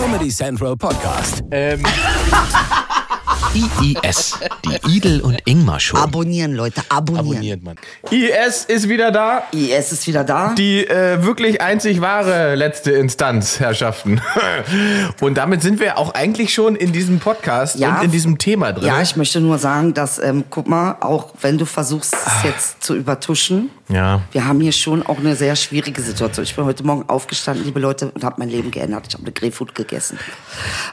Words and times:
Comedy 0.00 0.28
Central 0.28 0.76
Podcast. 0.76 1.42
Ähm, 1.50 1.82
IIS, 3.82 4.38
die 4.64 4.96
Idel 4.96 5.20
und 5.20 5.40
Ingmar 5.44 5.80
Show. 5.80 5.96
Abonnieren, 5.96 6.54
Leute, 6.54 6.82
abonnieren. 6.88 7.26
abonniert 7.28 7.62
man. 7.64 7.76
IS 8.12 8.64
ist 8.66 8.88
wieder 8.88 9.10
da. 9.10 9.42
IS 9.52 9.90
ist 9.90 10.06
wieder 10.06 10.22
da. 10.22 10.54
Die 10.56 10.86
äh, 10.86 11.22
wirklich 11.24 11.60
einzig 11.60 12.00
wahre 12.00 12.54
letzte 12.54 12.92
Instanz, 12.92 13.58
Herrschaften. 13.58 14.20
Und 15.20 15.34
damit 15.36 15.62
sind 15.62 15.80
wir 15.80 15.98
auch 15.98 16.14
eigentlich 16.14 16.54
schon 16.54 16.76
in 16.76 16.92
diesem 16.92 17.18
Podcast 17.18 17.76
Ja. 17.78 17.96
und 17.98 18.04
in 18.04 18.10
diesem 18.12 18.38
Thema 18.38 18.72
drin. 18.72 18.86
Ja, 18.86 19.02
ich 19.02 19.16
möchte 19.16 19.40
nur 19.40 19.58
sagen, 19.58 19.94
dass, 19.94 20.18
ähm, 20.20 20.44
guck 20.48 20.68
mal, 20.68 20.96
auch 21.00 21.32
wenn 21.40 21.58
du 21.58 21.64
versuchst, 21.64 22.14
es 22.14 22.44
jetzt 22.44 22.82
zu 22.84 22.94
übertuschen, 22.94 23.70
Ja. 23.88 24.20
wir 24.32 24.46
haben 24.46 24.60
hier 24.60 24.72
schon 24.72 25.02
auch 25.02 25.18
eine 25.18 25.34
sehr 25.34 25.56
schwierige 25.56 26.02
Situation. 26.02 26.44
Ich 26.44 26.54
bin 26.54 26.64
heute 26.66 26.84
Morgen 26.84 27.08
aufgestanden, 27.08 27.64
liebe 27.64 27.80
Leute, 27.80 28.10
und 28.10 28.22
habe 28.22 28.36
mein 28.38 28.50
Leben 28.50 28.70
geändert. 28.70 29.06
Ich 29.08 29.14
habe 29.14 29.24
eine 29.24 29.32
Grapefruit 29.32 29.74
gegessen. 29.74 30.18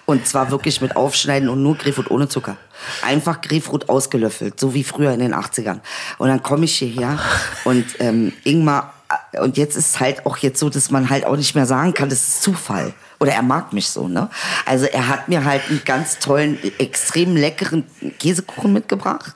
Und 0.05 0.25
zwar 0.27 0.50
wirklich 0.50 0.80
mit 0.80 0.95
Aufschneiden 0.95 1.50
und 1.50 1.62
nur 1.62 1.76
Grapefruit 1.76 2.09
ohne 2.09 2.30
Zucker. 2.30 2.55
Einfach 3.02 3.41
Grapefruit 3.41 3.89
ausgelöffelt, 3.89 4.59
so 4.59 4.73
wie 4.73 4.84
früher 4.84 5.12
in 5.12 5.20
den 5.20 5.34
80ern. 5.34 5.80
Und 6.17 6.30
dann 6.30 6.41
komme 6.41 6.66
ich 6.66 6.76
hierher 6.77 7.20
und 7.66 7.86
ähm, 8.00 8.31
Ingmar, 8.44 8.94
äh, 9.34 9.39
und 9.39 9.58
jetzt 9.58 9.75
ist 9.75 10.00
halt 10.00 10.25
auch 10.25 10.38
jetzt 10.38 10.59
so, 10.59 10.70
dass 10.70 10.89
man 10.89 11.09
halt 11.09 11.25
auch 11.25 11.36
nicht 11.36 11.53
mehr 11.55 11.66
sagen 11.66 11.94
kann, 11.94 12.09
das 12.09 12.27
ist 12.27 12.44
Zufall. 12.44 12.94
Oder 13.20 13.34
er 13.34 13.44
mag 13.44 13.73
mich 13.73 13.89
so, 13.89 14.08
ne? 14.08 14.30
Also 14.66 14.86
er 14.86 15.08
hat 15.08 15.30
mir 15.30 15.45
halt 15.45 15.62
einen 15.70 15.81
ganz 15.86 16.20
tollen, 16.20 16.58
extrem 16.80 17.36
leckeren 17.36 17.86
Käsekuchen 18.20 18.73
mitgebracht. 18.73 19.36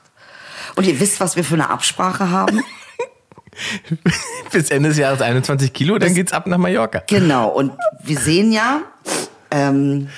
Und 0.76 0.86
ihr 0.86 1.00
wisst, 1.00 1.20
was 1.20 1.36
wir 1.36 1.44
für 1.44 1.56
eine 1.56 1.70
Absprache 1.70 2.30
haben? 2.30 2.62
Bis 4.52 4.72
Ende 4.72 4.90
des 4.90 4.98
Jahres 4.98 5.22
21 5.22 5.74
Kilo, 5.74 5.98
dann 5.98 6.14
geht's 6.14 6.34
ab 6.34 6.48
nach 6.48 6.58
Mallorca. 6.58 7.04
Genau, 7.08 7.50
und 7.50 7.72
wir 8.04 8.18
sehen 8.18 8.52
ja, 8.52 8.82
ähm, 9.52 10.10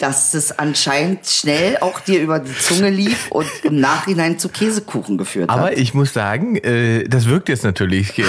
dass 0.00 0.34
es 0.34 0.58
anscheinend 0.58 1.26
schnell 1.26 1.76
auch 1.80 2.00
dir 2.00 2.20
über 2.20 2.38
die 2.38 2.56
Zunge 2.56 2.90
lief 2.90 3.30
und 3.30 3.46
im 3.64 3.80
Nachhinein 3.80 4.38
zu 4.38 4.48
Käsekuchen 4.48 5.18
geführt 5.18 5.50
Aber 5.50 5.64
hat. 5.64 5.78
ich 5.78 5.92
muss 5.94 6.12
sagen, 6.12 6.56
äh, 6.56 7.04
das 7.04 7.26
wirkt 7.26 7.48
jetzt 7.48 7.64
natürlich. 7.64 8.18
Äh, 8.18 8.24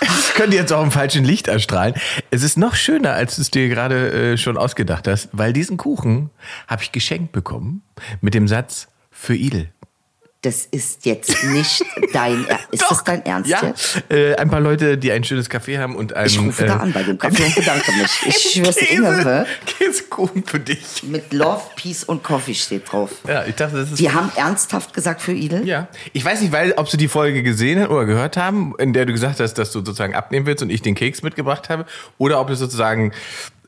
das 0.00 0.32
könnte 0.34 0.56
jetzt 0.56 0.72
auch 0.72 0.82
im 0.82 0.90
falschen 0.90 1.24
Licht 1.24 1.46
erstrahlen. 1.46 1.94
Es 2.30 2.42
ist 2.42 2.58
noch 2.58 2.74
schöner, 2.74 3.12
als 3.12 3.36
du 3.36 3.42
es 3.42 3.50
dir 3.50 3.68
gerade 3.68 4.32
äh, 4.32 4.36
schon 4.36 4.56
ausgedacht 4.56 5.06
hast, 5.06 5.28
weil 5.32 5.52
diesen 5.52 5.76
Kuchen 5.76 6.30
habe 6.66 6.82
ich 6.82 6.90
geschenkt 6.90 7.30
bekommen 7.32 7.82
mit 8.20 8.34
dem 8.34 8.48
Satz 8.48 8.88
für 9.12 9.34
Idel. 9.34 9.70
Das 10.48 10.64
ist 10.70 11.04
jetzt 11.04 11.44
nicht 11.44 11.84
dein 12.14 12.46
Er- 12.46 12.58
Ist 12.70 12.82
das 12.88 13.04
dein 13.04 13.22
Ernst 13.26 13.50
Ja, 13.50 13.66
jetzt? 13.66 14.02
äh, 14.10 14.34
ein 14.36 14.48
paar 14.48 14.60
Leute, 14.60 14.96
die 14.96 15.12
ein 15.12 15.22
schönes 15.22 15.50
Café 15.50 15.78
haben 15.78 15.94
und 15.94 16.14
ein, 16.14 16.24
Ich 16.26 16.40
rufe 16.40 16.64
da 16.64 16.76
äh, 16.76 16.78
an 16.80 16.92
bei 16.94 17.02
dem 17.02 17.18
Kaffee 17.18 17.44
und 17.44 17.54
bedanke 17.54 17.92
mich. 17.92 18.10
Ich 18.26 18.36
schwör's 18.54 18.76
dir, 18.76 18.86
Käse, 18.86 18.96
Inge, 18.96 19.46
Käsekuchen 19.66 20.42
für 20.44 20.58
dich. 20.58 21.02
mit 21.02 21.34
Love, 21.34 21.60
Peace 21.76 22.02
und 22.04 22.22
Coffee 22.22 22.54
steht 22.54 22.90
drauf. 22.90 23.10
Ja, 23.28 23.44
ich 23.44 23.56
dachte, 23.56 23.76
das 23.76 23.90
ist 23.90 23.98
Die 24.00 24.10
haben 24.10 24.32
ernsthaft 24.36 24.94
gesagt 24.94 25.20
für 25.20 25.32
Idel? 25.32 25.66
Ja, 25.66 25.88
ich 26.14 26.24
weiß 26.24 26.40
nicht, 26.40 26.50
weil, 26.52 26.72
ob 26.72 26.88
sie 26.88 26.96
die 26.96 27.08
Folge 27.08 27.42
gesehen 27.42 27.82
haben 27.82 27.90
oder 27.92 28.06
gehört 28.06 28.38
haben, 28.38 28.72
in 28.78 28.94
der 28.94 29.04
du 29.04 29.12
gesagt 29.12 29.40
hast, 29.40 29.54
dass 29.58 29.70
du 29.72 29.80
sozusagen 29.80 30.14
abnehmen 30.14 30.46
willst 30.46 30.62
und 30.62 30.70
ich 30.70 30.80
den 30.80 30.94
Keks 30.94 31.20
mitgebracht 31.22 31.68
habe, 31.68 31.84
oder 32.16 32.40
ob 32.40 32.48
es 32.48 32.58
sozusagen 32.58 33.12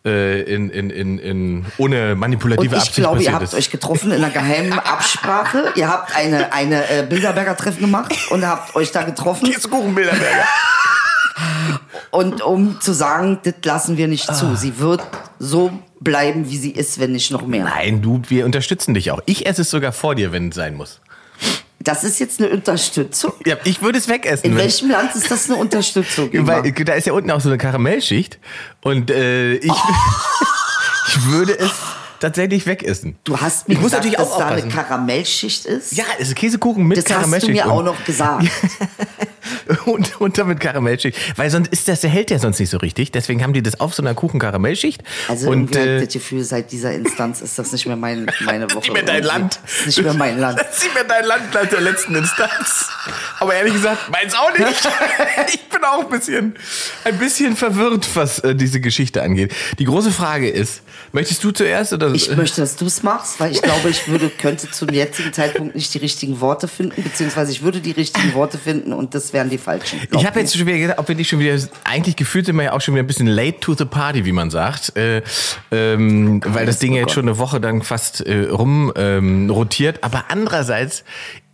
in, 0.02 0.70
in, 0.70 0.90
in, 0.90 1.18
in 1.18 1.66
ohne 1.76 2.14
manipulative 2.14 2.68
Und 2.68 2.72
ich 2.76 2.78
Absicht 2.80 2.96
glaube, 2.96 3.22
ihr 3.22 3.32
habt 3.32 3.44
ist. 3.44 3.54
euch 3.54 3.70
getroffen 3.70 4.12
in 4.12 4.24
einer 4.24 4.32
geheimen 4.32 4.72
Absprache. 4.78 5.72
Ihr 5.74 5.88
habt 5.88 6.16
eine, 6.16 6.52
eine 6.52 6.88
äh, 6.88 7.06
Bilderberger 7.06 7.56
Treffen 7.56 7.80
gemacht 7.82 8.14
und 8.30 8.46
habt 8.46 8.74
euch 8.76 8.92
da 8.92 9.02
getroffen. 9.02 9.50
Käsekuchen 9.50 9.94
Bilderberger. 9.94 10.44
Und 12.10 12.42
um 12.42 12.80
zu 12.80 12.92
sagen, 12.92 13.38
das 13.44 13.54
lassen 13.62 13.96
wir 13.96 14.08
nicht 14.08 14.34
zu. 14.34 14.56
Sie 14.56 14.78
wird 14.80 15.00
so 15.38 15.70
bleiben, 16.00 16.50
wie 16.50 16.56
sie 16.56 16.72
ist, 16.72 16.98
wenn 16.98 17.12
nicht 17.12 17.30
noch 17.30 17.46
mehr. 17.46 17.64
Nein, 17.64 18.02
du, 18.02 18.20
wir 18.26 18.44
unterstützen 18.46 18.94
dich 18.94 19.12
auch. 19.12 19.20
Ich 19.26 19.46
esse 19.46 19.62
es 19.62 19.70
sogar 19.70 19.92
vor 19.92 20.16
dir, 20.16 20.32
wenn 20.32 20.48
es 20.48 20.56
sein 20.56 20.74
muss. 20.74 21.00
Das 21.82 22.04
ist 22.04 22.18
jetzt 22.20 22.40
eine 22.40 22.50
Unterstützung. 22.50 23.32
Ja, 23.46 23.56
ich 23.64 23.80
würde 23.80 23.98
es 23.98 24.06
wegessen. 24.06 24.44
In 24.44 24.56
welchem 24.56 24.90
Land 24.90 25.14
ist 25.14 25.30
das 25.30 25.48
eine 25.48 25.58
Unterstützung? 25.58 26.28
Weil 26.46 26.70
da 26.72 26.92
ist 26.92 27.06
ja 27.06 27.14
unten 27.14 27.30
auch 27.30 27.40
so 27.40 27.48
eine 27.48 27.56
Karamellschicht 27.56 28.38
und 28.82 29.10
äh, 29.10 29.54
ich, 29.54 29.72
ich 31.08 31.24
würde 31.26 31.58
es 31.58 31.72
tatsächlich 32.20 32.66
wegessen. 32.66 33.16
Du 33.24 33.38
hast 33.40 33.66
mir 33.66 33.74
Ich 33.74 33.80
muss 33.80 33.92
gesagt, 33.92 34.18
dass 34.18 34.36
da 34.36 34.48
eine. 34.48 34.68
Karamellschicht 34.68 35.64
ist. 35.64 35.92
Ja, 35.92 36.04
es 36.18 36.28
ist 36.28 36.36
Käsekuchen 36.36 36.84
mit 36.86 36.98
das 36.98 37.04
hast 37.04 37.10
du 37.10 37.14
Karamellschicht. 37.16 37.52
mir 37.54 37.70
auch 37.70 37.82
noch 37.82 38.04
gesagt. 38.04 38.44
und 39.86 40.20
unter 40.20 40.44
mit 40.44 40.60
Karamellschicht. 40.60 41.18
Weil 41.36 41.50
sonst 41.50 41.68
ist 41.68 41.88
das, 41.88 42.00
der 42.00 42.10
hält 42.10 42.30
ja 42.30 42.38
sonst 42.38 42.58
nicht 42.58 42.70
so 42.70 42.78
richtig. 42.78 43.12
Deswegen 43.12 43.42
haben 43.42 43.52
die 43.52 43.62
das 43.62 43.80
auf 43.80 43.94
so 43.94 44.02
einer 44.02 44.14
Kuchen-Karamellschicht. 44.14 45.02
Also 45.28 45.50
und 45.50 45.74
äh, 45.76 46.00
das 46.00 46.12
Gefühl, 46.12 46.44
seit 46.44 46.72
dieser 46.72 46.92
Instanz 46.92 47.40
ist 47.40 47.58
das 47.58 47.72
nicht 47.72 47.86
mehr 47.86 47.96
mein, 47.96 48.30
meine 48.44 48.64
Woche. 48.70 48.80
nicht 48.80 48.92
mehr 48.92 49.02
dein. 49.02 49.22
Land. 49.22 49.60
Nicht 49.86 50.02
mehr 50.02 50.14
mein 50.14 50.38
Land. 50.38 50.60
Das 50.60 50.68
ist 50.76 50.84
nicht 50.84 50.94
mehr 50.94 51.04
dein 51.04 51.24
Land 51.24 51.50
bleibt 51.50 51.72
der 51.72 51.80
letzten 51.80 52.14
Instanz. 52.14 52.88
Aber 53.38 53.54
ehrlich 53.54 53.74
gesagt, 53.74 54.10
meins 54.10 54.34
auch 54.34 54.56
nicht. 54.56 54.88
Ich 55.52 55.68
bin 55.68 55.84
auch 55.84 56.04
ein 56.04 56.10
bisschen, 56.10 56.54
ein 57.04 57.18
bisschen 57.18 57.56
verwirrt, 57.56 58.08
was 58.14 58.40
äh, 58.40 58.54
diese 58.54 58.80
Geschichte 58.80 59.22
angeht. 59.22 59.52
Die 59.78 59.84
große 59.84 60.10
Frage 60.10 60.48
ist, 60.48 60.82
möchtest 61.12 61.42
du 61.44 61.50
zuerst 61.50 61.92
oder? 61.92 62.12
Ich 62.12 62.34
möchte, 62.36 62.60
dass 62.60 62.76
du 62.76 62.86
es 62.86 63.02
machst, 63.02 63.40
weil 63.40 63.52
ich 63.52 63.62
glaube, 63.62 63.88
ich 63.88 64.08
würde, 64.08 64.30
könnte 64.30 64.70
zum 64.70 64.88
jetzigen 64.90 65.32
Zeitpunkt 65.32 65.74
nicht 65.74 65.92
die 65.94 65.98
richtigen 65.98 66.40
Worte 66.40 66.68
finden, 66.68 67.02
beziehungsweise 67.02 67.52
ich 67.52 67.62
würde 67.62 67.80
die 67.80 67.92
richtigen 67.92 68.34
Worte 68.34 68.58
finden 68.58 68.92
und 68.92 69.14
das 69.14 69.29
wären 69.32 69.50
die 69.50 69.58
falschen. 69.58 70.00
Glaub 70.10 70.20
Ich 70.22 70.26
habe 70.26 70.40
jetzt 70.40 70.56
schon 70.56 70.66
wieder 70.66 70.78
gedacht, 70.78 70.98
ob 70.98 71.08
wir 71.08 71.14
nicht 71.14 71.28
schon 71.28 71.38
wieder, 71.38 71.56
eigentlich 71.84 72.16
gefühlt 72.16 72.46
sind 72.46 72.56
wir 72.56 72.64
ja 72.64 72.72
auch 72.72 72.80
schon 72.80 72.94
wieder 72.94 73.04
ein 73.04 73.06
bisschen 73.06 73.26
late 73.26 73.60
to 73.60 73.74
the 73.74 73.84
party, 73.84 74.24
wie 74.24 74.32
man 74.32 74.50
sagt, 74.50 74.96
äh, 74.96 75.22
ähm, 75.70 76.40
weil 76.46 76.66
das 76.66 76.78
Ding 76.78 76.92
ja 76.94 77.00
jetzt 77.02 77.12
schon 77.12 77.24
eine 77.28 77.38
Woche 77.38 77.60
dann 77.60 77.82
fast 77.82 78.20
äh, 78.26 78.48
rum 78.50 78.92
ähm, 78.96 79.50
rotiert. 79.50 80.02
Aber 80.04 80.24
andererseits 80.28 81.04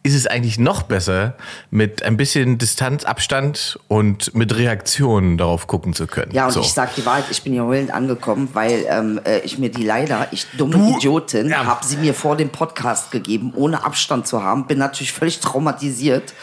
ist 0.03 0.15
es 0.15 0.29
eigentlich 0.29 0.57
noch 0.57 0.85
besser, 0.85 1.35
mit 1.73 2.05
ein 2.05 2.17
bisschen 2.17 2.59
Distanz, 2.59 3.03
Abstand 3.05 3.77
und 3.89 4.37
mit 4.37 4.57
Reaktionen 4.57 5.37
darauf 5.37 5.67
gucken 5.67 5.95
zu 5.95 6.07
können. 6.07 6.31
Ja, 6.33 6.45
und 6.47 6.53
so. 6.53 6.61
ich 6.61 6.69
sag 6.73 6.95
die 6.95 7.05
Wahrheit, 7.05 7.25
ich 7.33 7.43
bin 7.43 7.55
hier 7.55 7.65
heulend 7.65 7.93
angekommen, 7.93 8.49
weil 8.53 8.87
ähm, 8.89 9.21
äh, 9.25 9.41
ich 9.41 9.59
mir 9.59 9.69
die 9.69 9.83
leider, 9.83 10.29
ich 10.31 10.47
dumme 10.57 10.75
Du- 10.77 10.97
Idiotin, 10.97 11.49
Ja. 11.49 11.65
habe 11.67 11.85
sie 11.85 11.97
mir 11.97 12.15
vor 12.15 12.37
dem 12.37 12.51
Podcast 12.51 13.11
gegeben, 13.11 13.53
ohne 13.57 13.83
Abstand 13.85 14.29
zu 14.29 14.45
haben. 14.45 14.69
Bin 14.69 14.79
natürlich 14.79 15.13
völlig 15.13 15.41
traumatisiert 15.41 16.35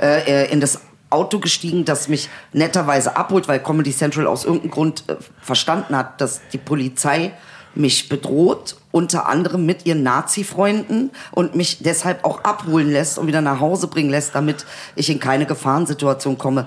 äh, 0.00 0.52
in 0.52 0.60
das 0.60 0.80
Auto 1.10 1.40
gestiegen, 1.40 1.84
das 1.84 2.08
mich 2.08 2.28
netterweise 2.52 3.16
abholt, 3.16 3.48
weil 3.48 3.60
Comedy 3.60 3.92
Central 3.92 4.26
aus 4.26 4.44
irgendeinem 4.44 4.70
Grund 4.70 5.04
äh, 5.08 5.16
verstanden 5.40 5.96
hat, 5.96 6.20
dass 6.20 6.40
die 6.52 6.58
Polizei 6.58 7.32
mich 7.74 8.08
bedroht, 8.08 8.76
unter 8.90 9.28
anderem 9.28 9.64
mit 9.64 9.86
ihren 9.86 10.02
Nazi-Freunden 10.02 11.10
und 11.30 11.54
mich 11.54 11.78
deshalb 11.82 12.24
auch 12.24 12.42
abholen 12.42 12.90
lässt 12.90 13.18
und 13.18 13.26
wieder 13.26 13.40
nach 13.40 13.60
Hause 13.60 13.86
bringen 13.86 14.10
lässt, 14.10 14.34
damit 14.34 14.66
ich 14.96 15.10
in 15.10 15.20
keine 15.20 15.46
Gefahrensituation 15.46 16.38
komme. 16.38 16.66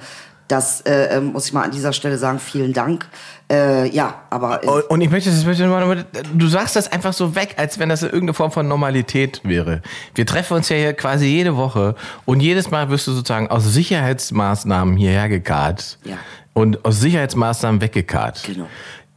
Das 0.49 0.81
äh, 0.81 1.15
ähm, 1.17 1.27
muss 1.33 1.47
ich 1.47 1.53
mal 1.53 1.63
an 1.63 1.71
dieser 1.71 1.93
Stelle 1.93 2.17
sagen. 2.17 2.37
Vielen 2.37 2.73
Dank. 2.73 3.07
Äh, 3.51 3.89
ja, 3.89 4.21
aber 4.29 4.63
äh, 4.63 4.67
Und- 4.67 5.01
ich 5.01 5.09
möchte, 5.09 5.29
das 5.31 5.45
möchte 5.45 5.65
nur- 5.65 5.95
du 6.33 6.47
sagst 6.47 6.75
das 6.75 6.91
einfach 6.91 7.13
so 7.13 7.35
weg, 7.35 7.55
als 7.57 7.79
wenn 7.79 7.89
das 7.89 8.03
irgendeine 8.03 8.33
Form 8.33 8.51
von 8.51 8.67
Normalität 8.67 9.41
wäre. 9.43 9.81
Wir 10.15 10.25
treffen 10.25 10.55
uns 10.55 10.69
ja 10.69 10.75
hier 10.75 10.93
quasi 10.93 11.25
jede 11.27 11.55
Woche 11.55 11.95
und 12.25 12.41
jedes 12.41 12.71
Mal 12.71 12.89
wirst 12.89 13.07
du 13.07 13.11
sozusagen 13.13 13.47
aus 13.47 13.63
Sicherheitsmaßnahmen 13.73 14.97
hierher 14.97 15.29
gekarrt 15.29 15.97
Ja. 16.03 16.17
und 16.53 16.83
aus 16.85 16.99
Sicherheitsmaßnahmen 16.99 17.81
weggekarrt. 17.81 18.43
Genau. 18.45 18.67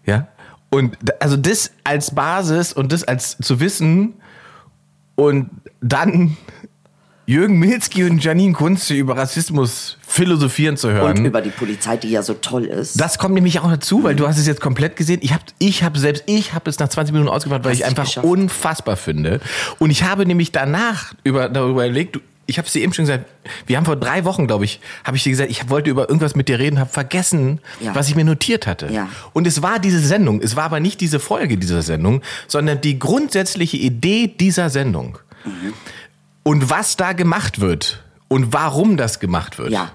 Ja. 0.04 0.28
Und 0.70 0.96
also 1.20 1.36
das 1.36 1.70
als 1.84 2.14
Basis 2.14 2.72
und 2.72 2.92
das 2.92 3.04
als 3.04 3.36
zu 3.38 3.60
wissen 3.60 4.14
und 5.14 5.50
dann 5.80 6.36
Jürgen 7.28 7.58
Milzki 7.58 8.04
und 8.04 8.22
Janine 8.22 8.52
Kunze 8.52 8.94
über 8.94 9.16
Rassismus 9.16 9.98
philosophieren 10.06 10.76
zu 10.76 10.90
hören. 10.92 11.18
und 11.18 11.24
über 11.24 11.40
die 11.42 11.50
Polizei, 11.50 11.96
die 11.96 12.10
ja 12.10 12.22
so 12.22 12.34
toll 12.34 12.66
ist. 12.66 13.00
Das 13.00 13.18
kommt 13.18 13.34
nämlich 13.34 13.58
auch 13.58 13.68
dazu, 13.68 14.04
weil 14.04 14.14
du 14.14 14.28
hast 14.28 14.38
es 14.38 14.46
jetzt 14.46 14.60
komplett 14.60 14.94
gesehen. 14.94 15.18
Ich 15.22 15.32
habe 15.32 15.42
ich 15.58 15.82
hab 15.82 15.96
selbst, 15.96 16.22
ich 16.26 16.54
habe 16.54 16.70
es 16.70 16.78
nach 16.78 16.88
20 16.88 17.12
Minuten 17.12 17.28
ausgemacht, 17.28 17.64
weil 17.64 17.72
Hast 17.72 17.80
ich 17.80 17.84
einfach 17.84 18.04
geschafft. 18.04 18.24
unfassbar 18.26 18.96
finde. 18.96 19.40
Und 19.80 19.90
ich 19.90 20.04
habe 20.04 20.24
nämlich 20.24 20.52
danach 20.52 21.14
über, 21.24 21.48
darüber 21.48 21.84
überlegt, 21.86 22.20
ich 22.48 22.58
habe 22.58 22.66
es 22.68 22.72
dir 22.72 22.82
eben 22.82 22.92
schon 22.92 23.06
gesagt, 23.06 23.24
wir 23.66 23.76
haben 23.76 23.84
vor 23.86 23.96
drei 23.96 24.24
Wochen, 24.24 24.46
glaube 24.46 24.64
ich, 24.64 24.78
habe 25.02 25.16
ich 25.16 25.24
dir 25.24 25.30
gesagt, 25.30 25.50
ich 25.50 25.68
wollte 25.68 25.90
über 25.90 26.08
irgendwas 26.08 26.36
mit 26.36 26.46
dir 26.48 26.60
reden, 26.60 26.78
habe 26.78 26.90
vergessen, 26.90 27.58
Ja. 27.80 27.92
was 27.92 28.08
ich 28.08 28.14
mir 28.14 28.24
notiert 28.24 28.68
hatte. 28.68 28.86
Ja. 28.92 29.08
Und 29.32 29.48
es 29.48 29.62
war 29.62 29.80
diese 29.80 29.98
Sendung, 29.98 30.40
es 30.40 30.54
war 30.54 30.62
aber 30.62 30.78
nicht 30.78 31.00
diese 31.00 31.18
Folge 31.18 31.56
dieser 31.58 31.82
Sendung, 31.82 32.22
sondern 32.46 32.80
die 32.80 33.00
grundsätzliche 33.00 33.78
Idee 33.78 34.28
dieser 34.28 34.70
Sendung. 34.70 35.18
Mhm. 35.44 35.72
Und 36.46 36.70
was 36.70 36.96
da 36.96 37.12
gemacht 37.12 37.60
wird 37.60 38.04
und 38.28 38.52
warum 38.52 38.96
das 38.96 39.18
gemacht 39.18 39.58
wird. 39.58 39.72
Ja. 39.72 39.90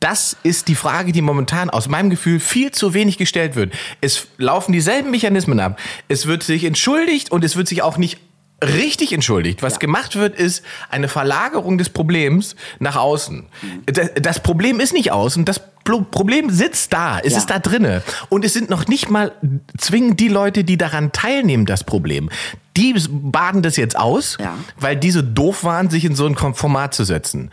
Das 0.00 0.36
ist 0.42 0.66
die 0.66 0.74
Frage, 0.74 1.12
die 1.12 1.22
momentan 1.22 1.70
aus 1.70 1.88
meinem 1.88 2.10
Gefühl 2.10 2.40
viel 2.40 2.72
zu 2.72 2.92
wenig 2.92 3.18
gestellt 3.18 3.54
wird. 3.54 3.72
Es 4.00 4.26
laufen 4.36 4.72
dieselben 4.72 5.12
Mechanismen 5.12 5.60
ab. 5.60 5.78
Es 6.08 6.26
wird 6.26 6.42
sich 6.42 6.64
entschuldigt 6.64 7.30
und 7.30 7.44
es 7.44 7.54
wird 7.54 7.68
sich 7.68 7.82
auch 7.82 7.98
nicht 7.98 8.18
richtig 8.62 9.12
entschuldigt. 9.12 9.62
Was 9.62 9.74
Ja. 9.74 9.78
gemacht 9.80 10.16
wird, 10.16 10.36
ist 10.36 10.64
eine 10.90 11.08
Verlagerung 11.08 11.78
des 11.78 11.88
Problems 11.90 12.56
nach 12.78 12.96
außen. 12.96 13.44
Das, 13.86 14.10
das 14.20 14.40
Problem 14.40 14.80
ist 14.80 14.92
nicht 14.92 15.12
außen, 15.12 15.44
das 15.44 15.60
Pro- 15.84 16.02
Problem 16.02 16.48
sitzt 16.50 16.92
da, 16.92 17.18
es 17.18 17.32
Ja. 17.32 17.38
ist 17.38 17.50
da 17.50 17.58
drinne. 17.58 18.02
Und 18.28 18.44
es 18.44 18.52
sind 18.52 18.70
noch 18.70 18.86
nicht 18.86 19.10
mal 19.10 19.32
zwingend 19.76 20.20
die 20.20 20.28
Leute, 20.28 20.62
die 20.64 20.76
daran 20.78 21.10
teilnehmen, 21.12 21.66
das 21.66 21.82
Problem. 21.82 22.30
Die 22.76 22.94
baden 23.10 23.62
das 23.62 23.76
jetzt 23.76 23.98
aus, 23.98 24.38
Ja. 24.40 24.54
weil 24.78 24.96
diese 24.96 25.22
doof 25.24 25.64
waren, 25.64 25.90
sich 25.90 26.04
in 26.04 26.14
so 26.14 26.24
ein 26.26 26.36
Format 26.36 26.94
zu 26.94 27.04
setzen. 27.04 27.50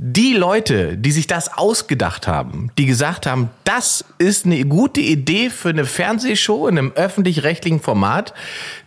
Die 0.00 0.34
Leute, 0.34 0.96
die 0.96 1.10
sich 1.10 1.26
das 1.26 1.58
ausgedacht 1.58 2.28
haben, 2.28 2.70
die 2.78 2.86
gesagt 2.86 3.26
haben, 3.26 3.50
das 3.64 4.04
ist 4.18 4.46
eine 4.46 4.64
gute 4.64 5.00
Idee 5.00 5.50
für 5.50 5.70
eine 5.70 5.84
Fernsehshow 5.86 6.68
in 6.68 6.78
einem 6.78 6.92
öffentlich-rechtlichen 6.92 7.80
Format, 7.80 8.32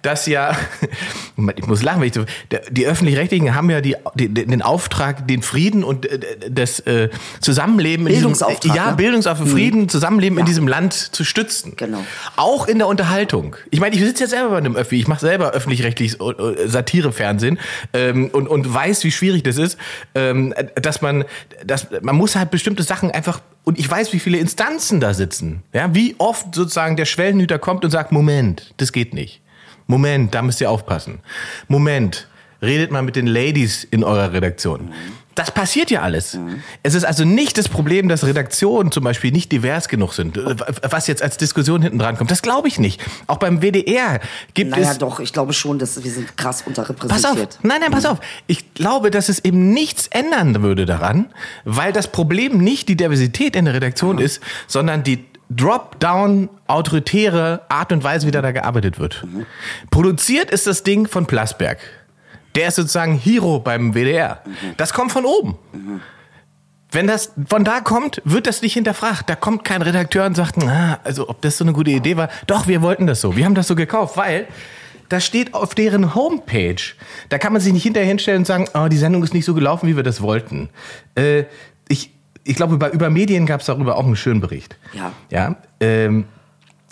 das 0.03 0.25
ja, 0.25 0.55
ich 1.57 1.67
muss 1.67 1.83
lachen, 1.83 1.99
wenn 1.99 2.07
ich 2.07 2.13
so, 2.13 2.23
die 2.69 2.85
öffentlich-rechtlichen 2.85 3.53
haben 3.53 3.69
ja 3.69 3.81
die, 3.81 3.97
den 4.15 4.61
Auftrag, 4.61 5.27
den 5.27 5.41
Frieden 5.41 5.83
und 5.83 6.05
äh, 6.05 6.19
das 6.49 6.79
äh, 6.79 7.09
Zusammenleben 7.41 8.07
in 8.07 8.13
diesem, 8.13 8.29
Bildungsauftrag, 8.31 8.73
ja, 8.73 8.91
ne? 8.91 8.95
Bildungsauftrag, 8.95 9.49
Frieden, 9.49 9.89
Zusammenleben 9.89 10.37
in 10.37 10.45
Ja. 10.45 10.47
diesem 10.47 10.69
Land 10.69 10.93
zu 10.93 11.25
stützen. 11.25 11.73
Genau. 11.75 12.05
Auch 12.37 12.67
in 12.69 12.77
der 12.77 12.87
Unterhaltung. 12.87 13.57
Ich 13.69 13.81
meine, 13.81 13.95
ich 13.97 14.01
sitze 14.01 14.23
ja 14.23 14.29
selber 14.29 14.51
bei 14.51 14.57
einem 14.59 14.77
Öffi, 14.77 14.95
ich 14.95 15.09
mache 15.09 15.19
selber 15.19 15.51
öffentlich-rechtliches 15.51 16.19
äh, 16.21 16.69
Satirefernsehen 16.69 17.59
ähm, 17.91 18.29
und, 18.31 18.47
und 18.47 18.73
weiß, 18.73 19.03
wie 19.03 19.11
schwierig 19.11 19.43
das 19.43 19.57
ist, 19.57 19.77
ähm, 20.15 20.53
man, 21.01 21.25
dass, 21.65 21.87
man 22.01 22.15
muss 22.15 22.35
halt 22.35 22.51
bestimmte 22.51 22.83
Sachen 22.83 23.11
einfach, 23.11 23.41
und 23.63 23.77
ich 23.79 23.89
weiß, 23.89 24.13
wie 24.13 24.19
viele 24.19 24.37
Instanzen 24.37 24.99
da 24.99 25.13
sitzen. 25.13 25.63
Ja, 25.73 25.93
wie 25.93 26.15
oft 26.17 26.55
sozusagen 26.55 26.95
der 26.95 27.05
Schwellenhüter 27.05 27.59
kommt 27.59 27.85
und 27.85 27.91
sagt, 27.91 28.11
Moment, 28.11 28.73
das 28.77 28.91
geht 28.91 29.13
nicht. 29.13 29.41
Moment, 29.87 30.33
da 30.33 30.41
müsst 30.41 30.61
ihr 30.61 30.69
aufpassen. 30.69 31.19
Moment, 31.67 32.27
redet 32.61 32.91
mal 32.91 33.01
mit 33.01 33.15
den 33.15 33.27
Ladies 33.27 33.83
in 33.83 34.03
eurer 34.03 34.33
Redaktion. 34.33 34.93
Das 35.35 35.51
passiert 35.51 35.89
ja 35.91 36.01
alles. 36.01 36.37
Es 36.83 36.93
ist 36.93 37.05
also 37.05 37.23
nicht 37.25 37.57
das 37.57 37.69
Problem, 37.69 38.09
dass 38.09 38.25
Redaktionen 38.25 38.91
zum 38.91 39.03
Beispiel 39.03 39.31
nicht 39.31 39.51
divers 39.51 39.87
genug 39.87 40.13
sind, 40.13 40.37
was 40.89 41.07
jetzt 41.07 41.21
als 41.23 41.37
Diskussion 41.37 41.81
hinten 41.81 41.99
dran 41.99 42.17
kommt. 42.17 42.31
Das 42.31 42.41
glaube 42.41 42.67
ich 42.67 42.79
nicht. 42.79 43.01
Auch 43.27 43.37
beim 43.37 43.61
WDR 43.61 44.19
gibt 44.53 44.71
Naja, 44.71 44.91
es. 44.91 44.97
doch, 44.97 45.19
ich 45.19 45.31
glaube 45.33 45.53
schon, 45.53 45.79
dass 45.79 46.03
wir 46.03 46.11
sind 46.11 46.35
krass 46.37 46.57
Pass 46.63 46.67
unterrepräsentiert. 46.67 47.53
auf, 47.53 47.63
nein, 47.63 47.79
nein, 47.81 47.91
pass 47.91 48.05
auf. 48.05 48.19
Ich 48.47 48.73
glaube, 48.73 49.09
dass 49.09 49.29
es 49.29 49.39
eben 49.45 49.71
nichts 49.71 50.07
ändern 50.07 50.61
würde 50.63 50.85
daran, 50.85 51.27
weil 51.63 51.93
das 51.93 52.07
Problem 52.11 52.57
nicht 52.57 52.89
die 52.89 52.97
Diversität 52.97 53.55
in 53.55 53.65
der 53.65 53.73
Redaktion 53.73 54.17
ist, 54.19 54.41
sondern 54.67 55.03
die 55.03 55.25
Drop-down 55.49 56.49
autoritäre 56.67 57.61
Art 57.69 57.91
und 57.91 58.03
Weise, 58.03 58.25
wie 58.27 58.31
da, 58.31 58.41
da 58.41 58.51
gearbeitet 58.51 58.99
wird. 58.99 59.25
Produziert 59.89 60.49
ist 60.51 60.67
das 60.67 60.83
Ding 60.83 61.07
von 61.07 61.25
Plasberg. 61.25 61.79
Der 62.55 62.67
ist 62.67 62.75
sozusagen 62.75 63.17
Hero 63.17 63.59
beim 63.59 63.93
WDR. 63.93 64.41
Das 64.77 64.93
kommt 64.93 65.11
von 65.11 65.25
oben. 65.25 65.57
Wenn 66.91 67.07
das 67.07 67.31
von 67.47 67.63
da 67.63 67.79
kommt, 67.79 68.21
wird 68.25 68.47
das 68.47 68.61
nicht 68.61 68.73
hinterfragt. 68.73 69.29
Da 69.29 69.35
kommt 69.35 69.63
kein 69.63 69.81
Redakteur 69.81 70.25
und 70.25 70.35
sagt, 70.35 70.57
na, 70.57 70.99
also 71.03 71.29
ob 71.29 71.41
das 71.41 71.57
so 71.57 71.63
eine 71.63 71.71
gute 71.71 71.91
Idee 71.91 72.17
war. 72.17 72.29
Doch, 72.47 72.67
wir 72.67 72.81
wollten 72.81 73.07
das 73.07 73.21
so. 73.21 73.37
Wir 73.37 73.45
haben 73.45 73.55
das 73.55 73.67
so 73.67 73.75
gekauft, 73.75 74.17
weil 74.17 74.47
das 75.07 75.25
steht 75.25 75.53
auf 75.53 75.73
deren 75.73 76.15
Homepage. 76.15 76.81
Da 77.29 77.37
kann 77.37 77.53
man 77.53 77.61
sich 77.61 77.71
nicht 77.71 77.83
hinterher 77.83 78.07
hinstellen 78.07 78.39
und 78.39 78.45
sagen, 78.45 78.67
oh, 78.73 78.87
die 78.89 78.97
Sendung 78.97 79.23
ist 79.23 79.33
nicht 79.33 79.45
so 79.45 79.53
gelaufen, 79.53 79.87
wie 79.87 79.95
wir 79.95 80.03
das 80.03 80.21
wollten. 80.21 80.69
Äh, 81.15 81.45
ich, 81.87 82.11
ich 82.43 82.55
glaube, 82.55 82.77
bei 82.77 82.89
über 82.89 83.09
Medien 83.09 83.45
gab 83.45 83.61
es 83.61 83.67
darüber 83.67 83.97
auch 83.97 84.05
einen 84.05 84.15
schönen 84.17 84.41
Bericht. 84.41 84.77
Ja. 84.93 85.11
Ja. 85.29 85.55
Ähm, 85.79 86.25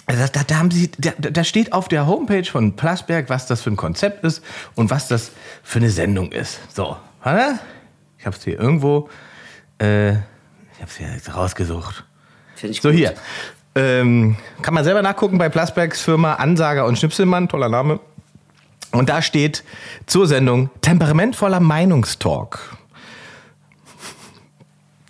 also 0.06 0.26
da, 0.34 0.42
da, 0.44 0.56
haben 0.58 0.72
sie, 0.72 0.90
da, 0.98 1.12
da 1.18 1.44
steht 1.44 1.72
auf 1.72 1.88
der 1.88 2.08
Homepage 2.08 2.44
von 2.44 2.76
Plasberg, 2.76 3.30
was 3.30 3.46
das 3.46 3.62
für 3.62 3.70
ein 3.70 3.78
Konzept 3.78 4.24
ist 4.24 4.44
und 4.76 4.90
was 4.90 5.08
das 5.08 5.32
für 5.64 5.80
eine 5.80 5.90
Sendung 5.90 6.32
ist. 6.32 6.60
So, 6.76 6.98
warte. 7.24 7.60
Ich 8.18 8.26
habe 8.26 8.36
es 8.36 8.44
hier 8.44 8.60
irgendwo, 8.60 9.10
äh, 9.82 10.12
ich 10.12 10.16
habe 10.82 10.88
es 10.88 10.98
hier 10.98 11.08
jetzt 11.10 11.34
rausgesucht. 11.34 12.04
Finde 12.56 12.72
ich 12.74 12.82
So 12.82 12.90
gut. 12.90 12.98
hier. 12.98 13.14
Ähm, 13.76 14.36
kann 14.62 14.74
man 14.74 14.84
selber 14.84 15.02
nachgucken 15.02 15.38
bei 15.38 15.48
Plasbergs 15.48 16.02
Firma 16.02 16.34
Ansager 16.34 16.86
und 16.86 16.98
Schnipselmann, 16.98 17.48
toller 17.48 17.70
Name. 17.70 18.00
Und 18.92 19.10
da 19.10 19.22
steht 19.22 19.64
zur 20.08 20.28
Sendung 20.28 20.70
temperamentvoller 20.82 21.60
Meinungstalk. 21.60 22.78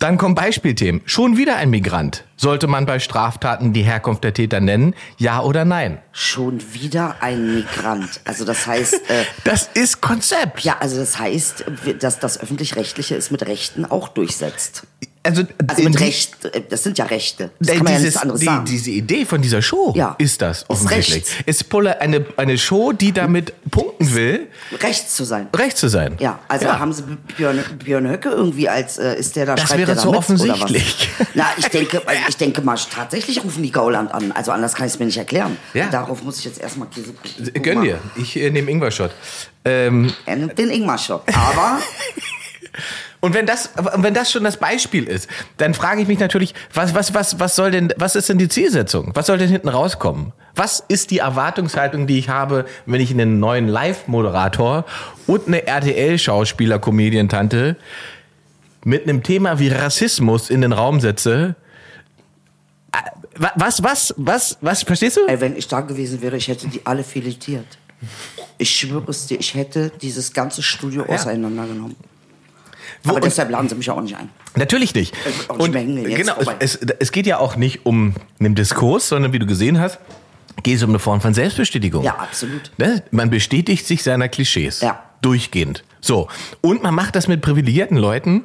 Dann 0.00 0.16
kommen 0.16 0.34
Beispielthemen. 0.34 1.02
Schon 1.04 1.36
wieder 1.36 1.56
ein 1.56 1.68
Migrant. 1.68 2.24
Sollte 2.34 2.66
man 2.66 2.86
bei 2.86 2.98
Straftaten 3.00 3.74
die 3.74 3.82
Herkunft 3.82 4.24
der 4.24 4.32
Täter 4.32 4.58
nennen? 4.58 4.94
Ja 5.18 5.42
oder 5.42 5.66
nein? 5.66 5.98
Schon 6.10 6.62
wieder 6.72 7.16
ein 7.20 7.56
Migrant. 7.56 8.22
Also 8.24 8.46
das 8.46 8.66
heißt, 8.66 8.94
äh, 8.94 9.24
Das 9.44 9.68
ist 9.74 10.00
Konzept. 10.00 10.60
ja, 10.60 10.78
also 10.80 10.96
das 10.96 11.18
heißt, 11.18 11.66
dass 11.98 12.18
das 12.18 12.40
öffentlich-rechtliche 12.40 13.14
es 13.14 13.30
mit 13.30 13.46
Rechten 13.46 13.84
auch 13.84 14.08
durchsetzt. 14.08 14.86
Also, 15.22 15.42
Also 15.66 15.82
mit 15.82 15.98
die- 15.98 16.02
Recht, 16.04 16.44
äh, 16.46 16.62
das 16.66 16.82
sind 16.82 16.96
ja 16.96 17.04
Rechte. 17.04 17.50
Das 17.60 17.68
Äh, 17.68 17.74
kann 17.76 17.84
man 17.84 17.92
ja 17.92 17.98
dieses, 17.98 18.14
nichts 18.14 18.22
anderes 18.22 18.40
die, 18.40 18.46
sagen. 18.46 18.64
Diese 18.64 18.90
Idee 18.90 19.26
von 19.26 19.42
dieser 19.42 19.60
Show 19.60 19.92
Ja. 19.94 20.14
ist 20.16 20.40
das 20.40 20.60
Ist 20.62 20.70
offensichtlich. 20.70 21.14
rechts. 21.16 21.32
Ist 21.44 21.68
Pulle 21.68 22.00
eine, 22.00 22.24
eine 22.38 22.56
Show, 22.56 22.92
die 22.92 23.12
damit 23.12 23.52
punkten 23.70 24.14
will, 24.14 24.48
Rechts 24.82 25.14
zu 25.16 25.24
sein. 25.24 25.48
recht 25.54 25.76
zu 25.76 25.88
sein. 25.88 26.16
Ja, 26.20 26.38
also 26.48 26.72
haben 26.72 26.94
sie 26.94 27.02
Björn, 27.36 27.62
Björn 27.84 28.08
Höcke 28.08 28.30
irgendwie 28.30 28.70
als, 28.70 28.96
äh, 28.96 29.14
ist 29.14 29.36
der 29.36 29.44
da, 29.44 29.56
Das 29.56 29.76
wäre 29.76 29.94
da 29.94 30.00
so 30.00 30.14
offensichtlich. 30.14 31.10
Na, 31.34 31.48
ich 31.58 31.66
denke, 31.68 32.00
ich 32.26 32.36
denke 32.38 32.62
mal, 32.62 32.78
tatsächlich 32.90 33.44
rufen 33.44 33.62
die 33.62 33.72
Gauland 33.72 34.12
an. 34.14 34.32
Also 34.32 34.52
anders 34.52 34.74
kann 34.74 34.86
ich 34.86 34.94
es 34.94 34.98
mir 34.98 35.04
nicht 35.04 35.18
erklären. 35.18 35.58
Ja. 35.74 35.90
Darauf 35.90 36.22
muss 36.22 36.38
ich 36.38 36.46
jetzt 36.46 36.58
erstmal 36.60 36.88
Käse 36.88 37.12
gucken. 37.12 37.62
Gönn 37.62 37.82
dir. 37.82 37.98
Ich 38.16 38.36
äh, 38.38 38.48
nehme 38.50 38.70
Ingwer-Shot. 38.70 39.10
Ähm, 39.66 40.14
Er 40.24 40.36
nimmt 40.36 40.58
den 40.58 40.70
Ingmar-Shop. 40.70 41.26
Aber 41.34 41.78
und 43.20 43.34
wenn 43.34 43.46
das, 43.46 43.70
wenn 43.96 44.14
das 44.14 44.32
schon 44.32 44.44
das 44.44 44.56
Beispiel 44.56 45.04
ist, 45.04 45.28
dann 45.58 45.74
frage 45.74 46.00
ich 46.02 46.08
mich 46.08 46.18
natürlich, 46.18 46.54
was, 46.72 46.94
was, 46.94 47.12
was, 47.14 47.38
was 47.38 47.56
soll 47.56 47.70
denn, 47.70 47.92
was 47.96 48.16
ist 48.16 48.28
denn 48.28 48.38
die 48.38 48.48
Zielsetzung? 48.48 49.10
Was 49.14 49.26
soll 49.26 49.38
denn 49.38 49.50
hinten 49.50 49.68
rauskommen? 49.68 50.32
Was 50.56 50.82
ist 50.88 51.10
die 51.10 51.18
Erwartungshaltung, 51.18 52.06
die 52.06 52.18
ich 52.18 52.28
habe, 52.28 52.64
wenn 52.86 53.00
ich 53.00 53.10
einen 53.10 53.38
neuen 53.38 53.68
Live-Moderator 53.68 54.84
und 55.26 55.46
eine 55.48 55.66
RTL-Schauspieler-Comedian-Tante 55.66 57.76
mit 58.84 59.02
einem 59.04 59.22
Thema 59.22 59.58
wie 59.58 59.68
Rassismus 59.68 60.50
in 60.50 60.60
den 60.62 60.72
Raum 60.72 61.00
setze? 61.00 61.54
Äh, 62.92 62.98
wa- 63.36 63.52
Was, 63.56 63.82
was, 63.82 64.14
was, 64.16 64.56
was, 64.60 64.82
verstehst 64.82 65.16
du? 65.18 65.26
ey, 65.26 65.40
wenn 65.40 65.56
ich 65.56 65.68
da 65.68 65.80
gewesen 65.82 66.22
wäre, 66.22 66.36
ich 66.36 66.48
hätte 66.48 66.68
die 66.68 66.84
alle 66.86 67.04
filetiert. 67.04 67.66
Ich 68.58 68.70
schwöre 68.74 69.10
es 69.10 69.26
dir, 69.26 69.38
ich 69.38 69.54
hätte 69.54 69.92
dieses 70.00 70.32
ganze 70.32 70.62
Studio 70.62 71.04
auseinandergenommen. 71.04 71.96
Wo- 73.02 73.10
Aber 73.10 73.16
und- 73.16 73.24
deshalb 73.24 73.50
laden 73.50 73.68
sie 73.68 73.74
mich 73.74 73.90
auch 73.90 74.00
nicht 74.00 74.16
ein. 74.16 74.28
Natürlich 74.56 74.94
nicht. 74.94 75.14
Hingehen, 75.58 76.08
jetzt 76.08 76.16
genau, 76.16 76.34
es, 76.58 76.76
es, 76.76 77.12
geht 77.12 77.26
ja 77.26 77.38
auch 77.38 77.56
nicht 77.56 77.86
um 77.86 78.14
einen 78.38 78.54
Diskurs, 78.54 79.08
sondern 79.08 79.32
wie 79.32 79.38
du 79.38 79.46
gesehen 79.46 79.78
hast, 79.80 79.98
geht 80.62 80.76
es 80.76 80.82
um 80.82 80.90
eine 80.90 80.98
Form 80.98 81.20
von 81.20 81.34
Selbstbestätigung. 81.34 82.04
Ja, 82.04 82.16
absolut. 82.16 82.72
Ne? 82.78 83.02
Man 83.10 83.30
bestätigt 83.30 83.86
sich 83.86 84.02
seiner 84.02 84.28
Klischees. 84.28 84.80
Ja. 84.80 85.02
Durchgehend. 85.22 85.84
So. 86.00 86.28
Und 86.60 86.82
man 86.82 86.94
macht 86.94 87.14
das 87.14 87.28
mit 87.28 87.42
privilegierten 87.42 87.96
Leuten. 87.96 88.44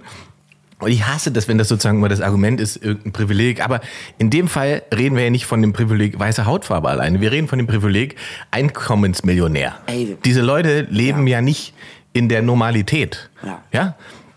Und 0.79 0.91
ich 0.91 1.07
hasse 1.07 1.31
das, 1.31 1.47
wenn 1.47 1.57
das 1.57 1.69
sozusagen 1.69 1.99
mal 2.01 2.09
das 2.09 2.19
Argument 2.19 2.59
ist, 2.59 2.75
irgendein 2.75 3.13
Privileg. 3.13 3.63
Aber 3.63 3.79
in 4.17 4.29
dem 4.29 4.49
Fall 4.49 4.83
reden 4.93 5.15
wir 5.15 5.23
ja 5.23 5.29
nicht 5.29 5.45
von 5.45 5.61
dem 5.61 5.71
Privileg 5.71 6.19
weiße 6.19 6.45
Hautfarbe 6.45 6.89
alleine. 6.89 7.21
Wir 7.21 7.31
reden 7.31 7.47
von 7.47 7.57
dem 7.57 7.67
Privileg 7.67 8.17
Einkommensmillionär. 8.51 9.77
Ey. 9.87 10.17
Diese 10.25 10.41
Leute 10.41 10.81
leben 10.89 11.27
ja. 11.27 11.41
nicht 11.41 11.73
in 12.11 12.27
der 12.29 12.41
Normalität. 12.41 13.29
Ja. 13.43 13.61
ja? 13.71 13.95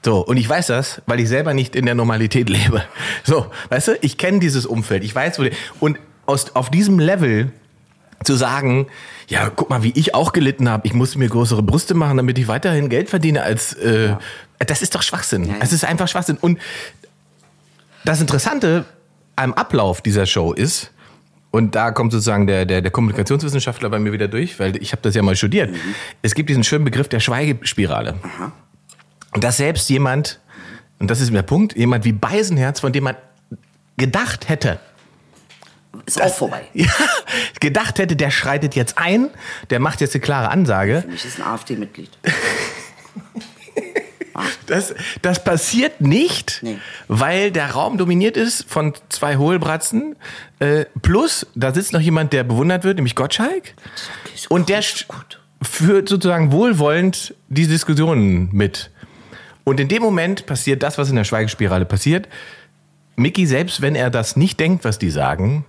So, 0.08 0.24
und 0.24 0.38
ich 0.38 0.48
weiß 0.48 0.68
das, 0.68 1.02
weil 1.04 1.20
ich 1.20 1.28
selber 1.28 1.52
nicht 1.52 1.76
in 1.76 1.84
der 1.84 1.94
Normalität 1.94 2.48
lebe. 2.58 2.82
So, 3.24 3.48
weißt 3.68 3.88
du, 3.88 3.98
ich 4.00 4.16
kenne 4.16 4.38
dieses 4.38 4.64
Umfeld, 4.64 5.04
ich 5.04 5.14
weiß, 5.14 5.38
wo 5.38 5.42
die, 5.42 5.50
und 5.80 5.98
aus, 6.24 6.56
auf 6.56 6.70
diesem 6.70 6.98
Level 6.98 7.52
zu 8.24 8.34
sagen, 8.34 8.86
ja, 9.26 9.50
guck 9.54 9.68
mal, 9.68 9.82
wie 9.82 9.92
ich 9.94 10.14
auch 10.14 10.32
gelitten 10.32 10.66
habe, 10.70 10.86
ich 10.86 10.94
musste 10.94 11.18
mir 11.18 11.28
größere 11.28 11.62
Brüste 11.62 11.92
machen, 11.92 12.16
damit 12.16 12.38
ich 12.38 12.48
weiterhin 12.48 12.88
Geld 12.88 13.10
verdiene 13.10 13.42
als, 13.42 13.74
äh, 13.74 14.14
das 14.60 14.80
ist 14.80 14.94
doch 14.94 15.02
Schwachsinn. 15.02 15.44
Ja, 15.44 15.52
ja. 15.52 15.58
Es 15.60 15.74
ist 15.74 15.84
einfach 15.84 16.08
Schwachsinn. 16.08 16.38
Und 16.40 16.58
das 18.06 18.22
Interessante 18.22 18.86
am 19.36 19.52
Ablauf 19.52 20.00
dieser 20.00 20.24
Show 20.24 20.54
ist, 20.54 20.90
und 21.50 21.74
da 21.74 21.90
kommt 21.90 22.12
sozusagen 22.12 22.46
der, 22.46 22.64
der, 22.64 22.80
der 22.80 22.90
Kommunikationswissenschaftler 22.90 23.90
bei 23.90 23.98
mir 23.98 24.12
wieder 24.12 24.28
durch, 24.28 24.58
weil 24.58 24.82
ich 24.82 24.92
habe 24.92 25.02
das 25.02 25.14
ja 25.14 25.20
mal 25.20 25.36
studiert. 25.36 25.74
Es 26.22 26.34
gibt 26.34 26.48
diesen 26.48 26.64
schönen 26.64 26.86
Begriff 26.86 27.08
der 27.08 27.20
Schweigespirale. 27.20 28.14
Und 28.14 28.52
dass 29.34 29.58
selbst 29.58 29.88
jemand, 29.90 30.40
und 30.98 31.10
das 31.10 31.20
ist 31.20 31.32
der 31.32 31.42
Punkt, 31.42 31.76
jemand 31.76 32.04
wie 32.04 32.12
Beisenherz, 32.12 32.80
von 32.80 32.92
dem 32.92 33.04
man 33.04 33.16
gedacht 33.96 34.48
hätte, 34.48 34.78
Ist 36.06 36.20
auch 36.20 36.34
vorbei. 36.34 36.62
ja, 36.72 36.86
gedacht 37.60 37.98
hätte, 37.98 38.16
der 38.16 38.30
schreitet 38.30 38.74
jetzt 38.74 38.98
ein, 38.98 39.30
der 39.70 39.80
macht 39.80 40.00
jetzt 40.00 40.14
eine 40.14 40.22
klare 40.22 40.50
Ansage. 40.50 41.02
Für 41.02 41.08
mich 41.08 41.24
ist 41.24 41.38
ein 41.40 41.46
AfD-Mitglied. 41.46 42.10
Das, 44.66 44.94
das 45.22 45.42
passiert 45.42 46.00
nicht, 46.00 46.60
Nee. 46.62 46.78
weil 47.08 47.50
der 47.50 47.70
Raum 47.72 47.98
dominiert 47.98 48.36
ist 48.36 48.70
von 48.70 48.92
zwei 49.08 49.36
Hohlbratzen. 49.36 50.14
Äh, 50.60 50.84
plus, 51.02 51.46
da 51.56 51.74
sitzt 51.74 51.92
noch 51.92 52.00
jemand, 52.00 52.32
der 52.32 52.44
bewundert 52.44 52.84
wird, 52.84 52.96
nämlich 52.96 53.16
Gottschalk. 53.16 53.74
Und 54.48 54.68
der, 54.68 54.82
führt 55.62 56.08
sozusagen 56.08 56.52
wohlwollend 56.52 57.34
die 57.48 57.66
Diskussionen 57.66 58.48
mit. 58.52 58.90
Und 59.68 59.80
in 59.80 59.88
dem 59.88 60.02
Moment 60.02 60.46
passiert 60.46 60.82
das, 60.82 60.96
was 60.96 61.10
in 61.10 61.16
der 61.16 61.24
Schweigespirale 61.24 61.84
passiert. 61.84 62.26
Mickey, 63.16 63.46
selbst 63.46 63.82
wenn 63.82 63.94
er 63.94 64.08
das 64.08 64.34
nicht 64.34 64.58
denkt, 64.60 64.84
was 64.84 64.98
die 64.98 65.10
sagen, 65.10 65.66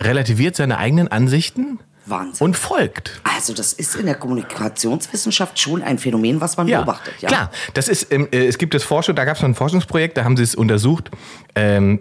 relativiert 0.00 0.56
seine 0.56 0.78
eigenen 0.78 1.08
Ansichten 1.08 1.78
Wahnsinn. 2.06 2.46
und 2.46 2.56
folgt. 2.56 3.20
Also 3.24 3.52
das 3.52 3.74
ist 3.74 3.94
in 3.96 4.06
der 4.06 4.14
Kommunikationswissenschaft 4.14 5.58
schon 5.58 5.82
ein 5.82 5.98
Phänomen, 5.98 6.40
was 6.40 6.56
man 6.56 6.66
beobachtet. 6.66 7.12
Ja, 7.20 7.28
Klar, 7.28 7.50
das 7.74 7.88
ist, 7.88 8.10
äh, 8.10 8.46
es 8.46 8.56
gibt 8.56 8.72
das 8.72 8.84
Forschung, 8.84 9.14
da 9.14 9.26
gab 9.26 9.36
es 9.36 9.44
ein 9.44 9.54
Forschungsprojekt, 9.54 10.16
da 10.16 10.24
haben 10.24 10.38
sie 10.38 10.42
es 10.42 10.54
untersucht. 10.54 11.10
Ähm, 11.54 12.00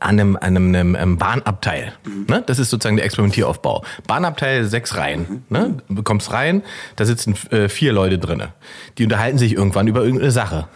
an 0.00 0.20
einem, 0.20 0.36
an 0.36 0.56
einem, 0.56 0.74
einem, 0.74 0.96
einem 0.96 1.18
Bahnabteil. 1.18 1.92
Ne? 2.28 2.42
Das 2.46 2.58
ist 2.58 2.70
sozusagen 2.70 2.96
der 2.96 3.04
Experimentieraufbau. 3.04 3.84
Bahnabteil, 4.06 4.64
sechs 4.64 4.96
Reihen. 4.96 5.44
Ne? 5.48 5.78
Du 5.88 6.02
kommst 6.02 6.32
rein, 6.32 6.62
da 6.96 7.04
sitzen 7.04 7.34
äh, 7.50 7.68
vier 7.68 7.92
Leute 7.92 8.18
drinne. 8.18 8.52
Die 8.98 9.04
unterhalten 9.04 9.38
sich 9.38 9.54
irgendwann 9.54 9.88
über 9.88 10.02
irgendeine 10.02 10.30
Sache. 10.30 10.68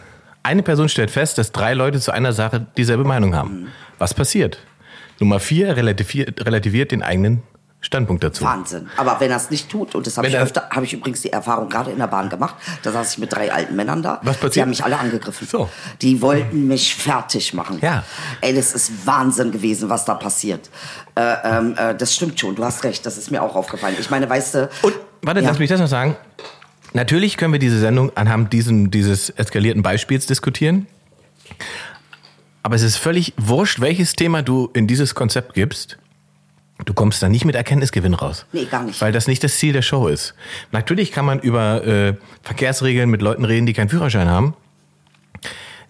Eine 0.43 0.63
Person 0.63 0.89
stellt 0.89 1.11
fest, 1.11 1.39
dass 1.39 1.53
drei 1.53 1.75
Leute 1.75 2.01
zu 2.01 2.11
einer 2.11 2.33
Sache 2.33 2.67
dieselbe 2.77 3.05
Meinung 3.05 3.35
haben. 3.35 3.69
Was 3.99 4.13
passiert? 4.15 4.59
Nummer 5.21 5.39
vier 5.39 5.77
relativiert, 5.77 6.45
relativiert 6.45 6.91
den 6.91 7.03
eigenen 7.03 7.43
Standpunkt 7.85 8.23
dazu. 8.23 8.45
Wahnsinn. 8.45 8.89
Aber 8.97 9.19
wenn 9.19 9.31
er 9.33 9.37
es 9.37 9.51
nicht 9.51 9.69
tut, 9.69 9.95
und 9.97 10.07
das 10.07 10.17
habe 10.17 10.29
ich 10.29 10.35
er- 10.35 10.43
öfter, 10.45 10.69
habe 10.71 10.85
ich 10.87 10.93
übrigens 10.93 11.21
die 11.21 11.31
Erfahrung 11.33 11.69
gerade 11.69 11.91
in 11.91 11.99
der 11.99 12.07
Bahn 12.07 12.29
gemacht, 12.29 12.55
da 12.85 12.93
saß 12.93 13.13
ich 13.13 13.19
mit 13.19 13.33
drei 13.33 13.53
alten 13.53 13.75
Männern 13.75 14.03
da. 14.03 14.21
Was 14.23 14.37
passiert? 14.37 14.55
Die 14.57 14.63
haben 14.63 14.69
mich 14.71 14.85
alle 14.85 14.99
angegriffen. 14.99 15.47
So. 15.51 15.69
Die 16.01 16.23
wollten 16.23 16.69
mich 16.69 16.95
fertig 16.95 17.53
machen. 17.55 17.79
Ja. 17.83 18.05
Ey, 18.41 18.55
das 18.55 18.73
ist 18.73 19.05
Wahnsinn 19.07 19.51
gewesen, 19.51 19.89
was 19.91 20.05
da 20.05 20.15
passiert. 20.15 20.71
Äh, 21.17 21.35
ähm, 21.45 21.75
äh, 21.77 21.95
das 21.97 22.15
stimmt 22.15 22.39
schon, 22.39 22.55
du 22.55 22.65
hast 22.65 22.85
recht, 22.85 23.05
das 23.05 23.19
ist 23.19 23.31
mir 23.33 23.43
auch 23.43 23.57
aufgefallen. 23.57 23.97
Ich 23.99 24.11
meine, 24.11 24.31
weißt 24.31 24.55
du... 24.55 24.71
Und 24.83 24.95
warte, 25.23 25.41
Ja. 25.41 25.49
lass 25.49 25.59
mich 25.59 25.69
das 25.69 25.81
noch 25.81 25.89
sagen. 25.89 26.17
Natürlich 26.95 27.37
können 27.37 27.53
wir 27.53 27.59
diese 27.61 27.81
Sendung 27.81 28.17
anhand 28.17 28.53
diesen, 28.53 28.91
dieses 28.93 29.29
eskalierten 29.31 29.83
Beispiels 29.83 30.27
diskutieren. 30.27 30.87
Aber 32.63 32.77
es 32.77 32.83
ist 32.83 32.97
völlig 32.97 33.33
wurscht, 33.39 33.81
welches 33.81 34.13
Thema 34.13 34.43
du 34.43 34.71
in 34.73 34.87
dieses 34.87 35.15
Konzept 35.17 35.55
gibst. 35.55 35.99
Du 36.85 36.95
kommst 36.95 37.23
da 37.23 37.29
nicht 37.29 37.45
mit 37.45 37.55
Erkenntnisgewinn 37.55 38.15
raus. 38.15 38.47
Nee, 38.53 38.65
gar 38.65 38.83
nicht. 38.83 39.01
Weil 39.01 39.13
das 39.13 39.27
nicht 39.27 39.45
das 39.45 39.57
Ziel 39.57 39.73
der 39.73 39.83
Show 39.83 40.09
ist. 40.09 40.35
Natürlich 40.73 41.13
kann 41.13 41.25
man 41.25 41.39
über 41.41 41.87
äh, 41.87 42.15
Verkehrsregeln 42.43 43.09
mit 43.09 43.23
Leuten 43.23 43.45
reden, 43.45 43.67
die 43.67 43.73
keinen 43.73 43.89
Führerschein 43.89 44.29
haben. 44.29 44.55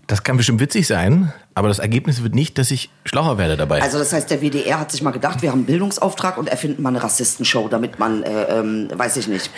Das 0.06 0.24
kann 0.24 0.36
bestimmt 0.36 0.60
witzig 0.60 0.86
sein, 0.86 1.32
aber 1.54 1.68
das 1.68 1.78
Ergebnis 1.78 2.22
wird 2.22 2.34
nicht, 2.34 2.58
dass 2.58 2.70
ich 2.70 2.90
schlauer 3.04 3.38
werde 3.38 3.56
dabei. 3.56 3.80
Also 3.80 3.98
das 3.98 4.12
heißt, 4.12 4.30
der 4.30 4.42
WDR 4.42 4.80
hat 4.80 4.90
sich 4.90 5.00
mal 5.02 5.12
gedacht, 5.12 5.42
wir 5.42 5.50
haben 5.50 5.60
einen 5.60 5.66
Bildungsauftrag 5.66 6.36
und 6.36 6.48
erfinden 6.48 6.82
mal 6.82 6.90
eine 6.90 7.02
Rassistenshow, 7.02 7.68
damit 7.68 7.98
man, 7.98 8.22
äh, 8.22 8.58
ähm, 8.58 8.88
weiß 8.92 9.16
ich 9.16 9.28
nicht, 9.28 9.50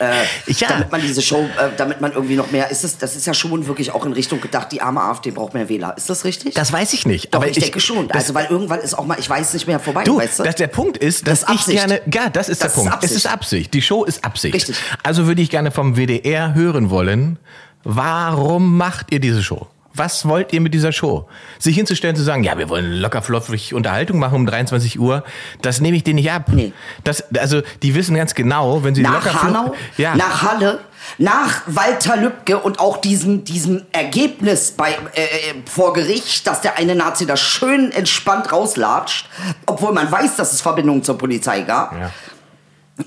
äh, 0.00 0.24
Ja. 0.46 0.68
damit 0.68 0.90
man 0.92 1.00
diese 1.00 1.22
Show, 1.22 1.42
äh, 1.58 1.70
damit 1.76 2.00
man 2.00 2.12
irgendwie 2.12 2.36
noch 2.36 2.50
mehr, 2.50 2.70
ist 2.70 2.84
es, 2.84 2.98
das 2.98 3.16
ist 3.16 3.26
ja 3.26 3.34
schon 3.34 3.66
wirklich 3.66 3.92
auch 3.92 4.04
in 4.06 4.12
Richtung 4.12 4.40
gedacht, 4.40 4.72
die 4.72 4.80
arme 4.82 5.00
AfD 5.02 5.30
braucht 5.30 5.54
mehr 5.54 5.68
Wähler. 5.68 5.94
Ist 5.96 6.08
das 6.10 6.24
richtig? 6.24 6.54
das 6.54 6.72
weiß 6.72 6.92
ich 6.92 7.06
nicht. 7.06 7.34
Doch, 7.34 7.40
aber 7.40 7.48
ich, 7.50 7.58
denke 7.58 7.80
schon. 7.80 8.08
das- 8.08 8.16
Also, 8.16 8.34
weil 8.34 8.46
irgendwann 8.46 8.80
ist 8.80 8.94
auch 8.94 9.04
mal, 9.06 9.18
ich 9.18 9.28
weiß 9.28 9.54
nicht 9.54 9.66
mehr 9.66 9.80
vorbei, 9.80 10.04
Du, 10.04 10.18
weißt 10.18 10.40
du? 10.40 10.42
dass 10.44 10.54
der 10.56 10.66
Punkt 10.68 10.96
ist, 10.98 11.26
dass 11.26 11.40
Das 11.40 11.48
ist 11.50 11.54
ich 11.54 11.60
Absicht. 11.60 11.78
gerne, 11.78 12.00
ja, 12.12 12.30
das 12.30 12.48
ist 12.48 12.62
Das 12.62 12.72
der 12.74 12.82
ist 12.84 12.88
Punkt. 12.90 13.04
Es 13.04 13.10
ist 13.12 13.26
Absicht. 13.26 13.32
Absicht. 13.34 13.74
Die 13.74 13.82
Show 13.82 14.04
ist 14.04 14.24
Absicht. 14.24 14.54
Richtig. 14.54 14.76
Also 15.02 15.26
würde 15.26 15.40
ich 15.42 15.50
gerne 15.50 15.70
vom 15.70 15.94
WDR 15.96 16.54
hören 16.54 16.90
wollen, 16.90 17.38
warum 17.84 18.76
macht 18.76 19.12
ihr 19.12 19.20
diese 19.20 19.42
Show? 19.42 19.66
Was 19.98 20.26
wollt 20.26 20.52
ihr 20.52 20.60
mit 20.60 20.74
dieser 20.74 20.92
Show? 20.92 21.28
Sich 21.58 21.76
hinzustellen 21.76 22.16
zu 22.16 22.22
sagen, 22.22 22.44
ja, 22.44 22.56
wir 22.56 22.68
wollen 22.68 22.92
locker 22.92 23.20
floffig 23.20 23.74
Unterhaltung 23.74 24.18
machen 24.18 24.36
um 24.36 24.46
23 24.46 24.98
Uhr, 24.98 25.24
das 25.60 25.80
nehme 25.80 25.96
ich 25.96 26.04
denen 26.04 26.16
nicht 26.16 26.30
ab. 26.30 26.46
Nee. 26.52 26.72
Das, 27.04 27.24
also, 27.36 27.62
die 27.82 27.94
wissen 27.94 28.16
ganz 28.16 28.34
genau, 28.34 28.84
wenn 28.84 28.94
sie 28.94 29.02
nach 29.02 29.24
locker 29.24 29.42
Hanau, 29.42 29.74
ja. 29.96 30.14
nach 30.14 30.42
Halle, 30.42 30.80
nach 31.18 31.62
Walter 31.66 32.16
Lübcke 32.16 32.58
und 32.58 32.80
auch 32.80 32.98
diesem, 32.98 33.44
diesem 33.44 33.82
Ergebnis 33.92 34.72
bei, 34.72 34.90
äh, 35.14 35.22
äh, 35.22 35.26
vor 35.68 35.92
Gericht, 35.92 36.46
dass 36.46 36.60
der 36.60 36.78
eine 36.78 36.94
Nazi 36.94 37.26
da 37.26 37.36
schön 37.36 37.90
entspannt 37.92 38.52
rauslatscht, 38.52 39.28
obwohl 39.66 39.92
man 39.92 40.10
weiß, 40.10 40.36
dass 40.36 40.52
es 40.52 40.60
Verbindungen 40.60 41.02
zur 41.02 41.18
Polizei 41.18 41.62
gab. 41.62 41.92
Ja. 41.92 42.10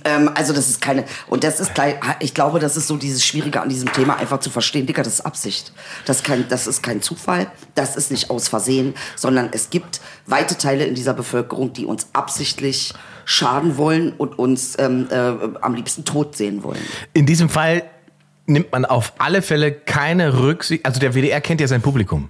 Ähm, 0.04 0.30
also 0.36 0.54
das 0.54 0.70
ist 0.70 0.82
keine, 0.82 1.06
und 1.28 1.44
das 1.44 1.60
ist 1.60 1.74
gleich, 1.74 1.96
ich 2.20 2.34
glaube, 2.34 2.60
das 2.60 2.78
ist 2.78 2.88
so 2.88 2.98
dieses 2.98 3.26
Schwierige 3.26 3.62
an 3.62 3.70
diesem 3.70 3.92
Thema, 3.92 4.18
einfach 4.18 4.40
zu 4.40 4.50
verstehen, 4.50 4.86
Dicker, 4.86 5.04
das 5.04 5.16
ist 5.16 5.22
Absicht. 5.22 5.74
Das, 6.06 6.18
ist 6.18 6.24
kein, 6.24 6.48
das 6.48 6.68
ist 6.68 6.82
kein 6.82 7.02
Zufall, 7.02 7.48
das 7.76 7.96
ist 7.96 8.12
nicht 8.12 8.30
aus 8.30 8.48
Versehen, 8.48 8.94
sondern 9.16 9.50
es 9.52 9.70
gibt 9.70 10.02
weite 10.26 10.58
Teile 10.58 10.86
in 10.86 10.96
dieser 10.96 11.14
Bevölkerung, 11.14 11.74
die 11.74 11.86
uns 11.86 12.08
absichtlich 12.14 12.94
schaden 13.26 13.78
wollen 13.78 14.14
und 14.14 14.40
uns 14.40 14.78
ähm, 14.80 15.08
äh, 15.10 15.34
am 15.62 15.76
liebsten 15.76 16.06
tot 16.06 16.36
sehen 16.36 16.64
wollen. 16.64 16.82
In 17.14 17.26
diesem 17.26 17.50
Fall 17.50 17.84
nimmt 18.46 18.72
man 18.72 18.86
auf 18.86 19.14
alle 19.18 19.42
Fälle 19.42 19.72
keine 19.72 20.40
Rücksicht. 20.40 20.86
Also 20.86 21.00
der 21.00 21.14
WDR 21.14 21.42
kennt 21.42 21.62
ja 21.62 21.68
sein 21.68 21.82
Publikum. 21.82 22.30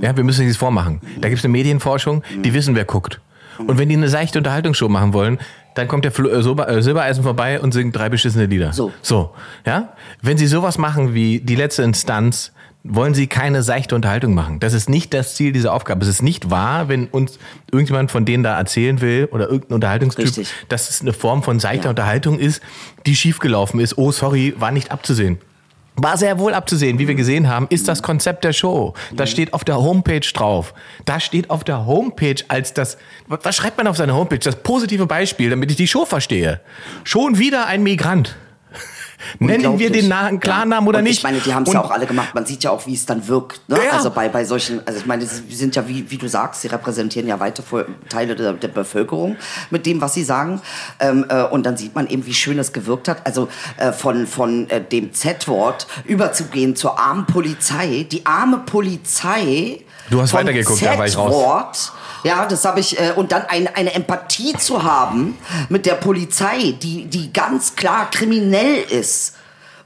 Ja, 0.00 0.16
wir 0.16 0.24
müssen 0.24 0.42
dieses 0.42 0.56
vormachen. 0.56 1.00
Da 1.20 1.28
gibt 1.28 1.38
es 1.38 1.44
eine 1.44 1.52
Medienforschung, 1.52 2.24
die 2.44 2.52
wissen, 2.52 2.74
wer 2.74 2.84
guckt. 2.84 3.20
Und 3.58 3.78
wenn 3.78 3.88
die 3.88 3.96
eine 3.96 4.08
seichte 4.08 4.38
Unterhaltungsshow 4.38 4.88
machen 4.88 5.12
wollen, 5.12 5.38
dann 5.78 5.88
kommt 5.88 6.04
der 6.04 6.12
Fl- 6.12 6.28
äh, 6.28 6.72
äh, 6.76 6.82
Silbereisen 6.82 7.22
vorbei 7.24 7.60
und 7.60 7.72
singt 7.72 7.96
drei 7.96 8.08
beschissene 8.08 8.46
Lieder. 8.46 8.72
So. 8.72 8.92
So, 9.00 9.34
ja? 9.64 9.94
Wenn 10.20 10.36
sie 10.36 10.46
sowas 10.46 10.76
machen 10.76 11.14
wie 11.14 11.40
die 11.40 11.54
letzte 11.54 11.82
Instanz, 11.82 12.52
wollen 12.84 13.12
sie 13.12 13.26
keine 13.26 13.62
seichte 13.62 13.94
Unterhaltung 13.94 14.34
machen. 14.34 14.60
Das 14.60 14.72
ist 14.72 14.88
nicht 14.88 15.12
das 15.12 15.34
Ziel 15.34 15.52
dieser 15.52 15.72
Aufgabe. 15.74 16.02
Es 16.02 16.08
ist 16.08 16.22
nicht 16.22 16.50
wahr, 16.50 16.88
wenn 16.88 17.06
uns 17.06 17.38
irgendjemand 17.70 18.10
von 18.10 18.24
denen 18.24 18.42
da 18.44 18.56
erzählen 18.56 19.00
will 19.00 19.28
oder 19.32 19.48
irgendein 19.48 19.74
Unterhaltungstyp, 19.74 20.24
Richtig. 20.26 20.48
dass 20.68 20.88
es 20.88 21.00
eine 21.00 21.12
Form 21.12 21.42
von 21.42 21.58
seichter 21.60 21.84
Ja. 21.84 21.90
Unterhaltung 21.90 22.38
ist, 22.38 22.62
die 23.04 23.16
schiefgelaufen 23.16 23.80
ist. 23.80 23.98
Oh, 23.98 24.12
sorry, 24.12 24.54
war 24.58 24.70
nicht 24.70 24.90
abzusehen. 24.92 25.38
War 26.00 26.16
sehr 26.16 26.38
wohl 26.38 26.54
abzusehen, 26.54 27.00
wie 27.00 27.08
wir 27.08 27.16
gesehen 27.16 27.48
haben, 27.48 27.66
ist 27.70 27.88
das 27.88 28.04
Konzept 28.04 28.44
der 28.44 28.52
Show. 28.52 28.94
Das 29.12 29.30
steht 29.30 29.52
auf 29.52 29.64
der 29.64 29.78
Homepage 29.78 30.20
drauf. 30.20 30.72
Da 31.04 31.18
steht 31.18 31.50
auf 31.50 31.64
der 31.64 31.86
Homepage 31.86 32.36
als 32.46 32.72
das, 32.72 32.98
was 33.26 33.56
schreibt 33.56 33.78
man 33.78 33.88
auf 33.88 33.96
seiner 33.96 34.14
Homepage? 34.14 34.38
Das 34.38 34.62
positive 34.62 35.06
Beispiel, 35.06 35.50
damit 35.50 35.72
ich 35.72 35.76
die 35.76 35.88
Show 35.88 36.04
verstehe. 36.04 36.60
Schon 37.02 37.38
wieder 37.38 37.66
ein 37.66 37.82
Migrant. 37.82 38.36
Nennen 39.38 39.78
wir 39.78 39.90
den 39.90 40.08
Na 40.08 40.30
Klarnamen 40.36 40.84
Ja. 40.84 40.88
oder 40.88 40.98
und 40.98 41.04
nicht? 41.04 41.18
Ich 41.18 41.22
meine, 41.22 41.40
die 41.40 41.54
haben 41.54 41.64
es 41.64 41.72
ja 41.72 41.82
auch 41.82 41.90
alle 41.90 42.06
gemacht. 42.06 42.34
Man 42.34 42.46
sieht 42.46 42.64
ja 42.64 42.70
auch, 42.70 42.86
wie 42.86 42.94
es 42.94 43.06
dann 43.06 43.26
wirkt. 43.28 43.68
Ne? 43.68 43.78
Ja. 43.84 43.92
Also 43.96 44.10
bei, 44.10 44.28
bei 44.28 44.44
solchen, 44.44 44.80
also 44.86 44.98
ich 45.00 45.06
meine, 45.06 45.26
sie 45.26 45.54
sind 45.54 45.76
ja, 45.76 45.86
wie, 45.88 46.10
wie 46.10 46.18
du 46.18 46.28
sagst, 46.28 46.62
sie 46.62 46.68
repräsentieren 46.68 47.28
ja 47.28 47.40
weite 47.40 47.62
Teile 48.08 48.36
der, 48.36 48.52
der 48.52 48.68
Bevölkerung 48.68 49.36
mit 49.70 49.86
dem, 49.86 50.00
was 50.00 50.14
sie 50.14 50.24
sagen. 50.24 50.60
Ähm, 51.00 51.26
äh, 51.28 51.42
und 51.44 51.66
dann 51.66 51.76
sieht 51.76 51.94
man 51.94 52.06
eben, 52.08 52.26
wie 52.26 52.34
schön 52.34 52.58
es 52.58 52.72
gewirkt 52.72 53.08
hat. 53.08 53.26
Also 53.26 53.48
äh, 53.76 53.92
von, 53.92 54.26
von 54.26 54.68
äh, 54.70 54.82
dem 54.82 55.12
Z-Wort 55.12 55.86
überzugehen 56.04 56.76
zur 56.76 56.98
armen 56.98 57.26
Polizei. 57.26 58.06
Die 58.10 58.24
arme 58.26 58.58
Polizei. 58.58 59.84
Du 60.10 60.22
hast 60.22 60.32
weitergeguckt, 60.32 60.84
da 60.84 60.96
war 60.98 61.06
ich 61.06 61.16
raus. 61.16 61.92
Ja, 62.24 62.46
das 62.46 62.64
habe 62.64 62.80
ich. 62.80 62.98
Äh, 62.98 63.12
und 63.16 63.32
dann 63.32 63.42
eine, 63.46 63.74
eine 63.76 63.94
Empathie 63.94 64.56
zu 64.56 64.82
haben 64.82 65.38
mit 65.68 65.86
der 65.86 65.94
Polizei, 65.94 66.74
die, 66.82 67.06
die 67.06 67.32
ganz 67.32 67.76
klar 67.76 68.10
kriminell 68.10 68.82
ist. 68.90 69.34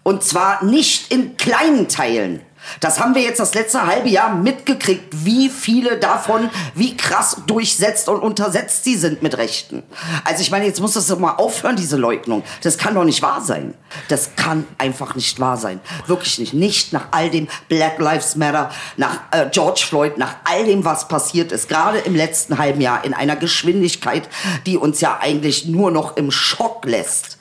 Und 0.02 0.24
zwar 0.24 0.64
nicht 0.64 1.12
in 1.12 1.36
kleinen 1.36 1.88
Teilen. 1.88 2.40
Das 2.80 3.00
haben 3.00 3.14
wir 3.14 3.22
jetzt 3.22 3.40
das 3.40 3.54
letzte 3.54 3.86
halbe 3.86 4.08
Jahr 4.08 4.34
mitgekriegt, 4.34 5.08
wie 5.24 5.48
viele 5.48 5.98
davon, 5.98 6.50
wie 6.74 6.96
krass 6.96 7.36
durchsetzt 7.46 8.08
und 8.08 8.20
untersetzt 8.20 8.84
sie 8.84 8.96
sind 8.96 9.22
mit 9.22 9.36
Rechten. 9.36 9.82
Also 10.24 10.42
ich 10.42 10.50
meine, 10.50 10.66
jetzt 10.66 10.80
muss 10.80 10.94
das 10.94 11.06
doch 11.06 11.18
mal 11.18 11.32
aufhören, 11.36 11.76
diese 11.76 11.96
Leugnung. 11.96 12.42
Das 12.62 12.78
kann 12.78 12.94
doch 12.94 13.04
nicht 13.04 13.22
wahr 13.22 13.40
sein. 13.40 13.74
Das 14.08 14.36
kann 14.36 14.66
einfach 14.78 15.14
nicht 15.14 15.40
wahr 15.40 15.56
sein. 15.56 15.80
Wirklich 16.06 16.38
nicht. 16.38 16.54
Nicht 16.54 16.92
nach 16.92 17.06
all 17.10 17.30
dem 17.30 17.48
Black 17.68 17.98
Lives 17.98 18.36
Matter, 18.36 18.70
nach 18.96 19.20
äh, 19.30 19.48
George 19.50 19.84
Floyd, 19.86 20.18
nach 20.18 20.36
all 20.44 20.64
dem, 20.64 20.84
was 20.84 21.08
passiert 21.08 21.52
ist. 21.52 21.68
Gerade 21.68 21.98
im 21.98 22.14
letzten 22.14 22.58
halben 22.58 22.80
Jahr 22.80 23.04
in 23.04 23.14
einer 23.14 23.36
Geschwindigkeit, 23.36 24.28
die 24.66 24.76
uns 24.76 25.00
ja 25.00 25.18
eigentlich 25.20 25.66
nur 25.66 25.90
noch 25.90 26.16
im 26.16 26.30
Schock 26.30 26.84
lässt 26.84 27.38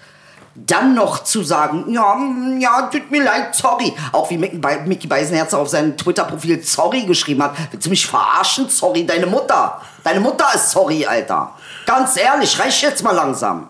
dann 0.55 0.93
noch 0.96 1.24
zu 1.24 1.43
sagen, 1.43 1.86
ja, 1.88 2.17
ja, 2.60 2.81
tut 2.91 3.10
mir 3.10 3.24
leid, 3.24 3.55
sorry. 3.55 3.93
Auch 4.12 4.29
wie 4.29 4.38
Mickey 4.38 4.58
Be- 4.58 4.81
Mickey 4.86 5.08
Beisenherz 5.08 5.53
auf 5.53 5.70
seinem 5.70 5.96
Twitter-Profil 5.98 6.62
sorry 6.63 7.03
geschrieben 7.03 7.41
hat. 7.43 7.53
Willst 7.72 7.86
du 7.86 7.89
mich 7.89 8.05
verarschen? 8.05 8.67
Sorry, 8.70 9.05
deine 9.05 9.27
Mutter. 9.27 9.81
Deine 10.03 10.20
Mutter 10.20 10.46
ist 10.53 10.72
sorry, 10.72 11.05
Alter. 11.05 11.51
Ganz 11.86 12.17
ehrlich, 12.17 12.60
reicht 12.60 12.81
jetzt 12.84 13.03
mal 13.03 13.12
langsam. 13.15 13.67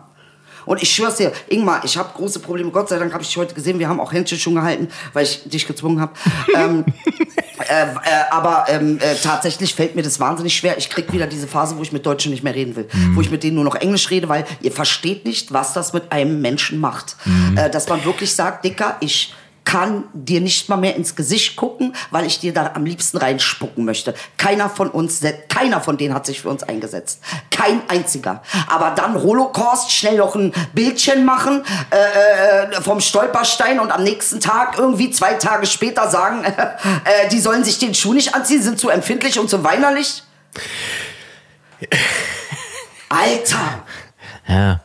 Und 0.71 0.81
ich 0.81 0.95
schwör's 0.95 1.17
dir, 1.17 1.33
Ingmar, 1.49 1.81
ich 1.83 1.97
habe 1.97 2.11
große 2.15 2.39
Probleme. 2.39 2.71
Gott 2.71 2.87
sei 2.87 2.97
Dank 2.97 3.11
habe 3.11 3.21
ich 3.23 3.27
dich 3.27 3.35
heute 3.35 3.53
gesehen. 3.53 3.77
Wir 3.77 3.89
haben 3.89 3.99
auch 3.99 4.13
Händchen 4.13 4.39
schon 4.39 4.55
gehalten, 4.55 4.87
weil 5.11 5.25
ich 5.25 5.43
dich 5.43 5.67
gezwungen 5.67 5.99
habe. 5.99 6.13
ähm, 6.55 6.85
äh, 7.67 7.83
äh, 7.83 7.95
aber 8.29 8.67
ähm, 8.69 8.97
äh, 9.01 9.15
tatsächlich 9.21 9.75
fällt 9.75 9.97
mir 9.97 10.01
das 10.01 10.21
wahnsinnig 10.21 10.55
schwer. 10.55 10.77
Ich 10.77 10.89
krieg 10.89 11.11
wieder 11.11 11.27
diese 11.27 11.45
Phase, 11.45 11.77
wo 11.77 11.81
ich 11.81 11.91
mit 11.91 12.05
Deutschen 12.05 12.31
nicht 12.31 12.45
mehr 12.45 12.55
reden 12.55 12.77
will. 12.77 12.87
Wo 13.15 13.19
ich 13.19 13.29
mit 13.29 13.43
denen 13.43 13.55
nur 13.55 13.65
noch 13.65 13.75
Englisch 13.75 14.09
rede, 14.11 14.29
weil 14.29 14.45
ihr 14.61 14.71
versteht 14.71 15.25
nicht, 15.25 15.51
was 15.51 15.73
das 15.73 15.91
mit 15.91 16.09
einem 16.09 16.39
Menschen 16.39 16.79
macht. 16.79 17.17
Äh, 17.57 17.69
dass 17.69 17.89
man 17.89 18.05
wirklich 18.05 18.33
sagt, 18.33 18.63
Dicker, 18.63 18.95
ich 19.01 19.33
kann 19.63 20.05
dir 20.13 20.41
nicht 20.41 20.69
mal 20.69 20.77
mehr 20.77 20.95
ins 20.95 21.15
Gesicht 21.15 21.55
gucken, 21.55 21.95
weil 22.09 22.25
ich 22.25 22.39
dir 22.39 22.53
da 22.53 22.71
am 22.73 22.85
liebsten 22.85 23.17
reinspucken 23.17 23.85
möchte. 23.85 24.13
Keiner 24.37 24.69
von 24.69 24.89
uns, 24.89 25.21
keiner 25.49 25.81
von 25.81 25.97
denen 25.97 26.13
hat 26.13 26.25
sich 26.25 26.41
für 26.41 26.49
uns 26.49 26.63
eingesetzt. 26.63 27.21
Kein 27.51 27.81
einziger. 27.87 28.41
Aber 28.67 28.91
dann 28.91 29.21
Holocaust, 29.21 29.91
schnell 29.91 30.17
noch 30.17 30.35
ein 30.35 30.53
Bildchen 30.73 31.25
machen 31.25 31.63
äh, 31.91 32.65
äh 32.65 32.81
vom 32.81 32.99
Stolperstein 32.99 33.79
und 33.79 33.91
am 33.91 34.03
nächsten 34.03 34.39
Tag, 34.39 34.77
irgendwie 34.77 35.11
zwei 35.11 35.33
Tage 35.33 35.65
später 35.65 36.09
sagen, 36.09 36.43
äh, 36.45 37.29
die 37.31 37.39
sollen 37.39 37.63
sich 37.63 37.77
den 37.77 37.93
Schuh 37.93 38.13
nicht 38.13 38.33
anziehen, 38.33 38.61
sind 38.61 38.79
zu 38.79 38.89
empfindlich 38.89 39.39
und 39.39 39.49
zu 39.49 39.63
weinerlich. 39.63 40.23
Alter! 43.09 43.83
Ja, 44.47 44.81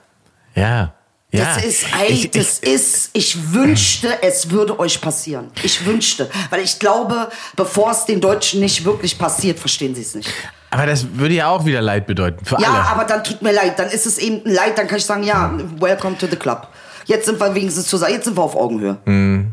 ja. 0.55 0.96
Ja, 1.39 1.55
das 1.55 1.65
ist, 1.65 1.87
ey, 2.01 2.13
ich, 2.13 2.31
das 2.31 2.61
ich, 2.63 2.73
ist, 2.73 3.11
ich 3.13 3.53
wünschte, 3.53 4.23
es 4.23 4.51
würde 4.51 4.79
euch 4.79 5.01
passieren. 5.01 5.49
Ich 5.63 5.85
wünschte. 5.85 6.31
Weil 6.51 6.63
ich 6.63 6.79
glaube, 6.79 7.29
bevor 7.55 7.91
es 7.91 8.05
den 8.05 8.21
Deutschen 8.21 8.61
nicht 8.61 8.85
wirklich 8.85 9.19
passiert, 9.19 9.59
verstehen 9.59 9.95
sie 9.95 10.03
es 10.03 10.15
nicht. 10.15 10.31
Aber 10.71 10.87
das 10.87 11.07
würde 11.15 11.35
ja 11.35 11.49
auch 11.49 11.65
wieder 11.65 11.81
Leid 11.81 12.07
bedeuten. 12.07 12.45
Für 12.45 12.61
ja, 12.61 12.69
alle. 12.69 12.89
aber 12.89 13.05
dann 13.05 13.25
tut 13.25 13.41
mir 13.43 13.53
leid. 13.53 13.79
Dann 13.79 13.89
ist 13.89 14.07
es 14.07 14.19
eben 14.19 14.45
ein 14.45 14.53
Leid. 14.53 14.77
Dann 14.77 14.87
kann 14.89 14.99
ich 14.99 15.05
sagen, 15.05 15.23
ja, 15.23 15.53
welcome 15.79 16.19
to 16.19 16.27
the 16.27 16.37
club. 16.37 16.69
Jetzt 17.07 17.27
sind 17.27 17.41
wir 17.41 17.55
wenigstens 17.55 17.87
zusammen. 17.87 18.13
Jetzt 18.13 18.25
sind 18.25 18.37
wir 18.37 18.43
auf 18.43 18.57
Augenhöhe. 18.57 18.99
Mhm. 19.05 19.53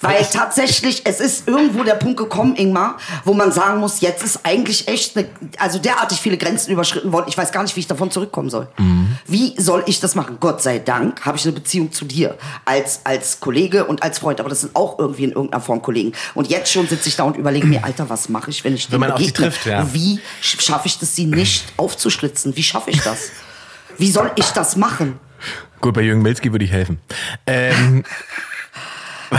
Weil 0.00 0.24
tatsächlich, 0.24 1.02
es 1.04 1.20
ist 1.20 1.48
irgendwo 1.48 1.82
der 1.82 1.94
Punkt 1.94 2.16
gekommen, 2.16 2.56
Ingmar, 2.56 2.96
wo 3.24 3.34
man 3.34 3.52
sagen 3.52 3.80
muss, 3.80 4.00
jetzt 4.00 4.22
ist 4.24 4.40
eigentlich 4.44 4.88
echt, 4.88 5.16
eine, 5.16 5.28
also 5.58 5.78
derartig 5.78 6.18
viele 6.18 6.36
Grenzen 6.36 6.70
überschritten 6.70 7.12
worden. 7.12 7.26
Ich 7.28 7.36
weiß 7.36 7.52
gar 7.52 7.62
nicht, 7.62 7.74
wie 7.76 7.80
ich 7.80 7.86
davon 7.86 8.10
zurückkommen 8.10 8.50
soll. 8.50 8.68
Mhm. 8.78 9.16
Wie 9.26 9.54
soll 9.58 9.82
ich 9.86 10.00
das 10.00 10.14
machen? 10.14 10.38
Gott 10.40 10.62
sei 10.62 10.78
Dank 10.78 11.24
habe 11.24 11.36
ich 11.36 11.44
eine 11.44 11.52
Beziehung 11.52 11.92
zu 11.92 12.04
dir 12.04 12.36
als, 12.64 13.00
als 13.04 13.40
Kollege 13.40 13.84
und 13.84 14.02
als 14.02 14.18
Freund. 14.18 14.40
Aber 14.40 14.48
das 14.48 14.60
sind 14.62 14.74
auch 14.76 14.98
irgendwie 14.98 15.24
in 15.24 15.32
irgendeiner 15.32 15.62
Form 15.62 15.82
Kollegen. 15.82 16.12
Und 16.34 16.48
jetzt 16.48 16.72
schon 16.72 16.86
sitze 16.88 17.08
ich 17.08 17.16
da 17.16 17.24
und 17.24 17.36
überlege 17.36 17.66
mir, 17.66 17.84
Alter, 17.84 18.08
was 18.10 18.28
mache 18.28 18.50
ich, 18.50 18.64
wenn 18.64 18.74
ich 18.74 18.90
wenn 18.90 19.00
man 19.00 19.12
begegne? 19.12 19.32
Trifft, 19.32 19.66
ja. 19.66 19.86
Wie 19.92 20.20
schaffe 20.40 20.88
ich 20.88 20.98
das, 20.98 21.14
sie 21.14 21.26
nicht 21.26 21.64
aufzuschlitzen? 21.76 22.56
Wie 22.56 22.62
schaffe 22.62 22.90
ich 22.90 23.00
das? 23.00 23.30
Wie 23.98 24.10
soll 24.10 24.30
ich 24.36 24.46
das 24.50 24.76
machen? 24.76 25.18
Gut, 25.80 25.94
bei 25.94 26.02
Jürgen 26.02 26.22
Milski 26.22 26.52
würde 26.52 26.64
ich 26.64 26.72
helfen. 26.72 26.98
Ähm, 27.46 28.04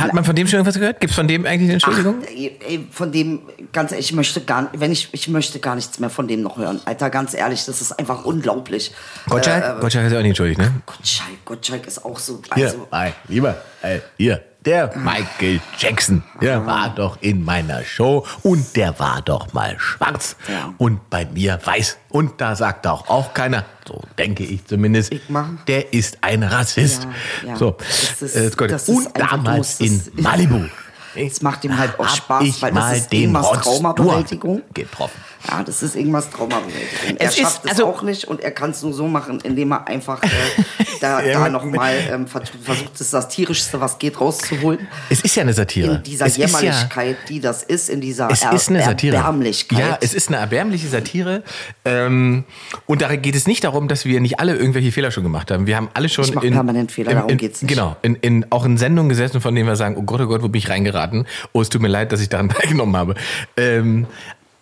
Hat 0.02 0.14
man 0.14 0.24
von 0.24 0.36
dem 0.36 0.48
schon 0.48 0.58
irgendwas 0.58 0.76
gehört? 0.76 1.00
Gibt 1.00 1.12
es 1.12 1.16
von 1.16 1.28
dem 1.28 1.46
eigentlich 1.46 1.64
eine 1.64 1.74
Entschuldigung? 1.74 2.24
Ach, 2.24 2.80
von 2.92 3.12
dem, 3.12 3.42
ganz 3.74 3.92
ehrlich, 3.92 4.10
ich 4.10 4.16
möchte 4.16 4.42
gar, 4.42 4.70
wenn 4.74 4.92
ich, 4.92 5.10
ich 5.12 5.28
möchte 5.28 5.60
gar 5.60 5.76
nichts 5.76 6.00
mehr 6.00 6.10
von 6.10 6.28
dem 6.28 6.42
noch 6.42 6.58
hören. 6.58 6.80
Alter, 6.86 7.10
ganz 7.10 7.34
ehrlich, 7.34 7.66
das 7.66 7.82
ist 7.82 7.92
einfach 7.94 8.26
unglaublich. 8.26 8.92
Gottschalk? 9.30 9.78
Äh, 9.78 9.82
Gottschalk 9.82 10.06
ist 10.06 10.12
ja 10.12 10.20
auch 10.20 10.24
nicht 10.24 10.30
entschuldigt, 10.32 10.60
ne? 10.60 10.72
Gottschalk, 10.86 11.46
Gottschalk 11.46 11.88
ist 11.88 12.04
auch 12.04 12.20
so. 12.20 12.42
Also, 12.50 12.78
hier, 12.78 12.88
mein 12.92 13.14
Lieber, 13.28 13.58
äh, 13.82 14.00
hier, 14.18 14.44
der 14.68 14.92
Michael 14.98 15.62
Jackson, 15.80 16.24
der 16.42 16.66
war 16.66 16.90
doch 16.90 17.18
in 17.22 17.46
meiner 17.46 17.86
Show 17.86 18.28
und 18.44 18.76
der 18.76 19.00
war 19.00 19.22
doch 19.22 19.54
mal 19.54 19.80
schwarz 19.80 20.36
und 20.78 21.10
bei 21.10 21.26
mir 21.26 21.58
weiß. 21.64 21.98
Und 22.10 22.42
da 22.42 22.54
sagt 22.54 22.86
auch, 22.86 23.08
auch 23.08 23.34
keiner, 23.34 23.64
so 23.88 24.04
denke 24.18 24.44
ich 24.44 24.66
zumindest, 24.66 25.14
ich 25.14 25.22
der 25.68 25.94
ist 25.94 26.18
ein 26.20 26.44
Rassist. 26.44 27.08
Ja, 27.44 27.50
ja. 27.50 27.56
So, 27.56 27.78
das 27.80 28.22
ist, 28.22 28.60
äh, 28.60 28.68
das 28.68 28.90
und 28.90 29.08
damals 29.18 29.80
in 29.80 30.02
Malibu. 30.16 30.66
Es 31.16 31.42
macht 31.42 31.64
ihm 31.66 31.76
halt 31.76 32.00
auch 32.00 32.08
Spaß, 32.08 32.62
weil 32.62 32.74
das 32.74 32.98
ist 32.98 33.12
den 33.12 33.34
Traumabewältigung 33.34 34.62
getroffen. 34.72 35.20
Ja, 35.48 35.64
das 35.64 35.84
ist 35.84 35.96
irgendwas 35.96 36.30
Traumabewältigung. 36.30 37.18
Er 37.18 37.32
schafft 37.32 37.66
es 37.66 37.72
also 37.72 37.86
auch 37.86 38.02
nicht 38.02 38.26
und 38.26 38.42
er 38.42 38.52
kann 38.52 38.72
es 38.72 38.82
nur 38.82 38.94
so 38.94 39.08
machen, 39.08 39.40
indem 39.44 39.72
er 39.72 39.88
einfach 39.88 40.24
äh, 40.24 40.28
da, 41.02 41.22
da 41.22 41.50
nochmal 41.50 41.96
ähm, 42.12 42.28
versucht, 42.28 43.00
das 43.00 43.12
Satirischste, 43.12 43.80
was 43.80 44.00
geht, 44.00 44.20
rauszuholen. 44.20 44.88
Es 45.10 45.22
ist 45.22 45.36
ja 45.36 45.44
eine 45.44 45.54
Satire. 45.54 45.98
In 45.98 46.04
dieser 46.04 46.26
es 46.26 46.38
Jämmerlichkeit, 46.38 47.18
ja, 47.20 47.28
die 47.30 47.40
das 47.40 47.64
ist, 47.64 47.90
in 47.90 48.02
dieser 48.02 48.30
es 48.30 48.42
er 48.42 48.54
ist 48.54 48.70
eine 48.70 48.84
Satire. 48.84 49.18
Erbärmlichkeit. 49.18 49.80
Ja, 49.80 49.98
es 50.02 50.14
ist 50.14 50.30
eine 50.30 50.38
erbärmliche 50.38 50.88
Satire. 50.88 51.44
Ähm, 51.86 52.44
und 52.86 53.02
da 53.02 53.16
geht 53.16 53.36
es 53.36 53.48
nicht 53.48 53.64
darum, 53.64 53.88
dass 53.88 54.06
wir 54.06 54.20
nicht 54.20 54.40
alle 54.40 54.56
irgendwelche 54.56 54.92
Fehler 54.92 55.12
schon 55.12 55.24
gemacht 55.24 55.52
haben. 55.52 55.68
Wir 55.68 55.78
haben 55.78 55.90
alle 55.94 56.10
schon. 56.10 56.26
Ich 56.26 56.34
mache 56.34 56.50
permanent 56.50 56.92
Fehler, 56.92 57.12
in, 57.12 57.18
darum 57.18 57.38
geht's 57.38 57.62
nicht. 57.62 57.70
Genau, 57.70 57.96
in, 58.02 58.16
in, 58.16 58.46
auch 58.52 58.66
in 58.66 58.78
Sendungen 58.78 59.10
gesessen, 59.10 59.42
von 59.42 59.54
denen 59.56 59.68
wir 59.68 59.76
sagen, 59.76 59.96
oh 59.98 60.04
Gott, 60.04 60.22
oh 60.22 60.28
Gott, 60.28 60.42
wo 60.42 60.48
bin 60.48 60.60
ich 60.60 60.70
reingeraten? 60.70 61.28
Oh, 61.54 61.62
es 61.62 61.70
tut 61.70 61.82
mir 61.82 61.88
leid, 61.88 62.12
dass 62.12 62.22
ich 62.22 62.30
daran 62.30 62.50
teilgenommen 62.50 62.96
habe. 62.96 63.16
Ähm, 63.56 64.08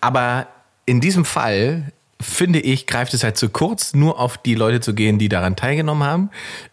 aber 0.01 0.47
in 0.85 1.01
diesem 1.01 1.25
Fall 1.25 1.91
finde 2.21 2.59
ich, 2.59 2.87
greift 2.87 3.13
es 3.13 3.23
halt 3.23 3.37
zu 3.37 3.49
kurz, 3.49 3.93
nur 3.93 4.19
auf 4.19 4.37
die 4.37 4.55
Leute 4.55 4.79
zu 4.79 4.93
gehen, 4.93 5.19
die 5.19 5.29
daran 5.29 5.55
teilgenommen 5.55 6.07
haben. 6.07 6.29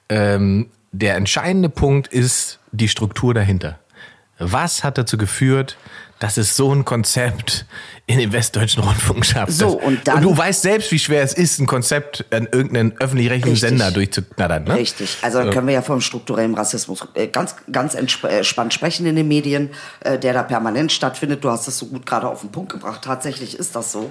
Ähm, 0.09 0.69
der 0.93 1.17
entscheidende 1.17 1.69
Punkt 1.69 2.09
ist 2.09 2.61
die 2.71 2.89
Struktur 2.89 3.35
dahinter. 3.35 3.79
Was 4.45 4.85
hat 4.85 4.99
dazu 4.99 5.17
geführt, 5.17 5.77
dass 6.23 6.37
es 6.37 6.57
so 6.57 6.73
ein 6.73 6.85
Konzept 6.85 7.67
in 8.07 8.19
den 8.19 8.33
westdeutschen 8.33 8.83
Rundfunk 8.85 9.27
schafft. 9.27 9.53
So, 9.53 9.71
und, 9.71 10.07
dann, 10.07 10.19
und 10.19 10.23
du 10.23 10.37
weißt 10.37 10.63
selbst, 10.63 10.93
wie 10.93 10.99
schwer 11.01 11.25
es 11.25 11.33
ist, 11.33 11.59
ein 11.59 11.67
Konzept 11.67 12.25
an 12.31 12.47
irgendeinen 12.53 12.93
öffentlich-rechtlichen 12.99 13.57
Sender 13.57 13.91
durchzuknattern. 13.91 14.63
Ne? 14.63 14.77
Richtig. 14.77 15.19
Also 15.23 15.39
dann 15.39 15.51
können 15.51 15.67
wir 15.67 15.75
ja 15.75 15.83
vom 15.83 16.01
strukturellen 16.01 16.55
Rassismus 16.55 17.05
äh, 17.15 17.27
ganz, 17.27 17.57
ganz 17.73 17.95
entspannt 17.95 18.73
sprechen 18.73 19.05
in 19.07 19.17
den 19.17 19.27
Medien, 19.27 19.71
äh, 20.01 20.17
der 20.17 20.33
da 20.33 20.45
permanent 20.45 20.93
stattfindet. 20.93 21.43
Du 21.43 21.51
hast 21.51 21.67
es 21.67 21.79
so 21.79 21.87
gut 21.87 22.07
gerade 22.07 22.29
auf 22.29 22.41
den 22.41 22.53
Punkt 22.53 22.71
gebracht. 22.71 23.03
Tatsächlich 23.03 23.59
ist 23.59 23.75
das 23.75 23.91
so. 23.91 24.09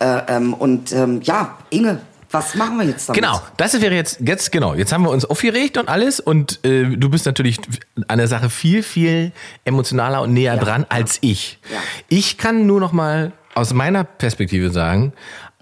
Äh, 0.00 0.20
ähm, 0.28 0.54
und 0.54 0.92
ähm, 0.92 1.22
ja, 1.22 1.58
Inge, 1.70 2.00
was 2.30 2.54
machen 2.54 2.78
wir 2.78 2.86
jetzt 2.86 3.08
damit? 3.08 3.22
Genau, 3.22 3.40
das 3.56 3.80
wäre 3.80 3.94
jetzt, 3.94 4.20
jetzt 4.20 4.52
genau, 4.52 4.74
jetzt 4.74 4.92
haben 4.92 5.02
wir 5.02 5.10
uns 5.10 5.24
aufgeregt 5.24 5.78
und 5.78 5.88
alles 5.88 6.20
und 6.20 6.64
äh, 6.64 6.84
du 6.84 7.08
bist 7.08 7.26
natürlich 7.26 7.58
an 8.06 8.18
der 8.18 8.28
Sache 8.28 8.50
viel, 8.50 8.82
viel 8.82 9.32
emotionaler 9.64 10.22
und 10.22 10.32
näher 10.32 10.54
ja, 10.54 10.60
dran 10.60 10.86
als 10.88 11.18
ich. 11.22 11.58
Ja. 11.72 11.78
Ich 12.08 12.38
kann 12.38 12.66
nur 12.66 12.80
noch 12.80 12.92
mal 12.92 13.32
aus 13.54 13.72
meiner 13.72 14.04
Perspektive 14.04 14.70
sagen, 14.70 15.12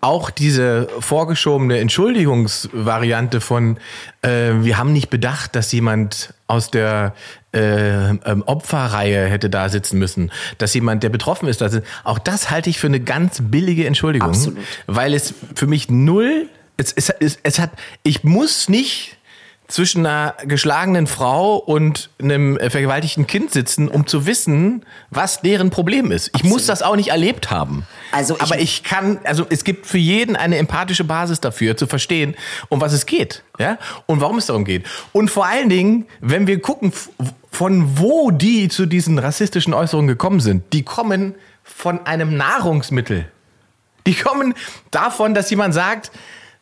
auch 0.00 0.30
diese 0.30 0.88
vorgeschobene 1.00 1.78
Entschuldigungsvariante 1.78 3.40
von, 3.40 3.78
äh, 4.22 4.52
wir 4.60 4.78
haben 4.78 4.92
nicht 4.92 5.08
bedacht, 5.08 5.56
dass 5.56 5.72
jemand 5.72 6.34
aus 6.46 6.70
der 6.70 7.14
äh, 7.52 8.10
ähm, 8.10 8.42
Opferreihe 8.44 9.26
hätte 9.26 9.48
da 9.48 9.68
sitzen 9.68 9.98
müssen, 9.98 10.30
dass 10.58 10.74
jemand, 10.74 11.02
der 11.02 11.08
betroffen 11.08 11.48
ist, 11.48 11.60
das, 11.60 11.80
auch 12.04 12.18
das 12.18 12.50
halte 12.50 12.68
ich 12.70 12.78
für 12.78 12.86
eine 12.86 13.00
ganz 13.00 13.40
billige 13.42 13.86
Entschuldigung, 13.86 14.28
Absolut. 14.28 14.58
weil 14.86 15.14
es 15.14 15.34
für 15.54 15.66
mich 15.66 15.88
null 15.90 16.48
es, 16.76 16.92
es, 16.92 17.10
es, 17.10 17.38
es 17.42 17.58
hat, 17.58 17.70
ich 18.02 18.24
muss 18.24 18.68
nicht 18.68 19.16
zwischen 19.68 20.06
einer 20.06 20.34
geschlagenen 20.44 21.06
Frau 21.06 21.56
und 21.56 22.10
einem 22.22 22.56
vergewaltigten 22.56 23.26
Kind 23.26 23.52
sitzen, 23.52 23.88
um 23.88 24.06
zu 24.06 24.26
wissen, 24.26 24.84
was 25.10 25.40
deren 25.40 25.70
Problem 25.70 26.12
ist. 26.12 26.28
Ich 26.28 26.34
Absolut. 26.34 26.52
muss 26.52 26.66
das 26.66 26.82
auch 26.82 26.94
nicht 26.94 27.08
erlebt 27.08 27.50
haben. 27.50 27.84
Also 28.12 28.36
ich 28.36 28.42
aber 28.42 28.60
ich 28.60 28.84
kann, 28.84 29.18
also 29.24 29.44
es 29.50 29.64
gibt 29.64 29.86
für 29.86 29.98
jeden 29.98 30.36
eine 30.36 30.58
empathische 30.58 31.04
Basis 31.04 31.40
dafür, 31.40 31.76
zu 31.76 31.86
verstehen, 31.86 32.36
um 32.68 32.80
was 32.80 32.92
es 32.92 33.06
geht, 33.06 33.42
ja, 33.58 33.78
und 34.06 34.20
warum 34.20 34.38
es 34.38 34.46
darum 34.46 34.64
geht. 34.64 34.86
Und 35.12 35.30
vor 35.30 35.46
allen 35.46 35.68
Dingen, 35.68 36.06
wenn 36.20 36.46
wir 36.46 36.60
gucken, 36.60 36.92
von 37.50 37.98
wo 37.98 38.30
die 38.30 38.68
zu 38.68 38.86
diesen 38.86 39.18
rassistischen 39.18 39.74
Äußerungen 39.74 40.08
gekommen 40.08 40.40
sind, 40.40 40.72
die 40.72 40.84
kommen 40.84 41.34
von 41.64 42.06
einem 42.06 42.36
Nahrungsmittel. 42.36 43.28
Die 44.06 44.14
kommen 44.14 44.54
davon, 44.92 45.34
dass 45.34 45.50
jemand 45.50 45.74
sagt, 45.74 46.12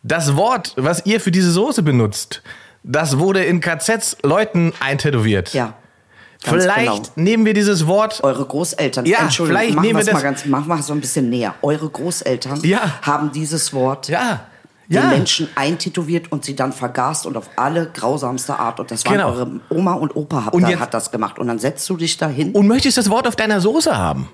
das 0.04 0.36
Wort, 0.36 0.74
was 0.76 1.04
ihr 1.06 1.18
für 1.18 1.30
diese 1.30 1.50
Soße 1.50 1.82
benutzt, 1.82 2.42
das 2.82 3.18
wurde 3.18 3.42
in 3.42 3.60
KZs 3.60 4.18
Leuten 4.22 4.72
eintätowiert. 4.78 5.54
Ja. 5.54 5.74
Vielleicht 6.40 6.76
genau. 6.76 7.02
nehmen 7.16 7.46
wir 7.46 7.54
dieses 7.54 7.86
Wort. 7.86 8.22
Eure 8.22 8.44
Großeltern. 8.44 9.06
Ja, 9.06 9.20
Entschuldigung, 9.20 9.62
vielleicht 9.62 9.80
nehmen 9.80 9.98
wir 9.98 10.04
das 10.04 10.12
mal 10.12 10.22
ganz, 10.22 10.44
mach 10.44 10.66
mal 10.66 10.82
so 10.82 10.92
ein 10.92 11.00
bisschen 11.00 11.30
näher. 11.30 11.54
Eure 11.62 11.88
Großeltern 11.88 12.60
ja. 12.64 13.00
haben 13.00 13.32
dieses 13.32 13.72
Wort. 13.72 14.08
Ja. 14.08 14.46
Den 14.86 14.96
ja. 14.96 15.08
Menschen 15.08 15.48
eintätowiert 15.54 16.30
und 16.30 16.44
sie 16.44 16.54
dann 16.54 16.74
vergast 16.74 17.24
und 17.24 17.38
auf 17.38 17.48
alle 17.56 17.86
grausamste 17.86 18.58
Art. 18.58 18.78
Und 18.80 18.90
das 18.90 19.06
waren 19.06 19.14
genau. 19.14 19.30
eure 19.30 19.60
Oma 19.70 19.94
und 19.94 20.14
Opa 20.14 20.44
hat, 20.44 20.52
und 20.52 20.62
da, 20.62 20.78
hat 20.78 20.92
das 20.92 21.10
gemacht. 21.10 21.38
Und 21.38 21.46
dann 21.46 21.58
setzt 21.58 21.88
du 21.88 21.96
dich 21.96 22.18
dahin. 22.18 22.52
Und 22.52 22.66
möchtest 22.66 22.98
das 22.98 23.08
Wort 23.08 23.26
auf 23.26 23.36
deiner 23.36 23.62
Soße 23.62 23.96
haben. 23.96 24.28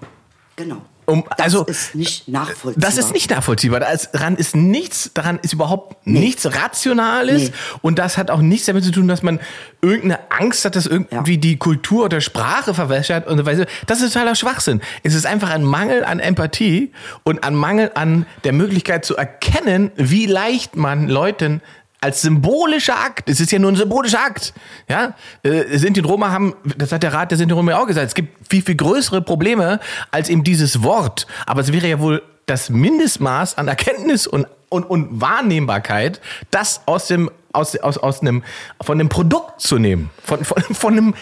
Genau. 0.57 0.79
Um, 1.11 1.25
das 1.37 1.41
also, 1.41 1.65
ist 1.65 1.95
nicht 1.95 2.29
nachvollziehbar. 2.29 2.89
Das 2.89 2.99
ist 2.99 3.13
nicht 3.13 3.31
nachvollziehbar. 3.31 3.81
Daran 3.81 4.37
ist 4.37 4.55
nichts, 4.55 5.11
daran 5.13 5.39
ist 5.43 5.53
überhaupt 5.53 6.07
nee. 6.07 6.21
nichts 6.21 6.47
Rationales. 6.47 7.45
Nee. 7.45 7.53
Und 7.83 7.99
das 7.99 8.17
hat 8.17 8.31
auch 8.31 8.41
nichts 8.41 8.67
damit 8.67 8.85
zu 8.85 8.93
tun, 8.93 9.09
dass 9.09 9.23
man 9.23 9.41
irgendeine 9.83 10.31
Angst 10.31 10.65
hat, 10.65 10.77
dass 10.77 10.87
irgendwie 10.87 11.35
ja. 11.35 11.41
die 11.41 11.57
Kultur 11.57 12.05
oder 12.05 12.21
Sprache 12.21 12.75
verwässert 12.75 13.27
und 13.27 13.39
so 13.39 13.47
weiter. 13.47 13.67
Das 13.87 14.01
ist 14.01 14.13
totaler 14.13 14.35
Schwachsinn. 14.35 14.81
Es 15.03 15.15
ist 15.15 15.27
einfach 15.27 15.51
ein 15.51 15.65
Mangel 15.65 16.05
an 16.05 16.21
Empathie 16.21 16.93
und 17.25 17.43
ein 17.45 17.55
Mangel 17.55 17.91
an 17.95 18.27
der 18.45 18.53
Möglichkeit 18.53 19.05
zu 19.05 19.17
erkennen, 19.17 19.91
wie 19.97 20.27
leicht 20.27 20.77
man 20.77 21.09
Leuten 21.09 21.61
als 22.01 22.23
symbolischer 22.23 22.99
Akt, 22.99 23.29
es 23.29 23.41
ist 23.41 23.53
ja 23.53 23.59
nur 23.59 23.71
ein 23.71 23.77
symbolischer 23.77 24.25
Akt, 24.25 24.55
ja, 24.89 25.15
äh, 25.43 25.77
Sinti 25.77 26.01
und 26.01 26.07
Roma 26.07 26.31
haben, 26.31 26.55
das 26.77 26.93
hat 26.93 27.03
der 27.03 27.13
Rat 27.13 27.31
der 27.31 27.39
Sinti 27.39 27.53
und 27.53 27.59
Roma 27.59 27.77
auch 27.77 27.87
gesagt, 27.87 28.07
es 28.07 28.15
gibt 28.15 28.49
viel, 28.49 28.63
viel 28.63 28.77
größere 28.77 29.21
Probleme 29.21 29.81
als 30.11 30.29
eben 30.29 30.43
dieses 30.43 30.83
Wort, 30.83 31.27
aber 31.47 31.61
es 31.61 31.73
wäre 31.73 31.89
ja 31.89 32.01
wohl 32.01 32.23
das 32.47 32.71
Mindestmaß 32.71 33.59
an 33.59 33.69
Erkenntnis 33.69 34.27
und, 34.27 34.47
und, 34.71 34.85
und 34.85 35.21
Wahrnehmbarkeit, 35.21 36.21
das 36.51 36.81
aus 36.87 37.07
dem, 37.07 37.31
aus, 37.53 37.77
aus, 37.77 37.99
aus 37.99 38.23
einem, 38.23 38.43
von 38.81 38.99
einem 38.99 39.09
Produkt 39.09 39.61
zu 39.61 39.79
nehmen, 39.79 40.11
von, 40.25 40.45
von, 40.45 40.63
von 40.63 40.93
einem 40.93 41.15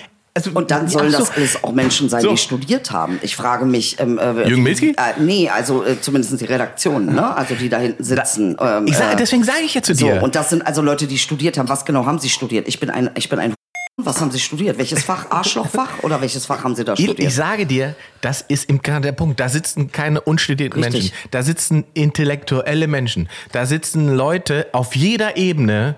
also 0.47 0.59
Und 0.59 0.71
dann 0.71 0.89
sollen 0.89 1.11
so. 1.11 1.19
das 1.19 1.31
alles 1.31 1.63
auch 1.65 1.73
Menschen 1.73 2.09
sein, 2.09 2.23
So. 2.23 2.31
die 2.31 2.37
studiert 2.37 2.91
haben. 2.91 3.19
Ich 3.23 3.37
frage 3.37 3.65
mich. 3.65 3.99
Ähm, 4.01 4.19
äh, 4.19 4.49
Jürgen 4.49 4.63
Milski? 4.63 4.91
Äh, 4.91 5.21
nee, 5.21 5.49
also 5.49 5.85
äh, 5.85 6.01
zumindest 6.01 6.41
die 6.41 6.45
Redaktion, 6.45 7.07
ne? 7.07 7.37
Also 7.37 7.55
die 7.55 7.69
da 7.69 7.79
hinten 7.79 8.03
sitzen. 8.05 8.57
ähm, 8.61 8.87
Ich 8.87 8.97
sag, 8.97 9.13
äh, 9.13 9.17
deswegen 9.17 9.45
sage 9.45 9.61
ich 9.65 9.75
ja 9.75 9.83
zu 9.83 9.95
so, 9.95 10.07
dir. 10.07 10.23
und 10.23 10.35
das 10.35 10.51
sind 10.51 10.67
also 10.67 10.83
Leute, 10.83 11.07
die 11.07 11.19
studiert 11.19 11.59
haben. 11.59 11.69
Was 11.69 11.85
genau 11.85 12.07
haben 12.07 12.19
sie 12.19 12.29
studiert? 12.29 12.69
Ich 12.69 12.81
bin 12.81 12.91
ein, 12.91 13.11
ich 13.17 13.29
bin 13.29 13.39
ein. 13.39 13.55
Was 14.01 14.21
haben 14.21 14.31
sie 14.31 14.39
studiert? 14.39 14.79
Welches 14.79 15.03
Fach? 15.03 15.27
Arschlochfach? 15.31 16.03
Oder 16.05 16.21
welches 16.21 16.47
Fach 16.47 16.63
haben 16.63 16.77
sie 16.77 16.85
da 16.85 16.93
Ich, 16.93 17.01
studiert? 17.05 17.29
ich 17.29 17.35
sage 17.35 17.67
dir, 17.67 17.97
das 18.21 18.43
ist 18.47 18.69
im 18.71 18.81
Kern 18.81 19.03
der 19.03 19.11
Punkt. 19.11 19.41
Da 19.41 19.49
sitzen 19.49 19.91
keine 19.91 20.21
unstudierten 20.21 20.83
Richtig. 20.85 21.11
Menschen. 21.13 21.29
Da 21.33 21.43
sitzen 21.43 21.85
intellektuelle 21.95 22.87
Menschen. 22.87 23.29
Da 23.51 23.67
sitzen 23.67 24.09
Leute 24.15 24.69
auf 24.73 24.95
jeder 24.95 25.37
Ebene. 25.37 25.97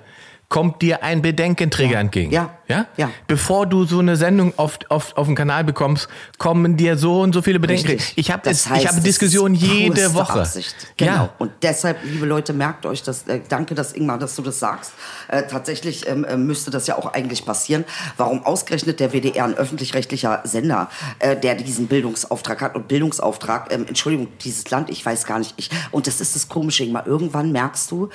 Kommt 0.50 0.82
dir 0.82 1.04
ein 1.04 1.22
Bedenkenträger 1.22 2.00
entgegen. 2.00 2.32
Ja. 2.32 2.50
ja. 2.66 2.86
Ja. 2.96 3.10
Bevor 3.28 3.66
du 3.66 3.84
so 3.84 4.00
eine 4.00 4.16
Sendung 4.16 4.52
auf, 4.56 4.80
auf, 4.88 5.16
auf 5.16 5.28
den 5.28 5.36
Kanal 5.36 5.62
bekommst, 5.62 6.08
kommen 6.38 6.76
dir 6.76 6.98
so 6.98 7.20
und 7.20 7.32
so 7.32 7.40
viele 7.40 7.60
Bedenkenträger. 7.60 8.00
Richtig. 8.00 8.18
Ich 8.18 8.32
habe 8.32 8.42
Das 8.42 8.64
ich 8.64 8.68
heißt, 8.68 8.88
habe 8.88 8.96
es 8.98 9.04
Diskussionen 9.04 9.54
jede 9.54 10.12
Woche. 10.12 10.40
Absicht. 10.40 10.74
Genau. 10.96 11.12
Ja. 11.12 11.34
Und 11.38 11.52
deshalb, 11.62 11.98
liebe 12.02 12.26
Leute, 12.26 12.52
merkt 12.52 12.84
euch 12.84 13.04
das. 13.04 13.28
Äh, 13.28 13.42
danke, 13.48 13.76
dass 13.76 13.92
Ingmar, 13.92 14.18
dass 14.18 14.34
du 14.34 14.42
das 14.42 14.58
sagst. 14.58 14.92
Äh, 15.28 15.44
tatsächlich 15.44 16.08
ähm, 16.08 16.24
äh, 16.24 16.36
müsste 16.36 16.72
das 16.72 16.88
ja 16.88 16.98
auch 16.98 17.12
eigentlich 17.12 17.44
passieren. 17.44 17.84
Warum 18.16 18.44
ausgerechnet 18.44 18.98
der 18.98 19.12
WDR, 19.12 19.44
ein 19.44 19.54
öffentlich-rechtlicher 19.54 20.40
Sender, 20.42 20.90
äh, 21.20 21.36
der 21.36 21.54
diesen 21.54 21.86
Bildungsauftrag 21.86 22.60
hat 22.60 22.74
und 22.74 22.88
Bildungsauftrag, 22.88 23.72
ähm, 23.72 23.86
Entschuldigung, 23.86 24.26
dieses 24.42 24.68
Land, 24.68 24.90
ich 24.90 25.06
weiß 25.06 25.26
gar 25.26 25.38
nicht. 25.38 25.54
Ich, 25.58 25.70
und 25.92 26.08
das 26.08 26.20
ist 26.20 26.34
das 26.34 26.48
Komische, 26.48 26.82
Ingmar. 26.82 27.06
Irgendwann 27.06 27.52
merkst 27.52 27.88
du, 27.92 28.10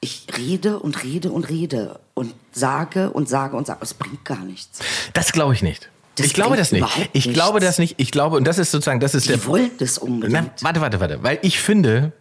ich 0.00 0.26
rede 0.36 0.78
und 0.78 1.02
rede 1.02 1.30
und 1.30 1.48
rede 1.48 2.00
und 2.14 2.34
sage 2.52 3.10
und 3.10 3.28
sage 3.28 3.56
und 3.56 3.66
sage. 3.66 3.80
Es 3.82 3.94
bringt 3.94 4.24
gar 4.24 4.44
nichts. 4.44 4.80
Das 5.12 5.32
glaube 5.32 5.54
ich 5.54 5.62
nicht. 5.62 5.90
Das 6.16 6.26
ich 6.26 6.34
glaube 6.34 6.56
das 6.56 6.70
nicht. 6.70 6.86
Ich 7.12 7.26
nichts. 7.26 7.34
glaube 7.34 7.60
das 7.60 7.78
nicht. 7.78 7.94
Ich 7.98 8.10
glaube, 8.10 8.36
und 8.36 8.44
das 8.44 8.58
ist 8.58 8.70
sozusagen, 8.70 9.00
das 9.00 9.14
ist 9.14 9.28
der 9.28 9.36
Die 9.36 9.46
wollen 9.46 9.70
das 9.78 9.98
unbedingt. 9.98 10.50
Na, 10.60 10.64
warte, 10.64 10.80
warte, 10.80 11.00
warte. 11.00 11.22
Weil 11.22 11.38
ich 11.42 11.60
finde, 11.60 12.12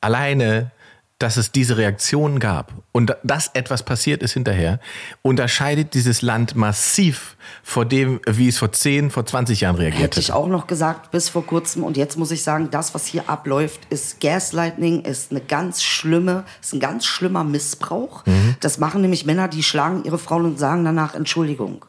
alleine, 0.00 0.70
dass 1.20 1.36
es 1.36 1.52
diese 1.52 1.76
Reaktion 1.76 2.40
gab 2.40 2.72
und 2.92 3.14
dass 3.22 3.50
etwas 3.52 3.82
passiert 3.82 4.22
ist 4.22 4.32
hinterher, 4.32 4.80
unterscheidet 5.20 5.92
dieses 5.92 6.22
Land 6.22 6.56
massiv 6.56 7.36
vor 7.62 7.84
dem, 7.84 8.20
wie 8.26 8.48
es 8.48 8.58
vor 8.58 8.72
10, 8.72 9.10
vor 9.10 9.26
20 9.26 9.60
Jahren 9.60 9.76
reagiert 9.76 10.02
Hätte 10.02 10.20
ich 10.20 10.32
auch 10.32 10.48
noch 10.48 10.66
gesagt, 10.66 11.10
bis 11.10 11.28
vor 11.28 11.44
kurzem. 11.46 11.84
Und 11.84 11.98
jetzt 11.98 12.16
muss 12.16 12.30
ich 12.30 12.42
sagen, 12.42 12.70
das, 12.70 12.94
was 12.94 13.04
hier 13.04 13.28
abläuft, 13.28 13.80
ist 13.90 14.20
Gaslighting, 14.20 15.02
ist 15.02 15.30
eine 15.30 15.42
ganz 15.42 15.82
schlimme, 15.82 16.44
ist 16.62 16.72
ein 16.72 16.80
ganz 16.80 17.04
schlimmer 17.04 17.44
Missbrauch. 17.44 18.24
Mhm. 18.24 18.56
Das 18.60 18.78
machen 18.78 19.02
nämlich 19.02 19.26
Männer, 19.26 19.48
die 19.48 19.62
schlagen 19.62 20.04
ihre 20.04 20.18
Frauen 20.18 20.46
und 20.46 20.58
sagen 20.58 20.86
danach 20.86 21.14
Entschuldigung. 21.14 21.84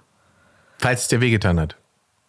Falls 0.77 1.03
es 1.03 1.07
dir 1.07 1.21
wehgetan 1.21 1.57
hat. 1.57 1.77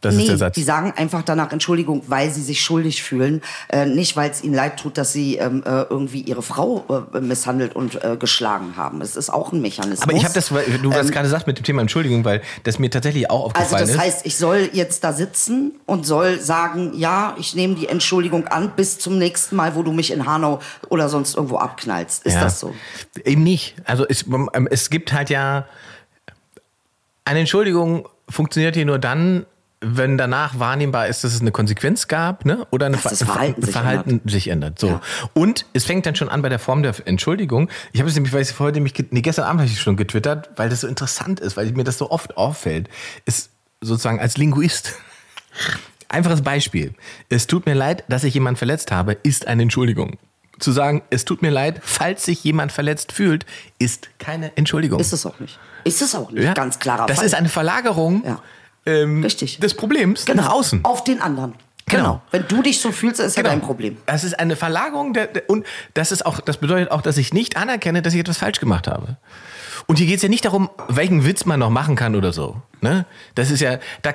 Das 0.03 0.15
nee, 0.15 0.23
ist 0.23 0.29
der 0.29 0.37
Satz. 0.37 0.55
die 0.57 0.63
sagen 0.65 0.93
einfach 0.97 1.23
danach 1.23 1.51
Entschuldigung, 1.53 2.03
weil 2.09 2.31
sie 2.31 2.43
sich 2.43 2.61
schuldig 2.61 3.03
fühlen. 3.03 3.41
Äh, 3.69 3.87
nicht, 3.87 4.17
weil 4.17 4.31
es 4.31 4.43
ihnen 4.45 4.53
leid 4.55 4.79
tut, 4.79 4.99
dass 4.99 5.13
sie 5.13 5.37
ähm, 5.37 5.63
äh, 5.65 5.83
irgendwie 5.83 6.21
ihre 6.21 6.43
Frau 6.43 7.07
äh, 7.15 7.21
misshandelt 7.21 7.75
und 7.75 8.05
äh, 8.05 8.17
geschlagen 8.19 8.75
haben. 8.77 9.01
Es 9.01 9.17
ist 9.17 9.31
auch 9.31 9.53
ein 9.53 9.61
Mechanismus. 9.63 10.03
Aber 10.03 10.13
ich 10.13 10.25
habe 10.25 10.35
das, 10.35 10.49
du 10.49 10.55
was 10.91 11.07
Ähm, 11.07 11.13
gerade 11.13 11.29
sagst 11.29 11.47
mit 11.47 11.57
dem 11.59 11.65
Thema 11.65 11.81
Entschuldigung, 11.83 12.25
weil 12.25 12.43
das 12.65 12.79
mir 12.79 12.91
tatsächlich 12.91 13.31
auch 13.31 13.55
Also 13.55 13.77
aufgefallen 13.77 13.87
das 13.87 13.91
ist. 13.95 13.99
heißt, 14.01 14.27
ich 14.27 14.37
soll 14.37 14.69
jetzt 14.73 15.05
da 15.05 15.13
sitzen 15.13 15.73
und 15.87 16.05
soll 16.05 16.41
sagen, 16.41 16.93
ja, 16.97 17.35
ich 17.39 17.55
nehme 17.55 17.75
die 17.77 17.87
Entschuldigung 17.89 18.49
an, 18.49 18.73
bis 18.77 18.99
zum 18.99 19.19
nächsten 19.19 19.57
Mal, 19.57 19.75
wo 19.77 19.83
du 19.83 19.93
mich 19.93 20.11
in 20.11 20.27
Hanau 20.27 20.59
oder 20.89 21.09
sonst 21.09 21.37
irgendwo 21.37 21.59
abknallst. 21.59 22.27
Ist 22.27 22.35
Ja. 22.35 22.41
das 22.43 22.59
so? 22.61 22.75
Eben 23.25 23.45
nicht. 23.45 23.77
Also 23.85 24.05
es, 24.09 24.27
ähm, 24.27 24.67
es 24.71 24.91
gibt 24.91 25.13
halt 25.13 25.31
ja 25.31 25.65
eine 27.25 27.39
Entschuldigung 27.41 28.09
funktioniert 28.29 28.75
hier 28.75 28.87
nur 28.87 28.99
dann, 28.99 29.47
wenn 29.85 30.17
danach 30.17 30.59
wahrnehmbar 30.61 31.09
ist, 31.09 31.25
dass 31.25 31.35
es 31.35 31.41
eine 31.41 31.51
Konsequenz 31.51 32.07
gab, 32.09 32.45
ne? 32.45 32.67
Oder 32.71 32.87
eine 32.87 32.97
das 32.97 33.19
Ver- 33.19 33.27
Verhalten 33.27 33.63
sich 33.63 33.73
Verhalten 33.73 34.21
sich 34.25 34.49
ändert. 34.49 34.79
So. 34.79 34.87
Ja. 34.89 35.01
Und 35.35 35.67
es 35.73 35.85
fängt 35.85 36.07
dann 36.07 36.15
schon 36.15 36.29
an 36.29 36.41
bei 36.41 36.49
der 36.49 36.59
Form 36.61 36.83
der 36.85 36.95
Entschuldigung. 37.05 37.69
Ich 37.93 38.01
habe 38.01 38.09
es 38.09 38.15
nämlich, 38.15 38.33
weil 38.33 38.43
ich 38.43 38.59
heute 38.61 38.81
mich, 38.81 38.95
nee, 39.11 39.23
gestern 39.23 39.45
Abend 39.45 39.61
habe 39.61 39.71
ich 39.71 39.81
schon 39.81 39.97
getwittert, 39.97 40.51
weil 40.57 40.69
das 40.69 40.83
so 40.83 40.87
interessant 40.89 41.41
ist, 41.41 41.57
weil 41.57 41.71
mir 41.73 41.85
das 41.85 41.99
so 41.99 42.11
oft 42.11 42.37
auffällt, 42.37 42.89
ist 43.25 43.51
sozusagen 43.81 44.21
als 44.21 44.37
Linguist. 44.37 44.95
Einfaches 46.09 46.43
Beispiel. 46.43 46.95
Es 47.29 47.47
tut 47.47 47.67
mir 47.67 47.75
leid, 47.75 48.05
dass 48.09 48.23
ich 48.25 48.35
jemanden 48.35 48.59
verletzt 48.59 48.93
habe, 48.93 49.15
ist 49.23 49.47
eine 49.47 49.63
Entschuldigung. 49.63 50.19
Zu 50.59 50.71
sagen, 50.71 51.03
es 51.11 51.25
tut 51.25 51.43
mir 51.43 51.51
leid, 51.51 51.81
falls 51.83 52.25
sich 52.25 52.45
jemand 52.45 52.71
verletzt 52.71 53.13
fühlt, 53.13 53.47
ist 53.79 54.11
keine 54.19 54.53
Entschuldigung. 54.57 55.01
Ist 55.01 55.13
es 55.13 55.25
auch 55.27 55.41
nicht. 55.41 55.59
Ist 55.85 56.03
es 56.03 56.15
auch 56.15 56.31
nicht. 56.31 56.45
Ja? 56.45 56.53
Ganz 56.55 56.79
klarer 56.79 57.07
Das 57.07 57.17
Fall. 57.17 57.27
ist 57.27 57.35
eine 57.35 57.49
Verlagerung 57.49 58.23
Ja. 58.25 58.41
Ähm, 58.87 59.23
Richtig. 59.23 59.59
des 59.61 59.75
Problems 59.75 60.27
nach 60.29 60.51
außen. 60.51 60.85
Auf 60.85 61.05
den 61.05 61.21
anderen. 61.21 61.55
Genau. 61.87 62.23
Wenn 62.31 62.47
du 62.49 62.63
dich 62.63 62.81
so 62.81 62.91
fühlst, 62.93 63.21
ist 63.21 63.37
ja 63.37 63.43
Genau. 63.43 63.55
dein 63.55 63.61
Problem. 63.61 63.97
Das 64.07 64.25
ist 64.25 64.39
eine 64.39 64.57
Verlagerung 64.57 65.13
der, 65.13 65.27
der, 65.27 65.51
und 65.51 65.67
das 65.95 66.13
ist 66.13 66.25
auch, 66.25 66.41
das 66.41 66.57
bedeutet 66.59 66.91
auch, 66.91 67.03
dass 67.03 67.19
ich 67.19 67.35
nicht 67.35 67.57
anerkenne, 67.57 68.03
dass 68.03 68.15
ich 68.15 68.21
etwas 68.21 68.39
falsch 68.39 68.61
gemacht 68.61 68.87
habe. 68.87 69.17
Und 69.87 69.99
hier 69.99 70.07
geht 70.07 70.17
es 70.17 70.23
ja 70.23 70.29
nicht 70.29 70.45
darum, 70.45 70.71
welchen 70.89 71.25
Witz 71.27 71.45
man 71.45 71.59
noch 71.61 71.71
machen 71.71 71.97
kann 71.97 72.15
oder 72.15 72.33
so. 72.33 72.57
Ne? 72.81 73.05
Das 73.35 73.51
ist 73.51 73.61
ja, 73.61 73.79
da, 74.03 74.15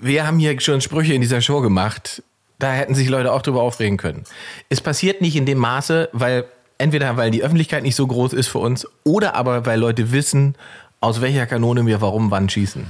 wir 0.00 0.26
haben 0.26 0.38
hier 0.38 0.60
schon 0.60 0.80
Sprüche 0.80 1.14
in 1.14 1.20
dieser 1.22 1.40
Show 1.40 1.60
gemacht, 1.60 2.22
da 2.58 2.70
hätten 2.72 2.94
sich 2.94 3.08
Leute 3.08 3.32
auch 3.32 3.42
drüber 3.42 3.62
aufregen 3.62 3.96
können. 3.96 4.24
Es 4.68 4.80
passiert 4.82 5.22
nicht 5.22 5.34
in 5.34 5.46
dem 5.46 5.58
Maße, 5.58 6.10
weil 6.12 6.44
entweder 6.78 7.16
weil 7.16 7.30
die 7.30 7.42
Öffentlichkeit 7.42 7.82
nicht 7.82 7.96
so 7.96 8.06
groß 8.06 8.32
ist 8.34 8.48
für 8.48 8.58
uns 8.58 8.86
oder 9.02 9.34
aber 9.34 9.64
weil 9.66 9.80
Leute 9.80 10.12
wissen, 10.12 10.54
aus 11.00 11.20
welcher 11.22 11.46
Kanone 11.46 11.86
wir 11.86 12.00
warum 12.02 12.30
wann 12.30 12.48
schießen. 12.50 12.84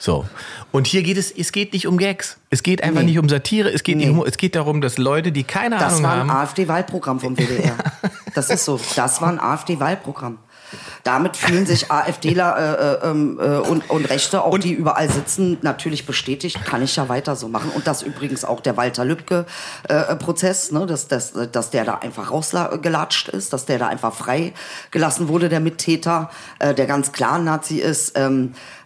So. 0.00 0.24
Und 0.72 0.86
hier 0.86 1.02
geht 1.02 1.18
es, 1.18 1.30
es 1.30 1.52
geht 1.52 1.74
nicht 1.74 1.86
um 1.86 1.98
Gags. 1.98 2.38
Es 2.48 2.62
geht 2.62 2.82
einfach 2.82 3.00
Nee. 3.02 3.08
nicht 3.08 3.18
um 3.18 3.28
Satire. 3.28 3.70
Es 3.70 3.82
geht, 3.82 3.98
Nee. 3.98 4.06
nicht 4.06 4.18
um, 4.18 4.24
es 4.26 4.38
geht 4.38 4.56
darum, 4.56 4.80
dass 4.80 4.96
Leute, 4.98 5.30
die 5.30 5.44
keine 5.44 5.76
Das 5.78 5.92
Ahnung 5.92 6.02
war 6.02 6.12
ein 6.14 6.18
haben. 6.20 6.30
AfD-Wahlprogramm 6.30 7.20
vom 7.20 7.36
WDR. 7.36 7.76
Das 8.32 8.48
ist 8.48 8.64
so. 8.64 8.78
Das 8.94 9.20
war 9.20 9.28
ein 9.28 9.40
AfD-Wahlprogramm. 9.40 10.38
Damit 11.02 11.36
fühlen 11.36 11.66
sich 11.66 11.90
AfDler 11.90 13.00
äh, 13.02 13.06
äh, 13.08 13.10
ähm, 13.10 13.40
äh, 13.42 13.56
und, 13.56 13.90
und 13.90 14.04
Rechte, 14.08 14.44
auch 14.44 14.56
die 14.56 14.72
überall 14.72 15.10
sitzen, 15.10 15.58
natürlich 15.62 16.06
bestätigt. 16.06 16.64
Kann 16.64 16.80
ich 16.80 16.94
ja 16.94 17.08
weiter 17.08 17.34
so 17.34 17.48
machen. 17.48 17.72
Und 17.74 17.88
das 17.88 18.02
übrigens 18.02 18.44
auch 18.44 18.60
der 18.60 18.76
Walter 18.76 19.04
Lübcke-Prozess, 19.04 20.70
ne? 20.70 20.86
dass, 20.86 21.08
dass, 21.08 21.32
dass 21.50 21.70
der 21.70 21.84
da 21.84 21.94
einfach 21.96 22.30
rausgelatscht 22.30 23.28
ist, 23.30 23.52
dass 23.52 23.66
der 23.66 23.80
da 23.80 23.88
einfach 23.88 24.14
frei 24.14 24.52
gelassen 24.92 25.26
wurde, 25.26 25.48
der 25.48 25.58
Mittäter, 25.60 26.30
äh, 26.60 26.72
der 26.72 26.86
ganz 26.86 27.10
klar 27.10 27.40
Nazi 27.40 27.78
ist. 27.78 28.16
Ähm, 28.16 28.52
äh, 28.52 28.79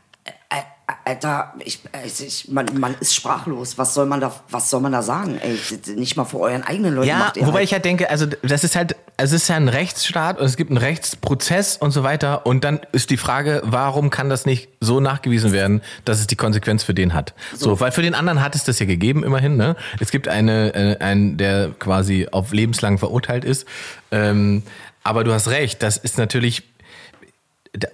Alter, 1.07 1.53
ich, 1.62 1.81
also 1.93 2.25
ich, 2.25 2.49
man, 2.49 2.67
man 2.79 2.95
ist 2.99 3.14
sprachlos. 3.14 3.77
Was 3.77 3.93
soll 3.93 4.07
man 4.07 4.21
da, 4.21 4.33
was 4.49 4.71
soll 4.71 4.81
man 4.81 4.93
da 4.93 5.03
sagen? 5.03 5.38
Ey, 5.38 5.59
nicht 5.97 6.17
mal 6.17 6.25
vor 6.25 6.40
euren 6.40 6.62
eigenen 6.62 6.95
Leuten 6.95 7.09
Ja, 7.09 7.19
macht 7.19 7.37
ihr 7.37 7.47
wobei 7.47 7.59
halt. 7.59 7.64
ich 7.64 7.73
halt 7.75 7.85
denke, 7.85 8.09
also 8.09 8.27
das 8.43 8.64
ist 8.64 8.75
halt, 8.75 8.97
es 9.19 9.33
ist 9.33 9.49
ja 9.49 9.57
ein 9.57 9.69
Rechtsstaat 9.69 10.38
und 10.38 10.47
es 10.47 10.57
gibt 10.57 10.71
einen 10.71 10.79
Rechtsprozess 10.79 11.77
und 11.77 11.90
so 11.90 12.05
weiter. 12.05 12.47
Und 12.47 12.64
dann 12.64 12.81
ist 12.93 13.11
die 13.11 13.19
Frage, 13.19 13.61
warum 13.64 14.09
kann 14.09 14.31
das 14.31 14.47
nicht 14.47 14.71
so 14.81 14.99
nachgewiesen 15.01 15.53
werden, 15.53 15.83
dass 16.07 16.21
es 16.21 16.27
die 16.27 16.37
Konsequenz 16.37 16.85
für 16.85 16.95
den 16.95 17.12
hat? 17.12 17.35
So, 17.55 17.81
weil 17.81 17.93
für 17.93 18.03
den 18.03 18.14
anderen 18.14 18.43
hat 18.43 18.55
es 18.55 18.64
das 18.64 18.79
ja 18.79 18.87
gegeben, 18.87 19.25
immerhin. 19.25 19.57
Ne? 19.57 19.77
Es 20.01 20.11
gibt 20.11 20.27
eine, 20.27 20.75
äh, 20.75 20.99
einen, 21.05 21.37
der 21.37 21.71
quasi 21.79 22.29
auf 22.33 22.53
lebenslang 22.53 22.97
verurteilt 22.97 23.45
ist. 23.45 23.67
Ähm, 24.11 24.62
aber 25.03 25.23
du 25.23 25.35
hast 25.35 25.49
recht, 25.49 25.83
das 25.83 25.99
ist 25.99 26.17
natürlich 26.17 26.62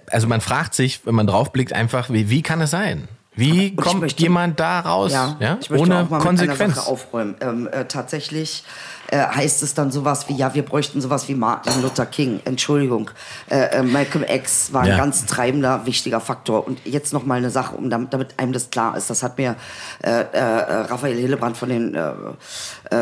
also 0.09 0.27
man 0.27 0.41
fragt 0.41 0.73
sich, 0.73 1.05
wenn 1.05 1.15
man 1.15 1.27
draufblickt, 1.27 1.73
einfach, 1.73 2.09
wie, 2.09 2.29
wie 2.29 2.41
kann 2.41 2.61
es 2.61 2.71
sein? 2.71 3.07
Wie 3.33 3.67
ich 3.67 3.77
kommt 3.77 4.01
möchte- 4.01 4.21
jemand 4.23 4.59
da 4.59 4.81
raus? 4.81 5.13
Ja, 5.13 5.37
Ja, 5.39 5.57
ich 5.61 5.69
möchte 5.69 5.83
ohne 5.85 6.01
auch 6.03 6.09
mal 6.09 6.19
Konsequenz. 6.19 6.75
Sache 6.75 6.87
aufräumen. 6.89 7.35
Ähm, 7.39 7.69
äh, 7.71 7.85
tatsächlich 7.85 8.65
äh, 9.09 9.19
heißt 9.19 9.63
es 9.63 9.73
dann 9.73 9.89
sowas 9.89 10.27
wie, 10.27 10.35
ja, 10.35 10.53
wir 10.53 10.63
bräuchten 10.63 10.99
sowas 10.99 11.29
wie 11.29 11.35
Martin 11.35 11.81
Luther 11.81 12.05
King. 12.05 12.41
Entschuldigung, 12.43 13.09
äh, 13.49 13.77
äh, 13.77 13.83
Malcolm 13.83 14.25
X 14.27 14.73
war 14.73 14.81
ein 14.81 14.89
Ja. 14.89 14.97
ganz 14.97 15.25
treibender, 15.25 15.85
wichtiger 15.85 16.19
Faktor. 16.19 16.67
Und 16.67 16.85
jetzt 16.85 17.13
noch 17.13 17.25
mal 17.25 17.35
eine 17.35 17.49
Sache, 17.51 17.73
um 17.77 17.89
damit, 17.89 18.13
damit 18.13 18.37
einem 18.37 18.51
das 18.51 18.69
klar 18.69 18.97
ist. 18.97 19.09
Das 19.09 19.23
hat 19.23 19.37
mir 19.37 19.55
äh, 20.03 20.09
äh, 20.09 20.41
Raphael 20.89 21.15
Hillebrand 21.17 21.55
von, 21.55 21.69
den, 21.69 21.97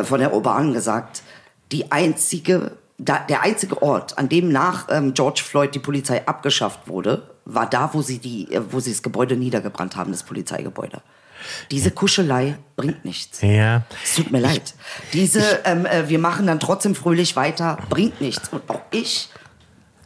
von 0.03 0.19
der 0.19 0.31
Urbanen 0.33 0.73
gesagt. 0.73 1.23
Die 1.71 1.91
einzige, 1.91 2.71
da, 2.99 3.19
der 3.19 3.41
einzige 3.41 3.81
Ort, 3.81 4.17
an 4.17 4.29
dem 4.29 4.51
nach 4.51 4.87
ähm, 4.89 5.13
George 5.13 5.41
Floyd 5.43 5.73
die 5.73 5.79
Polizei 5.79 6.27
abgeschafft 6.27 6.87
wurde, 6.87 7.29
war 7.45 7.67
da, 7.67 7.89
wo 7.93 8.01
sie, 8.01 8.19
die, 8.19 8.53
äh, 8.53 8.61
wo 8.69 8.79
sie 8.79 8.91
das 8.91 9.01
Gebäude 9.01 9.35
niedergebrannt 9.35 9.95
haben, 9.95 10.11
das 10.11 10.23
Polizeigebäude. 10.23 11.01
Diese 11.71 11.91
Kuschelei 11.91 12.57
bringt 12.75 13.05
nichts. 13.05 13.41
Ja. 13.41 13.83
Es 14.03 14.15
tut 14.15 14.29
mir 14.29 14.39
leid. 14.39 14.73
Diese, 15.13 15.41
ähm, 15.63 15.85
äh, 15.85 16.09
wir 16.09 16.19
machen 16.19 16.45
dann 16.45 16.59
trotzdem 16.59 16.95
fröhlich 16.95 17.37
weiter, 17.37 17.77
bringt 17.89 18.19
nichts. 18.19 18.49
Und 18.49 18.69
auch 18.69 18.81
ich, 18.91 19.29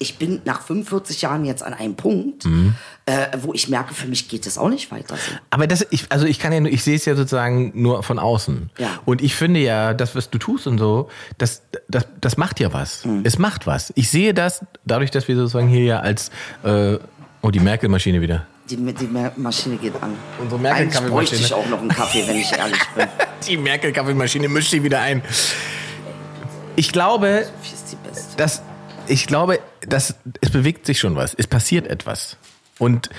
ich 0.04 0.18
bin 0.18 0.42
nach 0.46 0.62
45 0.62 1.22
Jahren 1.24 1.46
jetzt 1.46 1.64
an 1.64 1.74
einem 1.74 1.96
Punkt, 1.96 2.46
Mhm. 2.46 2.76
äh, 3.06 3.28
wo 3.42 3.54
ich 3.54 3.70
merke, 3.70 3.94
für 3.94 4.08
mich 4.08 4.28
geht 4.30 4.46
es 4.46 4.58
auch 4.58 4.70
nicht 4.70 4.92
weiter 4.92 5.16
so. 5.16 5.32
Aber 5.50 5.66
das, 5.66 5.86
ich, 5.90 6.06
also 6.10 6.26
ich 6.28 6.38
kann 6.40 6.54
ja, 6.54 6.60
nur- 6.60 6.72
ich 6.72 6.84
sehe 6.84 6.96
es 6.96 7.06
ja 7.06 7.16
sozusagen 7.16 7.72
nur 7.74 8.04
von 8.04 8.20
außen. 8.20 8.70
Ja. 8.78 9.00
Und 9.06 9.22
ich 9.22 9.34
finde 9.36 9.60
ja, 9.62 9.94
das, 9.94 10.16
was 10.16 10.30
du 10.30 10.38
tust 10.38 10.68
und 10.68 10.78
so, 10.78 11.10
das, 11.38 11.64
das, 11.88 12.06
das 12.22 12.38
macht 12.38 12.60
ja 12.60 12.72
was. 12.74 13.04
Mhm. 13.06 13.22
Es 13.24 13.40
macht 13.40 13.66
was. 13.66 13.92
Ich 13.96 14.10
sehe 14.12 14.34
das 14.34 14.64
dadurch, 14.86 15.10
dass 15.12 15.28
wir 15.28 15.36
sozusagen 15.36 15.68
hier 15.70 15.84
ja 15.84 16.00
als, 16.02 16.30
äh, 16.64 16.98
oh, 17.42 17.50
die 17.50 17.60
Merkel-Maschine 17.60 18.22
wieder. 18.22 18.46
Die, 18.70 18.78
die 18.78 19.10
Maschine 19.38 19.76
geht 19.78 19.94
an. 20.02 20.16
Unsere 20.40 20.60
Merkel-Kaffeemaschine. 20.62 21.10
bräuchte 21.12 21.36
ich 21.36 21.54
auch 21.54 21.68
noch 21.68 21.80
einen 21.82 21.90
Kaffee, 21.90 22.26
wenn 22.28 22.38
ich 22.38 22.52
ehrlich 22.54 22.80
bin. 22.96 23.08
Die 23.48 23.58
Merkel-Kaffeemaschine 23.58 24.48
mischt 24.48 24.72
sie 24.72 24.82
wieder 24.84 25.02
ein. 25.02 25.22
Ich 26.78 26.92
glaube, 26.92 27.46
dass 28.38 28.62
ich 29.08 29.28
glaube, 29.28 29.60
dass 29.88 30.16
es 30.42 30.50
bewegt 30.50 30.86
sich 30.86 31.00
schon 31.00 31.16
was. 31.16 31.34
Es 31.34 31.48
passiert 31.48 31.88
etwas. 31.88 32.38
Und 32.80 33.10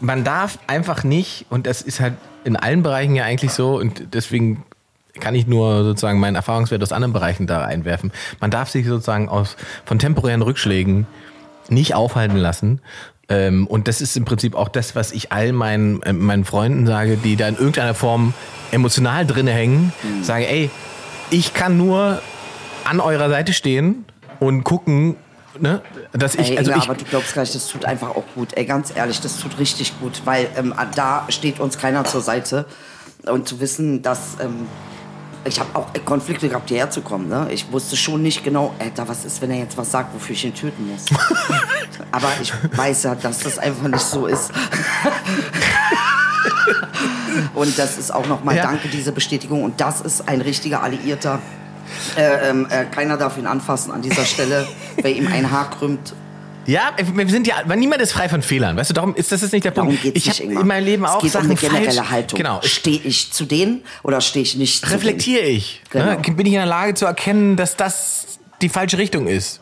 man 0.00 0.24
darf 0.24 0.58
einfach 0.66 1.04
nicht, 1.04 1.46
und 1.50 1.66
das 1.66 1.82
ist 1.82 2.00
halt 2.00 2.14
in 2.44 2.56
allen 2.56 2.82
Bereichen 2.82 3.14
ja 3.14 3.24
eigentlich 3.24 3.52
so, 3.52 3.76
und 3.78 4.14
deswegen 4.14 4.64
kann 5.20 5.34
ich 5.34 5.46
nur 5.46 5.82
sozusagen 5.82 6.20
meinen 6.20 6.36
Erfahrungswert 6.36 6.82
aus 6.82 6.92
anderen 6.92 7.12
Bereichen 7.12 7.46
da 7.46 7.64
einwerfen. 7.64 8.12
Man 8.40 8.50
darf 8.50 8.70
sich 8.70 8.86
sozusagen 8.86 9.28
aus, 9.28 9.56
von 9.84 9.98
temporären 9.98 10.42
Rückschlägen 10.42 11.06
nicht 11.68 11.94
aufhalten 11.94 12.36
lassen. 12.36 12.80
Ähm, 13.28 13.66
und 13.66 13.88
das 13.88 14.00
ist 14.00 14.16
im 14.16 14.24
Prinzip 14.24 14.54
auch 14.54 14.68
das, 14.68 14.94
was 14.94 15.12
ich 15.12 15.32
all 15.32 15.52
meinen, 15.52 16.02
äh, 16.02 16.12
meinen 16.12 16.44
Freunden 16.44 16.86
sage, 16.86 17.16
die 17.16 17.36
da 17.36 17.48
in 17.48 17.56
irgendeiner 17.56 17.94
Form 17.94 18.34
emotional 18.70 19.26
drinne 19.26 19.52
hängen. 19.52 19.92
Sage, 20.22 20.48
ey, 20.48 20.70
ich 21.30 21.54
kann 21.54 21.76
nur 21.76 22.20
an 22.84 23.00
eurer 23.00 23.28
Seite 23.28 23.52
stehen 23.52 24.04
und 24.38 24.62
gucken, 24.62 25.16
ne, 25.58 25.82
dass 26.12 26.34
ich, 26.34 26.50
Ey, 26.50 26.58
also 26.58 26.70
Inga, 26.70 26.82
ich, 26.82 26.88
aber 26.88 26.98
du 26.98 27.04
glaubst 27.04 27.32
gleich, 27.32 27.52
das 27.52 27.68
tut 27.68 27.84
einfach 27.84 28.10
auch 28.10 28.24
gut. 28.34 28.56
Ey, 28.56 28.64
ganz 28.64 28.92
ehrlich, 28.94 29.20
das 29.20 29.38
tut 29.38 29.58
richtig 29.58 29.98
gut, 30.00 30.22
weil 30.24 30.48
ähm, 30.56 30.74
da 30.94 31.26
steht 31.28 31.60
uns 31.60 31.78
keiner 31.78 32.04
zur 32.04 32.20
Seite. 32.20 32.66
Und 33.26 33.48
zu 33.48 33.58
wissen, 33.58 34.02
dass 34.02 34.36
ähm, 34.40 34.68
ich 35.44 35.58
habe 35.60 35.70
auch 35.74 35.86
Konflikte 36.04 36.48
gehabt, 36.48 36.68
hierher 36.68 36.90
zu 36.90 37.00
kommen. 37.00 37.28
Ne? 37.28 37.48
Ich 37.50 37.70
wusste 37.72 37.96
schon 37.96 38.22
nicht 38.22 38.44
genau, 38.44 38.74
da 38.94 39.08
was 39.08 39.24
ist, 39.24 39.42
wenn 39.42 39.50
er 39.50 39.58
jetzt 39.58 39.76
was 39.76 39.90
sagt, 39.90 40.14
wofür 40.14 40.34
ich 40.34 40.44
ihn 40.44 40.54
töten 40.54 40.88
muss. 40.90 41.04
aber 42.12 42.28
ich 42.40 42.52
weiß 42.76 43.04
ja, 43.04 43.14
dass 43.14 43.40
das 43.40 43.58
einfach 43.58 43.88
nicht 43.88 44.04
so 44.04 44.26
ist. 44.26 44.52
Und 47.54 47.78
das 47.78 47.98
ist 47.98 48.12
auch 48.12 48.26
nochmal 48.26 48.56
Ja. 48.56 48.62
danke, 48.64 48.88
diese 48.88 49.12
Bestätigung. 49.12 49.62
Und 49.62 49.80
das 49.80 50.00
ist 50.00 50.28
ein 50.28 50.40
richtiger 50.40 50.82
Alliierter. 50.82 51.40
Äh, 52.16 52.50
ähm, 52.50 52.66
äh, 52.70 52.84
keiner 52.84 53.16
darf 53.16 53.38
ihn 53.38 53.46
anfassen 53.46 53.92
an 53.92 54.02
dieser 54.02 54.24
Stelle. 54.24 54.66
Wer 55.00 55.14
ihm 55.14 55.26
ein 55.28 55.50
Haar 55.50 55.70
krümmt, 55.70 56.14
ja, 56.66 56.92
wir 57.14 57.28
sind 57.28 57.46
ja, 57.46 57.62
weil 57.66 57.78
niemand 57.78 58.02
ist 58.02 58.12
frei 58.12 58.28
von 58.28 58.42
Fehlern, 58.42 58.76
weißt 58.76 58.90
du, 58.90 58.94
darum 58.94 59.14
ist 59.14 59.30
das 59.30 59.42
ist 59.42 59.52
nicht 59.52 59.64
der 59.64 59.70
Darum 59.70 59.90
Punkt. 59.90 60.02
geht 60.02 60.16
es 60.16 60.22
ich 60.22 60.28
nicht, 60.40 60.50
habe 60.50 60.62
in 60.62 60.66
meinem 60.66 60.84
Leben 60.84 61.04
es 61.04 61.10
auch 61.10 61.22
geht 61.22 61.30
Sachen 61.30 61.46
um 61.46 61.50
eine 61.52 61.60
generelle 61.60 61.94
falsch. 61.94 62.10
Haltung. 62.10 62.36
Genau. 62.36 62.60
Stehe 62.62 62.98
ich 62.98 63.32
zu 63.32 63.44
denen 63.44 63.82
oder 64.02 64.20
stehe 64.20 64.42
ich 64.42 64.56
nicht 64.56 64.84
zu 64.84 64.92
reflektiere 64.92 65.44
ich. 65.44 65.82
Ne? 65.94 66.18
Genau. 66.22 66.36
Bin 66.36 66.46
ich 66.46 66.52
in 66.54 66.58
der 66.58 66.66
Lage 66.66 66.94
zu 66.94 67.06
erkennen, 67.06 67.56
dass 67.56 67.76
das 67.76 68.38
die 68.62 68.68
falsche 68.68 68.98
Richtung 68.98 69.28
ist? 69.28 69.60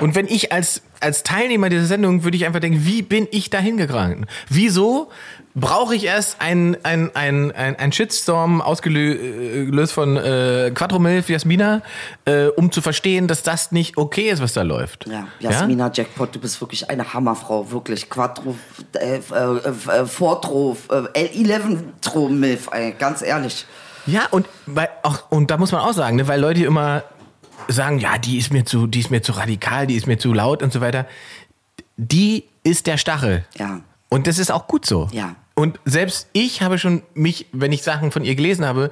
Und 0.00 0.14
wenn 0.14 0.26
ich 0.26 0.52
als, 0.52 0.82
als 1.00 1.22
Teilnehmer 1.22 1.68
dieser 1.68 1.86
Sendung 1.86 2.24
würde 2.24 2.36
ich 2.36 2.46
einfach 2.46 2.60
denken, 2.60 2.86
wie 2.86 3.02
bin 3.02 3.26
ich 3.30 3.50
da 3.50 3.58
hingegangen? 3.58 4.26
Wieso 4.48 5.10
brauche 5.54 5.94
ich 5.94 6.04
erst 6.04 6.40
einen 6.40 6.76
ein, 6.84 7.14
ein, 7.14 7.52
ein, 7.52 7.76
ein 7.76 7.92
Shitstorm 7.92 8.60
ausgelöst 8.60 9.92
von 9.92 10.16
äh, 10.16 10.70
Quattro 10.74 10.98
Milf, 10.98 11.28
Jasmina, 11.28 11.82
äh, 12.24 12.46
um 12.46 12.70
zu 12.72 12.80
verstehen, 12.80 13.28
dass 13.28 13.42
das 13.42 13.72
nicht 13.72 13.96
okay 13.96 14.30
ist, 14.30 14.42
was 14.42 14.52
da 14.52 14.62
läuft? 14.62 15.06
Ja, 15.06 15.26
Jasmina 15.40 15.90
Jackpot, 15.92 16.34
du 16.34 16.38
bist 16.38 16.60
wirklich 16.60 16.88
eine 16.90 17.12
Hammerfrau, 17.12 17.70
wirklich. 17.70 18.08
Quattro, 18.08 18.56
äh, 18.94 19.16
äh, 19.16 19.20
äh, 19.20 20.06
Fortro, 20.06 20.76
äh, 20.90 21.28
L11 21.28 21.78
Tro 22.00 22.28
Milf, 22.28 22.68
ey, 22.72 22.94
ganz 22.98 23.22
ehrlich. 23.22 23.66
Ja, 24.06 24.22
und, 24.30 24.46
weil 24.66 24.88
auch, 25.02 25.30
und 25.30 25.50
da 25.50 25.58
muss 25.58 25.72
man 25.72 25.82
auch 25.82 25.92
sagen, 25.92 26.16
ne, 26.16 26.28
weil 26.28 26.40
Leute 26.40 26.64
immer 26.64 27.02
sagen, 27.68 27.98
ja, 27.98 28.16
die 28.18 28.38
ist 28.38 28.52
mir 28.52 28.64
zu, 28.64 28.86
die 28.86 29.00
ist 29.00 29.10
mir 29.10 29.22
zu 29.22 29.32
radikal, 29.32 29.86
die 29.86 29.96
ist 29.96 30.06
mir 30.06 30.18
zu 30.18 30.32
laut 30.32 30.62
und 30.62 30.72
so 30.72 30.80
weiter. 30.80 31.06
Die 31.96 32.44
ist 32.62 32.86
der 32.86 32.96
Stachel. 32.96 33.44
Ja. 33.56 33.80
Und 34.08 34.26
das 34.26 34.38
ist 34.38 34.50
auch 34.50 34.66
gut 34.66 34.86
so. 34.86 35.08
Ja. 35.12 35.36
Und 35.54 35.78
selbst 35.84 36.28
ich 36.32 36.62
habe 36.62 36.78
schon 36.78 37.02
mich, 37.14 37.46
wenn 37.52 37.72
ich 37.72 37.82
Sachen 37.82 38.10
von 38.12 38.24
ihr 38.24 38.34
gelesen 38.34 38.64
habe, 38.64 38.90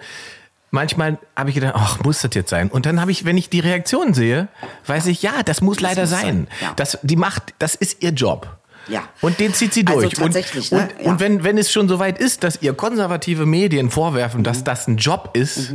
manchmal 0.70 1.18
habe 1.36 1.48
ich 1.50 1.54
gedacht, 1.54 1.74
ach, 1.76 2.02
muss 2.04 2.20
das 2.22 2.30
jetzt 2.34 2.50
sein? 2.50 2.68
Und 2.70 2.86
dann 2.86 3.00
habe 3.00 3.10
ich, 3.10 3.24
wenn 3.24 3.38
ich 3.38 3.48
die 3.48 3.60
Reaktion 3.60 4.14
sehe, 4.14 4.48
weiß 4.86 5.06
ich, 5.06 5.22
ja, 5.22 5.42
das 5.44 5.60
muss 5.60 5.80
leider 5.80 6.02
muss 6.02 6.10
sein. 6.10 6.20
sein, 6.20 6.48
ja. 6.60 6.72
Das, 6.76 6.98
die 7.02 7.16
macht, 7.16 7.54
das 7.58 7.74
ist 7.74 8.02
ihr 8.02 8.10
Job. 8.10 8.48
Ja. 8.88 9.02
Und 9.20 9.40
den 9.40 9.52
zieht 9.52 9.74
sie 9.74 9.84
Also 9.86 10.02
durch. 10.02 10.14
tatsächlich, 10.14 10.70
und, 10.70 10.78
ne? 10.78 10.88
und, 10.98 11.04
Ja. 11.04 11.10
und 11.12 11.20
wenn, 11.20 11.42
wenn 11.44 11.58
es 11.58 11.72
schon 11.72 11.88
so 11.88 11.98
weit 11.98 12.18
ist, 12.18 12.44
dass 12.44 12.62
ihr 12.62 12.72
konservative 12.74 13.44
Medien 13.46 13.90
vorwerfen, 13.90 14.40
Mhm. 14.40 14.44
dass 14.44 14.62
das 14.64 14.86
ein 14.86 14.96
Job 14.98 15.30
ist, 15.32 15.74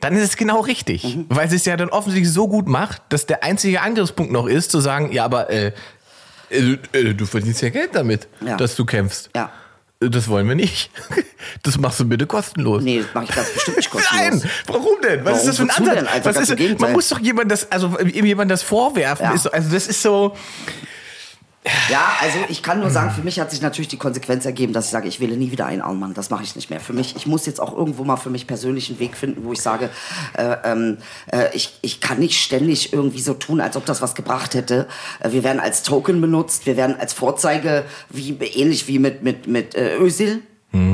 dann 0.00 0.16
ist 0.16 0.22
es 0.24 0.36
genau 0.36 0.60
richtig. 0.60 1.18
Weil 1.30 1.48
sie 1.48 1.56
es 1.56 1.64
ja 1.64 1.76
dann 1.78 1.88
offensichtlich 1.88 2.30
so 2.32 2.48
gut 2.48 2.68
macht, 2.68 3.00
dass 3.08 3.24
der 3.24 3.42
einzige 3.44 3.80
Angriffspunkt 3.80 4.32
noch 4.32 4.46
ist, 4.46 4.70
zu 4.70 4.80
sagen, 4.80 5.12
ja, 5.12 5.24
aber 5.24 5.48
äh, 5.48 5.72
äh, 6.52 6.78
äh, 6.92 7.14
du 7.14 7.26
verdienst 7.26 7.62
ja 7.62 7.70
Geld 7.70 7.90
damit, 7.94 8.28
Ja. 8.44 8.56
dass 8.56 8.76
du 8.76 8.84
kämpfst. 8.84 9.30
Ja. 9.34 9.50
Äh, 10.00 10.10
Das 10.10 10.28
wollen 10.28 10.46
wir 10.48 10.54
nicht. 10.54 10.90
Das 11.64 11.76
machst 11.78 11.98
du 12.00 12.04
bitte 12.04 12.26
kostenlos. 12.26 12.82
Nee, 12.82 13.00
das 13.02 13.14
mache 13.14 13.24
ich 13.24 13.34
ganz 13.34 13.50
bestimmt 13.50 13.76
nicht 13.78 13.90
kostenlos. 13.90 14.42
Nein, 14.42 14.50
warum 14.66 15.00
denn? 15.02 15.24
Was 15.24 15.32
Warum? 15.34 15.38
ist 15.38 15.46
das 15.48 15.56
für 15.56 15.62
ein 15.64 15.70
Ansatz? 15.70 15.94
denn? 15.96 16.06
Einfach 16.06 16.34
Was 16.36 16.50
ist, 16.50 16.80
man 16.80 16.92
muss 16.92 17.08
doch 17.08 17.18
jemand 17.20 17.50
das, 17.50 17.70
also 17.72 17.98
jemand 18.00 18.50
das 18.50 18.62
vorwerfen. 18.62 19.24
Ja. 19.26 19.34
Ist, 19.34 19.42
so- 19.44 19.50
also 19.50 19.70
das 19.70 19.86
ist 19.88 20.02
so. 20.02 20.36
Ja, 21.88 22.16
also 22.20 22.38
ich 22.48 22.60
kann 22.62 22.80
nur 22.80 22.90
sagen, 22.90 23.12
für 23.12 23.22
mich 23.22 23.38
hat 23.38 23.52
sich 23.52 23.62
natürlich 23.62 23.86
die 23.86 23.96
Konsequenz 23.96 24.44
ergeben, 24.44 24.72
dass 24.72 24.86
ich 24.86 24.90
sage, 24.90 25.06
ich 25.06 25.20
wähle 25.20 25.36
nie 25.36 25.52
wieder 25.52 25.66
einen 25.66 25.80
Allmann. 25.80 26.12
Das 26.12 26.28
mache 26.28 26.42
ich 26.42 26.56
nicht 26.56 26.70
mehr. 26.70 26.80
Für 26.80 26.92
mich, 26.92 27.14
ich 27.14 27.26
muss 27.26 27.46
jetzt 27.46 27.60
auch 27.60 27.76
irgendwo 27.76 28.02
mal 28.02 28.16
für 28.16 28.30
mich 28.30 28.48
persönlich 28.48 28.88
einen 28.90 28.98
Weg 28.98 29.16
finden, 29.16 29.44
wo 29.44 29.52
ich 29.52 29.60
sage, 29.60 29.88
äh, 30.36 30.56
ähm, 30.64 30.98
äh, 31.30 31.54
ich, 31.54 31.78
ich 31.82 32.00
kann 32.00 32.18
nicht 32.18 32.40
ständig 32.40 32.92
irgendwie 32.92 33.20
so 33.20 33.34
tun, 33.34 33.60
als 33.60 33.76
ob 33.76 33.86
das 33.86 34.02
was 34.02 34.16
gebracht 34.16 34.54
hätte. 34.54 34.88
Äh, 35.20 35.30
wir 35.30 35.44
werden 35.44 35.60
als 35.60 35.84
Token 35.84 36.20
benutzt, 36.20 36.66
wir 36.66 36.76
werden 36.76 36.96
als 36.98 37.12
Vorzeige, 37.12 37.84
wie, 38.10 38.32
ähnlich 38.32 38.88
wie 38.88 38.98
mit, 38.98 39.22
mit, 39.22 39.46
mit 39.46 39.76
äh, 39.76 39.98
Özil. 39.98 40.42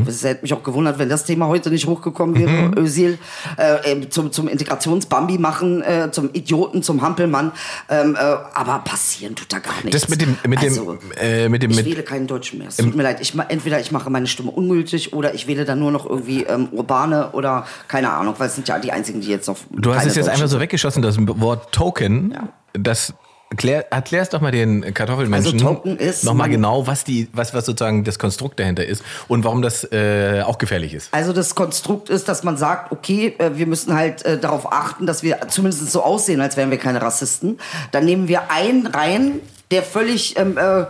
Es 0.06 0.24
hätte 0.24 0.42
mich 0.42 0.52
auch 0.52 0.62
gewundert, 0.62 0.98
wenn 0.98 1.08
das 1.08 1.24
Thema 1.24 1.46
heute 1.46 1.70
nicht 1.70 1.86
hochgekommen 1.86 2.36
wäre. 2.36 2.72
Özil 2.76 3.18
äh, 3.56 4.08
zum, 4.08 4.32
zum 4.32 4.48
Integrationsbambi 4.48 5.38
machen, 5.38 5.82
äh, 5.82 6.10
zum 6.10 6.30
Idioten, 6.32 6.82
zum 6.82 7.02
Hampelmann. 7.02 7.52
Ähm, 7.88 8.16
äh, 8.16 8.18
aber 8.18 8.80
passieren 8.80 9.34
tut 9.36 9.52
da 9.52 9.58
gar 9.60 9.74
nichts. 9.84 10.00
Das 10.00 10.08
mit 10.08 10.20
dem, 10.20 10.36
mit 10.46 10.62
dem, 10.62 10.68
Also, 10.68 10.98
äh, 11.20 11.48
mit 11.48 11.62
dem, 11.62 11.70
ich 11.70 11.76
mit, 11.76 11.86
wähle 11.86 12.02
keinen 12.02 12.26
Deutschen 12.26 12.58
mehr. 12.58 12.68
Es 12.68 12.76
tut 12.76 12.94
mir 12.94 13.02
leid. 13.02 13.20
Ich, 13.20 13.34
entweder 13.48 13.80
ich 13.80 13.92
mache 13.92 14.10
meine 14.10 14.26
Stimme 14.26 14.50
ungültig 14.50 15.12
oder 15.12 15.34
ich 15.34 15.46
wähle 15.46 15.64
dann 15.64 15.78
nur 15.78 15.92
noch 15.92 16.06
irgendwie 16.06 16.42
ähm, 16.44 16.68
Urbane 16.72 17.30
oder 17.32 17.66
keine 17.86 18.10
Ahnung, 18.10 18.34
weil 18.38 18.48
es 18.48 18.54
sind 18.54 18.68
ja 18.68 18.78
die 18.78 18.92
einzigen, 18.92 19.20
die 19.20 19.28
jetzt 19.28 19.46
noch. 19.46 19.58
Du 19.70 19.94
hast 19.94 20.06
es 20.06 20.16
jetzt 20.16 20.28
einfach 20.28 20.48
so 20.48 20.60
weggeschossen, 20.60 21.02
das 21.02 21.16
Wort 21.18 21.72
Token. 21.72 22.32
Ja. 22.32 22.48
Das 22.72 23.14
erklär, 23.50 23.90
erklärst 23.92 24.34
doch 24.34 24.40
mal 24.40 24.50
den 24.50 24.94
Kartoffelmenschen 24.94 25.54
Also 25.54 25.66
Token 25.66 25.96
ist, 25.96 26.24
nochmal 26.24 26.48
genau, 26.48 26.86
was 26.86 27.04
die, 27.04 27.28
was, 27.32 27.54
was 27.54 27.66
sozusagen 27.66 28.04
das 28.04 28.18
Konstrukt 28.18 28.60
dahinter 28.60 28.84
ist 28.84 29.02
und 29.26 29.44
warum 29.44 29.62
das 29.62 29.84
äh, 29.92 30.42
auch 30.44 30.58
gefährlich 30.58 30.94
ist. 30.94 31.12
Also 31.12 31.32
das 31.32 31.54
Konstrukt 31.54 32.10
ist, 32.10 32.28
dass 32.28 32.44
man 32.44 32.56
sagt, 32.56 32.92
okay, 32.92 33.34
äh, 33.38 33.50
wir 33.54 33.66
müssen 33.66 33.94
halt 33.94 34.24
äh, 34.24 34.38
darauf 34.38 34.70
achten, 34.72 35.06
dass 35.06 35.22
wir 35.22 35.48
zumindest 35.48 35.90
so 35.90 36.02
aussehen, 36.02 36.40
als 36.40 36.56
wären 36.56 36.70
wir 36.70 36.78
keine 36.78 37.00
Rassisten. 37.00 37.58
Dann 37.92 38.04
nehmen 38.04 38.28
wir 38.28 38.50
einen 38.50 38.86
rein, 38.86 39.40
der 39.70 39.82
völlig, 39.82 40.38
ähm, 40.38 40.58
äh, 40.58 40.84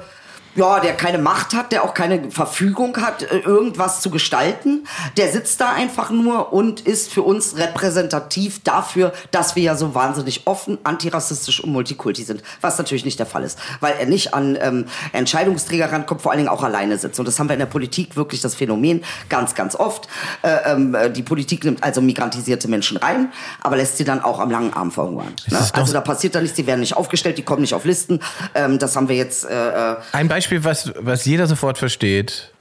ja, 0.59 0.81
der 0.81 0.95
keine 0.95 1.19
Macht 1.19 1.55
hat, 1.55 1.71
der 1.71 1.85
auch 1.85 1.95
keine 1.95 2.31
Verfügung 2.31 2.97
hat, 2.97 3.23
äh, 3.23 3.39
irgendwas 3.39 4.01
zu 4.01 4.11
gestalten. 4.11 4.87
Der 5.17 5.31
sitzt 5.31 5.61
da 5.61 5.73
einfach 5.73 6.11
nur 6.11 6.53
und 6.53 6.81
ist 6.81 7.13
für 7.13 7.23
uns 7.23 7.57
repräsentativ 7.57 8.63
dafür, 8.65 9.13
dass 9.31 9.55
wir 9.55 9.63
ja 9.63 9.77
so 9.77 9.95
wahnsinnig 9.95 10.47
offen, 10.47 10.79
antirassistisch 10.83 11.63
und 11.63 11.71
multikulti 11.71 12.25
sind. 12.25 12.43
Was 12.61 12.77
natürlich 12.77 13.05
nicht 13.05 13.19
der 13.19 13.27
Fall 13.27 13.45
ist, 13.45 13.59
weil 13.81 13.95
er 13.99 14.07
nicht 14.07 14.35
an 14.35 14.59
ähm, 14.61 14.87
Entscheidungsträger 15.13 15.93
rankommt, 15.93 16.23
vor 16.23 16.33
allen 16.33 16.39
Dingen 16.39 16.49
auch 16.49 16.65
alleine 16.65 16.99
sitzt. 16.99 17.21
Und 17.21 17.29
das 17.29 17.39
haben 17.39 17.49
wir 17.49 17.55
in 17.55 17.61
der 17.61 17.67
Politik 17.67 18.17
wirklich 18.17 18.41
das 18.41 18.57
Phänomen 18.57 19.05
ganz, 19.29 19.55
ganz 19.55 19.77
oft. 19.77 20.09
Äh, 20.43 20.73
äh, 20.73 21.11
die 21.11 21.23
Politik 21.23 21.65
nimmt 21.65 21.85
also 21.85 22.01
migrantisierte 22.01 22.67
Menschen 22.67 22.97
rein, 22.97 23.33
aber 23.61 23.77
lässt 23.77 23.97
sie 23.97 24.05
dann 24.05 24.23
auch 24.23 24.41
am 24.41 24.51
langen 24.51 24.73
Arm 24.73 24.91
verhungern. 24.91 25.35
Ne? 25.47 25.59
Also 25.73 25.93
da 25.93 26.01
passiert 26.01 26.35
da 26.35 26.41
nichts, 26.41 26.57
die 26.57 26.67
werden 26.67 26.81
nicht 26.81 26.97
aufgestellt, 26.97 27.39
die 27.39 27.43
kommen 27.43 27.61
nicht 27.61 27.75
auf 27.75 27.85
Listen. 27.85 28.19
Ähm, 28.55 28.81
das 28.81 28.97
haben 28.97 29.09
wir 29.09 29.15
jetzt 29.15 29.45
äh, 29.45 29.93
äh, 29.93 29.97
Ein 30.13 30.27
Beispiel, 30.27 30.48
was, 30.51 30.93
was 30.99 31.25
jeder 31.25 31.47
sofort 31.47 31.79
versteht, 31.79 32.53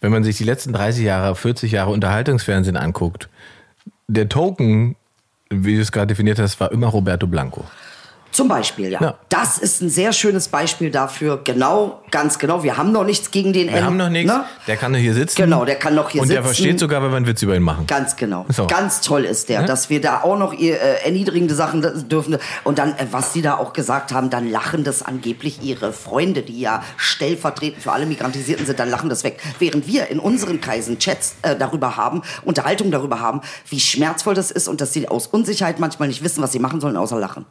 wenn 0.00 0.12
man 0.12 0.24
sich 0.24 0.36
die 0.36 0.44
letzten 0.44 0.72
30 0.72 1.04
Jahre, 1.04 1.34
40 1.34 1.72
Jahre 1.72 1.90
Unterhaltungsfernsehen 1.90 2.76
anguckt. 2.76 3.28
Der 4.08 4.28
Token, 4.28 4.96
wie 5.48 5.76
du 5.76 5.80
es 5.80 5.92
gerade 5.92 6.08
definiert 6.08 6.38
hast, 6.38 6.60
war 6.60 6.72
immer 6.72 6.88
Roberto 6.88 7.26
Blanco. 7.26 7.64
Zum 8.32 8.48
Beispiel, 8.48 8.90
ja. 8.90 9.00
Ja. 9.00 9.14
Das 9.28 9.58
ist 9.58 9.80
ein 9.82 9.88
sehr 9.90 10.12
schönes 10.12 10.48
Beispiel 10.48 10.90
dafür. 10.90 11.40
Genau, 11.44 12.00
ganz 12.10 12.38
genau. 12.38 12.62
Wir 12.62 12.76
haben 12.78 12.90
noch 12.90 13.04
nichts 13.04 13.30
gegen 13.30 13.52
den 13.52 13.68
Wir 13.68 13.76
N, 13.76 13.84
haben 13.84 13.96
noch 13.96 14.08
nichts. 14.08 14.32
ne? 14.32 14.44
Der 14.66 14.76
kann 14.76 14.92
doch 14.92 14.98
hier 14.98 15.14
sitzen. 15.14 15.36
Genau, 15.36 15.64
der 15.64 15.76
kann 15.76 15.94
noch 15.94 16.08
hier 16.10 16.22
und 16.22 16.28
sitzen. 16.28 16.36
der 16.36 16.44
versteht 16.44 16.78
sogar, 16.80 17.02
wenn 17.02 17.10
wir 17.10 17.16
einen 17.18 17.26
Witz 17.26 17.42
über 17.42 17.54
ihn 17.54 17.62
machen. 17.62 17.86
Ganz 17.86 18.16
genau. 18.16 18.46
So. 18.48 18.66
Ganz 18.66 19.02
toll 19.02 19.24
ist 19.24 19.48
der, 19.50 19.60
Ja? 19.60 19.66
dass 19.66 19.90
wir 19.90 20.00
da 20.00 20.22
auch 20.22 20.38
noch 20.38 20.52
ihr, 20.54 20.80
äh, 20.80 21.04
erniedrigende 21.04 21.54
Sachen 21.54 22.08
dürfen. 22.08 22.38
Und 22.64 22.78
dann, 22.78 22.92
äh, 22.96 23.06
was 23.10 23.32
sie 23.32 23.42
da 23.42 23.56
auch 23.58 23.72
gesagt 23.74 24.12
haben, 24.12 24.30
dann 24.30 24.50
lachen 24.50 24.82
das 24.82 25.02
angeblich 25.02 25.62
ihre 25.62 25.92
Freunde, 25.92 26.42
die 26.42 26.58
ja 26.58 26.82
stellvertretend 26.96 27.82
für 27.82 27.92
alle 27.92 28.06
Migrantisierten 28.06 28.64
sind, 28.66 28.78
dann 28.80 28.88
lachen 28.90 29.08
das 29.10 29.24
weg. 29.24 29.40
Während 29.58 29.86
wir 29.86 30.08
in 30.08 30.18
unseren 30.18 30.60
Kreisen 30.60 30.98
Chats 30.98 31.34
äh, 31.42 31.54
darüber 31.54 31.96
haben, 31.96 32.22
Unterhaltung 32.44 32.90
darüber 32.90 33.20
haben, 33.20 33.42
wie 33.68 33.78
schmerzvoll 33.80 34.34
das 34.34 34.50
ist 34.50 34.68
und 34.68 34.80
dass 34.80 34.92
sie 34.92 35.06
aus 35.08 35.26
Unsicherheit 35.26 35.78
manchmal 35.78 36.08
nicht 36.08 36.24
wissen, 36.24 36.42
was 36.42 36.52
sie 36.52 36.58
machen 36.58 36.80
sollen, 36.80 36.96
außer 36.96 37.18
lachen. 37.18 37.44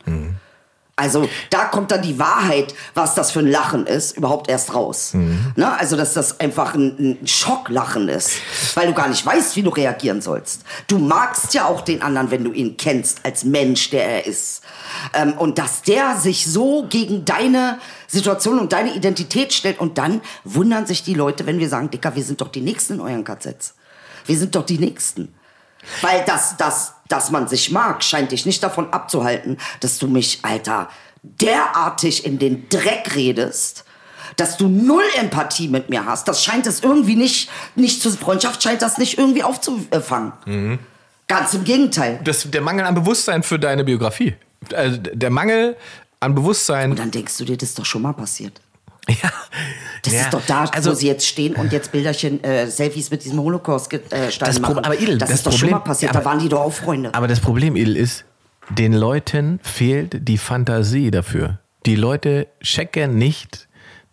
Also 0.95 1.27
da 1.49 1.65
kommt 1.65 1.89
dann 1.91 2.01
die 2.01 2.19
Wahrheit, 2.19 2.75
was 2.93 3.15
das 3.15 3.31
für 3.31 3.39
ein 3.39 3.47
Lachen 3.47 3.87
ist, 3.87 4.15
überhaupt 4.17 4.49
erst 4.49 4.75
raus. 4.75 5.13
Ne? 5.55 5.79
Also, 5.79 5.95
dass 5.95 6.13
das 6.13 6.39
einfach 6.39 6.75
ein, 6.75 7.17
ein 7.21 7.27
Schocklachen 7.27 8.07
ist, 8.09 8.33
weil 8.75 8.87
du 8.87 8.93
gar 8.93 9.07
nicht 9.07 9.25
weißt, 9.25 9.55
wie 9.55 9.63
du 9.63 9.69
reagieren 9.69 10.21
sollst. 10.21 10.63
Du 10.87 10.99
magst 10.99 11.53
ja 11.53 11.65
auch 11.65 11.81
den 11.81 12.01
anderen, 12.01 12.29
wenn 12.29 12.43
du 12.43 12.51
ihn 12.51 12.77
kennst, 12.77 13.25
als 13.25 13.43
Mensch, 13.43 13.89
der 13.89 14.05
er 14.05 14.25
ist. 14.27 14.61
Ähm, 15.13 15.33
und 15.33 15.57
dass 15.57 15.81
der 15.81 16.17
sich 16.17 16.45
so 16.45 16.85
gegen 16.87 17.25
deine 17.25 17.79
Situation 18.07 18.59
und 18.59 18.73
deine 18.73 18.93
Identität 18.93 19.53
stellt 19.53 19.79
und 19.79 19.97
dann 19.97 20.21
wundern 20.43 20.85
sich 20.85 21.03
die 21.03 21.13
Leute, 21.13 21.45
wenn 21.45 21.59
wir 21.59 21.69
sagen, 21.69 21.89
Dicker, 21.89 22.15
wir 22.15 22.23
sind 22.23 22.41
doch 22.41 22.49
die 22.49 22.61
Nächsten 22.61 22.95
in 22.95 23.01
euren 23.01 23.23
KZs. 23.23 23.73
Wir 24.25 24.37
sind 24.37 24.55
doch 24.55 24.65
die 24.65 24.77
Nächsten. 24.77 25.33
Weil 26.01 26.23
das, 26.25 26.57
das, 26.57 26.93
dass 27.07 27.31
man 27.31 27.47
sich 27.47 27.71
mag, 27.71 28.03
scheint 28.03 28.31
dich 28.31 28.45
nicht 28.45 28.63
davon 28.63 28.91
abzuhalten, 28.93 29.57
dass 29.79 29.97
du 29.97 30.07
mich, 30.07 30.39
Alter, 30.43 30.89
derartig 31.23 32.25
in 32.25 32.39
den 32.39 32.69
Dreck 32.69 33.15
redest, 33.15 33.85
dass 34.37 34.57
du 34.57 34.67
null 34.67 35.03
Empathie 35.19 35.67
mit 35.67 35.89
mir 35.89 36.05
hast. 36.05 36.27
Das 36.27 36.43
scheint 36.43 36.65
es 36.65 36.81
irgendwie 36.81 37.15
nicht, 37.15 37.49
nicht 37.75 38.01
zur 38.01 38.11
Freundschaft 38.13 38.63
scheint 38.63 38.81
das 38.81 38.97
nicht 38.97 39.17
irgendwie 39.17 39.43
aufzufangen. 39.43 40.79
Ganz 41.27 41.53
im 41.53 41.63
Gegenteil. 41.63 42.19
Das, 42.23 42.49
der 42.49 42.61
Mangel 42.61 42.85
an 42.85 42.95
Bewusstsein 42.95 43.43
für 43.43 43.59
deine 43.59 43.83
Biografie. 43.83 44.35
Also 44.73 44.97
der 44.97 45.29
Mangel 45.29 45.77
an 46.19 46.35
Bewusstsein. 46.35 46.91
Und 46.91 46.99
dann 46.99 47.11
denkst 47.11 47.37
du 47.37 47.45
dir, 47.45 47.57
das 47.57 47.69
ist 47.69 47.79
doch 47.79 47.85
schon 47.85 48.01
mal 48.01 48.13
passiert. 48.13 48.61
Ja. 49.23 49.31
Das 50.03 50.13
Ja. 50.13 50.21
ist 50.21 50.33
doch 50.33 50.41
da, 50.47 50.65
also, 50.65 50.91
wo 50.91 50.95
sie 50.95 51.07
jetzt 51.07 51.27
stehen 51.27 51.55
und 51.55 51.71
jetzt 51.71 51.91
Bilderchen, 51.91 52.43
äh, 52.43 52.67
Selfies 52.67 53.11
mit 53.11 53.23
diesem 53.23 53.39
Holocaust 53.39 53.91
äh, 53.93 53.99
Pro- 53.99 54.59
machen. 54.61 54.79
aber 54.85 54.99
Idel, 54.99 55.17
das, 55.17 55.29
das 55.29 55.37
ist 55.39 55.45
doch 55.45 55.51
schon 55.51 55.59
Problem- 55.59 55.71
mal 55.73 55.79
passiert. 55.79 56.13
Ja, 56.13 56.19
da 56.19 56.25
waren 56.25 56.39
die 56.39 56.49
doch 56.49 56.61
auch 56.61 56.73
Freunde. 56.73 57.13
Aber 57.13 57.27
das 57.27 57.39
Problem, 57.39 57.75
Edel, 57.75 57.95
ist, 57.97 58.25
den 58.69 58.93
Leuten 58.93 59.59
fehlt 59.63 60.27
die 60.27 60.37
Fantasie 60.37 61.11
dafür. 61.11 61.59
Die 61.85 61.95
Leute 61.95 62.47
checken 62.63 63.15
nicht, 63.17 63.67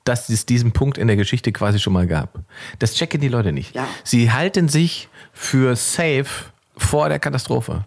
dass 0.05 0.29
es 0.31 0.46
diesen 0.46 0.72
Punkt 0.72 0.98
in 0.98 1.07
der 1.07 1.16
Geschichte 1.16 1.53
quasi 1.53 1.79
schon 1.79 1.92
mal 1.92 2.07
gab. 2.07 2.40
Das 2.79 2.94
checken 2.94 3.20
die 3.20 3.29
Leute 3.29 3.53
nicht. 3.53 3.74
Ja. 3.74 3.87
Sie 4.05 4.31
halten 4.33 4.68
sich 4.68 5.09
für 5.33 5.77
safe 5.77 6.27
vor 6.77 7.09
der 7.09 7.18
Katastrophe. 7.18 7.85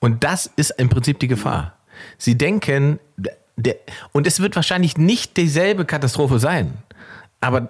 Und 0.00 0.24
das 0.24 0.50
ist 0.56 0.70
im 0.78 0.88
Prinzip 0.88 1.18
die 1.20 1.28
Gefahr. 1.28 1.74
Sie 2.16 2.36
denken, 2.38 2.98
der, 3.58 3.76
und 4.12 4.26
es 4.26 4.40
wird 4.40 4.56
wahrscheinlich 4.56 4.96
nicht 4.96 5.36
dieselbe 5.36 5.84
Katastrophe 5.84 6.38
sein, 6.38 6.74
aber 7.40 7.68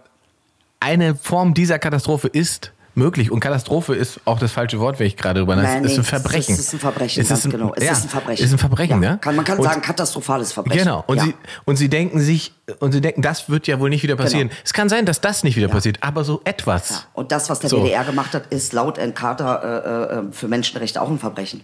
eine 0.81 1.15
Form 1.15 1.55
dieser 1.55 1.79
Katastrophe 1.79 2.29
ist 2.29 2.73
möglich. 2.95 3.31
Und 3.31 3.41
Katastrophe 3.41 3.95
ist 3.95 4.21
auch 4.25 4.39
das 4.39 4.53
falsche 4.53 4.79
Wort, 4.81 4.99
wenn 4.99 5.07
ich 5.07 5.17
gerade 5.17 5.41
drüber 5.41 5.57
nachdenke. 5.57 5.87
Es 5.87 5.93
ist 5.93 5.99
ein 5.99 6.05
Verbrechen. 6.05 6.55
Es 6.55 6.61
ist 6.61 6.75
ein 6.75 6.81
Verbrechen, 6.81 7.23
Es 7.23 7.31
ist 7.31 7.45
ein, 7.45 7.51
genau. 7.51 7.73
Es 7.75 7.85
ja, 7.85 7.93
ist 7.93 8.03
ein 8.05 8.09
Verbrechen. 8.09 8.45
Ist 8.45 8.53
ein 8.53 8.59
Verbrechen, 8.59 9.03
ja. 9.03 9.17
Kann, 9.17 9.37
man 9.37 9.45
kann 9.45 9.59
Und- 9.59 9.65
sagen, 9.65 9.81
katastrophales 9.81 10.53
Verbrechen. 10.53 10.85
Genau. 10.85 11.05
Und, 11.07 11.17
ja. 11.19 11.25
sie, 11.25 11.35
und 11.65 11.77
sie 11.77 11.89
denken 11.89 12.21
sich, 12.21 12.53
und 12.81 12.93
sie 12.93 13.01
denken, 13.01 13.23
das 13.23 13.49
wird 13.49 13.67
ja 13.67 13.81
wohl 13.81 13.89
nicht 13.89 14.03
wieder 14.03 14.17
passieren. 14.17 14.49
Genau. 14.49 14.61
Es 14.65 14.73
kann 14.73 14.89
sein, 14.89 15.07
dass 15.07 15.21
das 15.21 15.43
nicht 15.43 15.57
wieder 15.57 15.69
passiert, 15.69 15.99
aber 16.03 16.25
so 16.25 16.41
etwas. 16.45 17.07
Und 17.15 17.33
das, 17.33 17.49
was 17.49 17.61
der 17.61 17.71
So. 17.71 17.83
WDR 17.85 18.05
gemacht 18.05 18.35
hat, 18.35 18.47
ist 18.49 18.73
laut 18.73 18.99
Encarta 18.99 19.57
äh, 19.57 20.19
äh, 20.19 20.33
für 20.33 20.49
Menschenrechte 20.49 21.01
auch 21.01 21.09
ein 21.09 21.19
Verbrechen. 21.19 21.63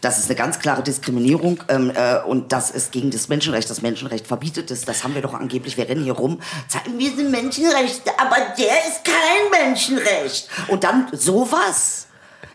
Das 0.00 0.18
ist 0.18 0.26
eine 0.26 0.36
ganz 0.36 0.58
klare 0.58 0.82
Diskriminierung 0.82 1.62
ähm, 1.68 1.90
äh, 1.94 2.18
und 2.22 2.52
das 2.52 2.70
ist 2.70 2.92
gegen 2.92 3.10
das 3.10 3.28
Menschenrecht. 3.28 3.68
Das 3.68 3.82
Menschenrecht 3.82 4.26
verbietet 4.26 4.70
es. 4.70 4.84
Das 4.84 5.04
haben 5.04 5.14
wir 5.14 5.22
doch 5.22 5.34
angeblich. 5.34 5.76
Wir 5.76 5.88
rennen 5.88 6.04
hier 6.04 6.14
rum, 6.14 6.40
sagen, 6.68 6.98
wir 6.98 7.14
sind 7.14 7.30
Menschenrechte, 7.30 8.10
aber 8.18 8.36
der 8.56 8.78
ist 8.88 9.04
kein 9.04 9.50
Menschenrecht. 9.50 10.48
Und 10.68 10.84
dann 10.84 11.08
sowas. 11.12 12.06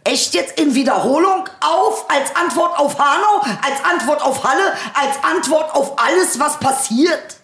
Echt 0.03 0.33
jetzt 0.33 0.59
in 0.59 0.73
Wiederholung 0.73 1.47
auf, 1.59 2.09
als 2.09 2.35
Antwort 2.35 2.79
auf 2.79 2.97
Hanau, 2.97 3.41
als 3.61 3.83
Antwort 3.83 4.23
auf 4.23 4.43
Halle, 4.43 4.73
als 4.95 5.23
Antwort 5.23 5.75
auf 5.75 5.93
alles, 5.99 6.39
was 6.39 6.59
passiert. 6.59 7.40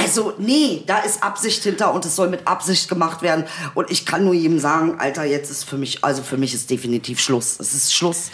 Also, 0.00 0.32
nee, 0.38 0.84
da 0.86 0.98
ist 0.98 1.22
Absicht 1.22 1.62
hinter 1.62 1.92
und 1.92 2.04
es 2.04 2.14
soll 2.14 2.28
mit 2.28 2.46
Absicht 2.46 2.88
gemacht 2.88 3.22
werden. 3.22 3.44
Und 3.74 3.90
ich 3.90 4.06
kann 4.06 4.24
nur 4.24 4.34
jedem 4.34 4.58
sagen, 4.58 4.96
Alter, 4.98 5.24
jetzt 5.24 5.50
ist 5.50 5.64
für 5.64 5.76
mich, 5.76 6.04
also 6.04 6.22
für 6.22 6.36
mich 6.36 6.54
ist 6.54 6.70
definitiv 6.70 7.20
Schluss. 7.20 7.58
Es 7.58 7.74
ist 7.74 7.94
Schluss. 7.94 8.30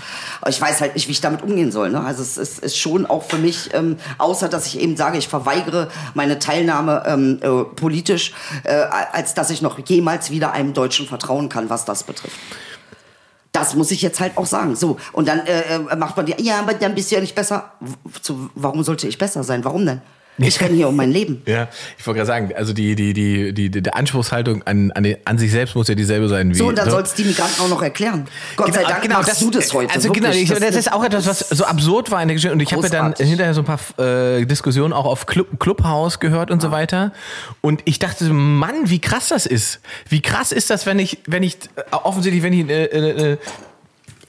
Ich 0.46 0.60
weiß 0.60 0.80
halt 0.80 0.94
nicht, 0.94 1.08
wie 1.08 1.12
ich 1.12 1.20
damit 1.20 1.42
umgehen 1.42 1.72
soll. 1.72 1.90
Ne? 1.90 2.04
Also 2.04 2.22
es 2.22 2.36
ist, 2.36 2.58
ist 2.58 2.76
schon 2.76 3.06
auch 3.06 3.24
für 3.24 3.38
mich, 3.38 3.70
ähm, 3.72 3.96
außer 4.18 4.48
dass 4.48 4.66
ich 4.66 4.78
eben 4.78 4.96
sage, 4.96 5.16
ich 5.16 5.28
verweigere 5.28 5.88
meine 6.12 6.38
Teilnahme 6.38 7.02
ähm, 7.06 7.38
äh, 7.40 7.64
politisch, 7.64 8.34
äh, 8.64 8.74
als 9.12 9.34
dass 9.34 9.50
ich 9.50 9.62
noch 9.62 9.78
jemals 9.86 10.30
wieder 10.30 10.52
einem 10.52 10.74
Deutschen 10.74 11.06
vertrauen 11.06 11.48
kann, 11.48 11.70
was 11.70 11.84
das 11.84 12.02
betrifft. 12.04 12.36
Das 13.52 13.74
muss 13.74 13.90
ich 13.90 14.02
jetzt 14.02 14.20
halt 14.20 14.36
auch 14.36 14.46
sagen. 14.46 14.76
So, 14.76 14.98
und 15.12 15.28
dann 15.28 15.46
äh, 15.46 15.76
äh, 15.76 15.96
macht 15.96 16.16
man 16.16 16.26
die, 16.26 16.34
ja, 16.42 16.58
aber 16.58 16.74
dann 16.74 16.94
bist 16.94 17.10
du 17.10 17.14
ja 17.14 17.20
nicht 17.20 17.34
besser. 17.34 17.72
Zu, 18.20 18.50
warum 18.54 18.82
sollte 18.82 19.06
ich 19.06 19.16
besser 19.16 19.44
sein? 19.44 19.64
Warum 19.64 19.86
denn? 19.86 20.02
Ich 20.38 20.60
renne 20.60 20.74
hier 20.74 20.88
um 20.88 20.96
mein 20.96 21.12
Leben. 21.12 21.42
Ja, 21.46 21.68
ich 21.96 22.06
wollte 22.06 22.18
gerade 22.18 22.26
sagen, 22.26 22.52
also 22.56 22.72
die, 22.72 22.96
die, 22.96 23.12
die, 23.12 23.52
die, 23.52 23.70
die 23.70 23.82
der 23.82 23.96
Anspruchshaltung 23.96 24.62
an, 24.64 24.90
an, 24.92 25.04
den, 25.04 25.16
an 25.24 25.38
sich 25.38 25.52
selbst 25.52 25.76
muss 25.76 25.86
ja 25.86 25.94
dieselbe 25.94 26.28
sein 26.28 26.50
wie. 26.50 26.54
So, 26.54 26.66
und 26.66 26.76
dann 26.76 26.86
ne? 26.86 26.90
sollst 26.90 27.16
die 27.18 27.24
Migranten 27.24 27.60
auch 27.60 27.68
noch 27.68 27.82
erklären. 27.82 28.26
Gott 28.56 28.74
sei 28.74 28.82
Dank 28.82 29.08
machst 29.08 29.40
du 29.40 29.50
das 29.50 29.72
heute. 29.72 29.94
Also 29.94 30.10
genau, 30.10 30.28
wirklich. 30.28 30.50
ich, 30.50 30.58
das, 30.58 30.74
ist 30.74 30.92
auch 30.92 31.04
etwas, 31.04 31.26
was 31.26 31.38
so 31.38 31.64
absurd 31.64 32.10
war 32.10 32.20
in 32.20 32.28
der 32.28 32.34
Geschichte. 32.34 32.52
Und 32.52 32.60
ich 32.60 32.72
habe 32.72 32.82
ja 32.82 32.88
dann 32.88 33.14
hinterher 33.14 33.54
so 33.54 33.62
ein 33.62 33.64
paar 33.64 33.78
äh, 33.98 34.44
Diskussionen 34.44 34.92
auch 34.92 35.04
auf 35.04 35.26
Club, 35.26 35.60
Clubhouse 35.60 36.18
gehört 36.18 36.50
und 36.50 36.60
so 36.60 36.72
weiter. 36.72 37.12
Und 37.60 37.82
ich 37.84 38.00
dachte, 38.00 38.24
so, 38.24 38.34
Mann, 38.34 38.90
wie 38.90 39.00
krass 39.00 39.28
das 39.28 39.46
ist. 39.46 39.80
Wie 40.08 40.20
krass 40.20 40.50
ist 40.50 40.70
das, 40.70 40.84
wenn 40.86 40.98
ich, 40.98 41.18
wenn 41.26 41.44
ich 41.44 41.58
äh, 41.76 41.82
offensichtlich, 41.92 42.42
wenn 42.42 42.52
ich 42.52 42.68
äh, 42.68 42.84
äh, 42.84 43.32
äh, 43.32 43.36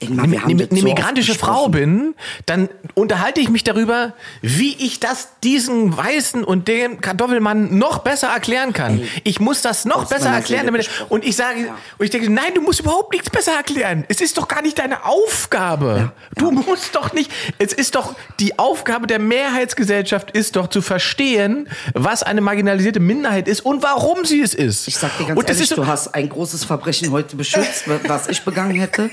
Ingmar, 0.00 0.24
eine, 0.24 0.32
wir 0.32 0.42
haben 0.42 0.50
eine, 0.50 0.68
so 0.70 0.84
migrantische. 0.84 1.34
Frau 1.34 1.68
bin, 1.68 2.14
dann 2.46 2.68
unterhalte 2.94 3.40
ich 3.40 3.48
mich 3.48 3.64
darüber, 3.64 4.14
wie 4.42 4.74
ich 4.78 5.00
das 5.00 5.28
diesen 5.42 5.96
Weißen 5.96 6.44
und 6.44 6.68
dem 6.68 7.00
Kartoffelmann 7.00 7.78
noch 7.78 7.98
besser 7.98 8.28
erklären 8.28 8.72
kann. 8.72 9.00
Ey, 9.00 9.08
ich 9.24 9.40
muss 9.40 9.62
das 9.62 9.84
noch 9.84 10.06
besser 10.08 10.30
erklären. 10.30 10.66
Damit, 10.66 10.88
und 11.08 11.24
ich 11.24 11.36
sage, 11.36 11.66
Ja. 11.66 11.76
und 11.98 12.04
ich 12.04 12.10
denke, 12.10 12.30
nein, 12.30 12.52
du 12.54 12.60
musst 12.60 12.80
überhaupt 12.80 13.12
nichts 13.12 13.30
besser 13.30 13.52
erklären. 13.52 14.04
Es 14.08 14.20
ist 14.20 14.38
doch 14.38 14.48
gar 14.48 14.62
nicht 14.62 14.78
deine 14.78 15.04
Aufgabe. 15.04 16.12
Du 16.36 16.50
musst 16.50 16.94
doch 16.94 17.12
nicht, 17.12 17.30
es 17.58 17.72
ist 17.72 17.94
doch 17.94 18.14
die 18.40 18.58
Aufgabe 18.58 19.06
der 19.06 19.18
Mehrheitsgesellschaft 19.18 20.30
ist 20.30 20.56
doch 20.56 20.68
zu 20.68 20.82
verstehen, 20.82 21.68
was 21.94 22.22
eine 22.22 22.40
marginalisierte 22.40 23.00
Minderheit 23.00 23.48
ist 23.48 23.60
und 23.64 23.82
warum 23.82 24.24
sie 24.24 24.40
es 24.40 24.54
ist. 24.54 24.88
Ich 24.88 24.96
sag 24.96 25.16
dir 25.18 25.26
ganz 25.26 25.38
und 25.38 25.48
ehrlich, 25.48 25.62
ist 25.62 25.76
du 25.76 25.86
hast 25.86 26.14
ein 26.14 26.28
großes 26.28 26.64
Verbrechen 26.64 27.10
heute 27.10 27.36
beschützt, 27.36 27.84
was 28.06 28.28
ich 28.28 28.42
begangen 28.42 28.78
hätte. 28.78 29.10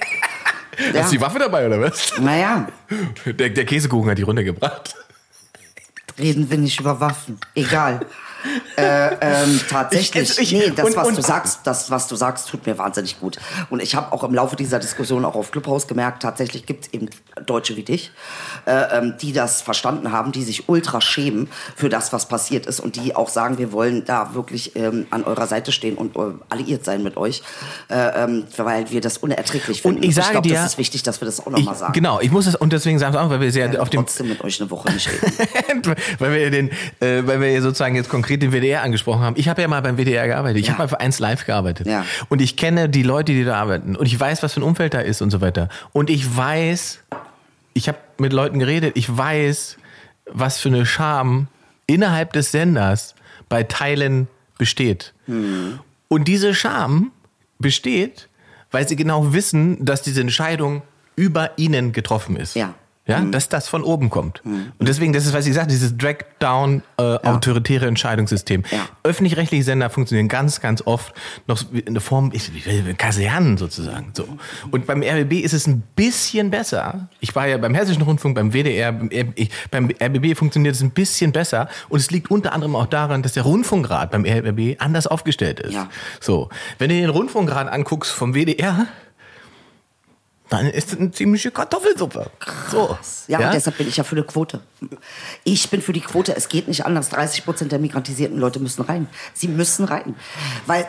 Hast 0.94 1.12
du 1.12 1.16
die 1.18 1.22
Waffe 1.22 1.40
dabei 1.40 1.66
oder 1.68 1.80
was? 1.82 2.14
Naja, 2.20 2.68
Der, 3.26 3.50
der 3.50 3.66
Käsekuchen 3.66 4.10
hat 4.10 4.18
die 4.18 4.24
runtergebracht. 4.24 4.96
reden 6.20 6.50
wir 6.50 6.58
nicht 6.58 6.80
über 6.80 7.00
Waffen. 7.00 7.40
Egal. 7.56 8.06
Äh, 8.78 9.16
ähm, 9.22 9.60
tatsächlich. 9.70 10.32
Ich- 10.40 10.40
ich- 10.40 10.52
nee, 10.52 10.74
das, 10.76 10.86
und- 10.86 10.96
was 10.96 11.08
und- 11.08 11.18
du 11.18 11.22
sagst, 11.22 11.60
das, 11.64 11.90
was 11.92 12.08
du 12.08 12.16
sagst, 12.16 12.50
tut 12.50 12.66
mir 12.66 12.78
wahnsinnig 12.78 13.20
gut. 13.20 13.38
Und 13.70 13.82
ich 13.82 13.96
habe 13.96 14.12
auch 14.12 14.24
im 14.24 14.34
Laufe 14.34 14.56
dieser 14.56 14.80
Diskussion 14.80 15.26
auch 15.26 15.36
auf 15.36 15.52
Clubhouse 15.52 15.88
gemerkt, 15.88 16.22
tatsächlich 16.24 16.66
gibt 16.66 16.86
es 16.88 16.94
eben 16.94 17.10
Deutsche 17.46 17.76
wie 17.76 17.84
dich, 17.84 18.12
äh, 18.66 18.98
ähm, 18.98 19.16
die 19.22 19.34
das 19.34 19.62
verstanden 19.62 20.12
haben, 20.12 20.32
die 20.32 20.44
sich 20.44 20.70
ultra 20.70 21.02
schämen 21.02 21.50
für 21.76 21.90
das, 21.90 22.14
was 22.14 22.28
passiert 22.28 22.66
ist 22.66 22.80
und 22.80 22.96
die 22.96 23.16
auch 23.16 23.30
sagen, 23.30 23.58
wir 23.58 23.72
wollen 23.72 24.06
da 24.06 24.34
wirklich 24.34 24.76
ähm, 24.76 25.08
an 25.10 25.24
eurer 25.24 25.48
Seite 25.48 25.72
stehen 25.72 25.96
und 25.96 26.16
äh, 26.16 26.20
alliiert 26.50 26.86
sein 26.86 27.04
mit 27.04 27.18
euch, 27.18 27.42
äh, 27.90 28.24
ähm, 28.24 28.46
weil 28.58 28.90
wir 28.92 29.02
das 29.02 29.18
unerträglich 29.18 29.82
finden. 29.82 30.04
ich 30.04 30.16
sage 30.16 30.32
glaub, 30.32 30.44
dir- 30.44 30.56
das 30.56 30.66
ist 30.74 30.78
wichtig, 30.78 31.04
dass 31.04 31.22
wir 31.22 31.26
das 31.26 31.40
auch 31.40 31.48
Ich, 31.48 31.52
nochmal 31.54 31.76
sagen. 31.76 31.94
genau, 31.94 32.20
ich 32.20 32.32
muss 32.32 32.46
das, 32.46 32.56
und 32.56 32.74
deswegen 32.74 33.00
sagen 33.00 33.14
wir 33.14 33.22
auch, 33.22 33.30
weil 33.30 33.40
wir 33.42 33.52
sehr 33.52 33.72
Wir 33.72 33.82
auf 33.82 33.90
dem, 33.90 34.02
trotzdem 34.02 34.30
mit 34.30 34.42
euch 34.44 34.60
eine 34.62 34.70
Woche 34.72 34.92
nicht 34.92 35.10
reden. 35.10 35.82
weil 36.20 36.32
wir 36.34 36.50
den, 36.52 36.70
äh, 37.00 37.22
weil 37.26 37.40
wir 37.42 37.52
ja 37.52 37.62
sozusagen 37.62 37.96
jetzt 37.96 38.10
konkret 38.10 38.33
den 38.42 38.52
WDR 38.52 38.82
angesprochen 38.84 39.22
haben. 39.22 39.36
Ich 39.38 39.48
habe 39.50 39.62
ja 39.62 39.68
mal 39.68 39.82
beim 39.82 39.98
WDR 39.98 40.28
gearbeitet. 40.28 40.60
Ich 40.62 40.68
Ja. 40.68 40.74
habe 40.74 40.84
mal 40.84 40.88
für 40.88 41.00
eins 41.00 41.20
live 41.20 41.46
gearbeitet. 41.46 41.88
Ja. 41.88 42.06
Und 42.30 42.42
ich 42.42 42.58
kenne 42.58 42.90
die 42.90 43.04
Leute, 43.04 43.34
die 43.34 43.44
da 43.44 43.56
arbeiten. 43.60 43.96
Und 43.96 44.06
ich 44.06 44.20
weiß, 44.20 44.44
was 44.44 44.54
für 44.54 44.60
ein 44.62 44.64
Umfeld 44.64 44.94
da 44.94 45.00
ist 45.00 45.22
und 45.22 45.30
so 45.32 45.42
weiter. 45.42 45.70
Und 45.92 46.10
ich 46.10 46.36
weiß, 46.36 47.00
ich 47.74 47.88
habe 47.88 47.98
mit 48.18 48.34
Leuten 48.34 48.60
geredet, 48.60 48.94
ich 48.96 49.16
weiß, 49.16 49.78
was 50.32 50.60
für 50.60 50.70
eine 50.70 50.86
Scham 50.86 51.48
innerhalb 51.86 52.34
des 52.34 52.52
Senders 52.52 53.16
bei 53.50 53.64
Teilen 53.64 54.28
besteht. 54.58 55.14
Hm. 55.26 55.80
Und 56.08 56.28
diese 56.28 56.54
Scham 56.56 57.12
besteht, 57.60 58.30
weil 58.72 58.88
sie 58.88 58.96
genau 58.96 59.34
wissen, 59.34 59.84
dass 59.84 60.02
diese 60.02 60.22
Entscheidung 60.22 60.82
über 61.16 61.52
ihnen 61.58 61.92
getroffen 61.92 62.36
ist. 62.36 62.56
Ja. 62.56 62.74
Ja, 63.06 63.20
dass 63.20 63.50
das 63.50 63.68
von 63.68 63.84
oben 63.84 64.10
kommt. 64.10 64.42
Und 64.46 64.88
deswegen, 64.88 65.12
das 65.12 65.26
ist, 65.26 65.34
was 65.34 65.46
ich 65.46 65.54
sage, 65.54 65.68
dieses 65.68 65.98
Drag-down 65.98 66.84
äh, 66.98 67.02
autoritäre 67.02 67.86
Entscheidungssystem. 67.86 68.64
Ja. 68.72 68.88
Öffentlich-rechtliche 69.04 69.62
Sender 69.62 69.90
funktionieren 69.90 70.30
ganz, 70.30 70.62
ganz 70.62 70.82
oft 70.86 71.14
noch 71.46 71.62
in 71.74 71.96
der 71.96 72.02
Form, 72.02 72.32
ich, 72.34 72.50
Kasernen 72.98 73.58
sozusagen. 73.58 74.14
So. 74.16 74.26
Und 74.72 74.86
beim 74.86 75.04
RBB 75.04 75.42
ist 75.42 75.52
es 75.52 75.68
ein 75.68 75.84
bisschen 75.98 76.50
besser. 76.50 77.10
Ich 77.20 77.36
war 77.36 77.46
ja 77.46 77.58
beim 77.58 77.76
Hessischen 77.76 78.04
Rundfunk, 78.04 78.36
beim 78.36 78.54
WDR, 78.54 78.94
beim, 78.94 79.10
ich, 79.12 79.50
beim 79.70 79.90
RBB 80.02 80.38
funktioniert 80.38 80.76
es 80.76 80.82
ein 80.82 80.92
bisschen 80.92 81.34
besser. 81.34 81.68
Und 81.90 82.00
es 82.00 82.10
liegt 82.10 82.32
unter 82.32 82.54
anderem 82.54 82.78
auch 82.78 82.88
daran, 82.88 83.22
dass 83.22 83.34
der 83.34 83.44
Rundfunkrat 83.44 84.12
beim 84.12 84.24
RBB 84.26 84.80
anders 84.80 85.08
aufgestellt 85.08 85.60
ist. 85.60 85.74
Ja. 85.74 85.90
So. 86.22 86.48
Wenn 86.80 86.88
du 86.88 86.96
den 86.96 87.10
Rundfunkrat 87.10 87.68
anguckst 87.68 88.14
vom 88.14 88.34
WDR, 88.34 88.88
dann 90.50 90.68
ist 90.68 90.92
das 90.92 91.00
eine 91.00 91.12
ziemliche 91.12 91.52
Kartoffelsuppe. 91.52 92.30
So. 92.70 92.98
Ja, 93.28 93.40
und 93.40 93.54
deshalb 93.54 93.78
bin 93.78 93.88
ich 93.88 93.98
ja 93.98 94.04
für 94.04 94.16
eine 94.16 94.26
Quote. 94.26 94.62
Ich 95.44 95.70
bin 95.70 95.82
für 95.82 95.94
die 95.94 96.02
Quote. 96.02 96.36
Es 96.36 96.50
geht 96.50 96.68
nicht 96.68 96.86
anders. 96.86 97.10
30 97.10 97.46
Prozent 97.46 97.72
der 97.72 97.80
migrantisierten 97.80 98.38
Leute 98.38 98.60
müssen 98.60 98.84
rein. 98.84 99.08
Sie 99.34 99.48
müssen 99.48 99.86
rein. 99.86 100.16
Weil 100.66 100.86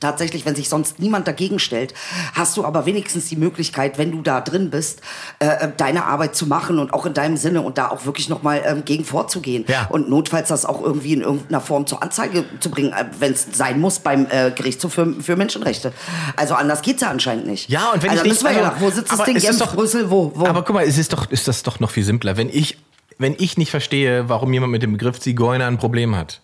tatsächlich, 0.00 0.44
wenn 0.46 0.54
sich 0.54 0.68
sonst 0.68 0.98
niemand 0.98 1.26
dagegen 1.26 1.58
stellt, 1.58 1.94
hast 2.34 2.56
du 2.56 2.64
aber 2.64 2.86
wenigstens 2.86 3.28
die 3.28 3.36
Möglichkeit, 3.36 3.98
wenn 3.98 4.10
du 4.12 4.22
da 4.22 4.40
drin 4.40 4.70
bist, 4.70 5.00
äh, 5.38 5.46
äh 5.46 5.72
deine 5.76 6.04
Arbeit 6.04 6.36
zu 6.36 6.46
machen 6.46 6.78
und 6.78 6.92
auch 6.92 7.06
in 7.06 7.14
deinem 7.14 7.36
Sinne 7.36 7.62
und 7.62 7.78
da 7.78 7.88
auch 7.88 8.06
wirklich 8.06 8.28
nochmal 8.28 8.62
ähm, 8.64 8.84
gegen 8.84 9.04
vorzugehen. 9.04 9.64
Ja. 9.68 9.86
Und 9.88 10.08
notfalls 10.08 10.48
das 10.48 10.64
auch 10.64 10.82
irgendwie 10.82 11.12
in 11.12 11.20
irgendeiner 11.20 11.60
Form 11.60 11.86
zur 11.86 12.02
Anzeige 12.02 12.44
zu 12.60 12.70
bringen, 12.70 12.92
äh, 12.92 13.04
wenn 13.18 13.32
es 13.32 13.46
sein 13.52 13.80
muss 13.80 13.98
beim 13.98 14.26
äh, 14.30 14.50
Gerichtshof 14.50 14.92
für, 14.92 15.14
für 15.20 15.36
Menschenrechte. 15.36 15.92
Also 16.36 16.54
anders 16.54 16.82
geht's 16.82 17.02
ja 17.02 17.10
anscheinend 17.10 17.46
nicht. 17.46 17.68
Ja, 17.68 17.92
und 17.92 18.02
wenn 18.02 18.10
also 18.10 18.24
ich 18.24 18.32
nicht, 18.32 18.42
ja 18.42 18.48
also- 18.48 18.62
nach, 18.62 18.80
wo 18.80 18.90
sitzt 18.90 19.12
das 19.12 19.24
Ding? 19.24 19.36
Genf, 19.36 19.58
doch- 19.58 19.74
Brüssel, 19.74 20.10
wo? 20.10 20.32
wo? 20.34 20.46
Aber 20.46 20.62
guck 20.62 20.74
mal, 20.74 20.84
es 20.84 20.98
ist 20.98 21.12
doch, 21.12 21.30
ist 21.30 21.48
das 21.48 21.62
doch 21.62 21.80
noch 21.80 21.90
viel 21.90 22.04
simpler. 22.04 22.36
Wenn 22.36 22.48
ich, 22.48 22.78
wenn 23.18 23.34
ich 23.38 23.58
nicht 23.58 23.70
verstehe, 23.70 24.28
warum 24.28 24.52
jemand 24.52 24.72
mit 24.72 24.82
dem 24.82 24.92
Begriff 24.92 25.20
Zigeuner 25.20 25.66
ein 25.66 25.78
Problem 25.78 26.16
hat, 26.16 26.40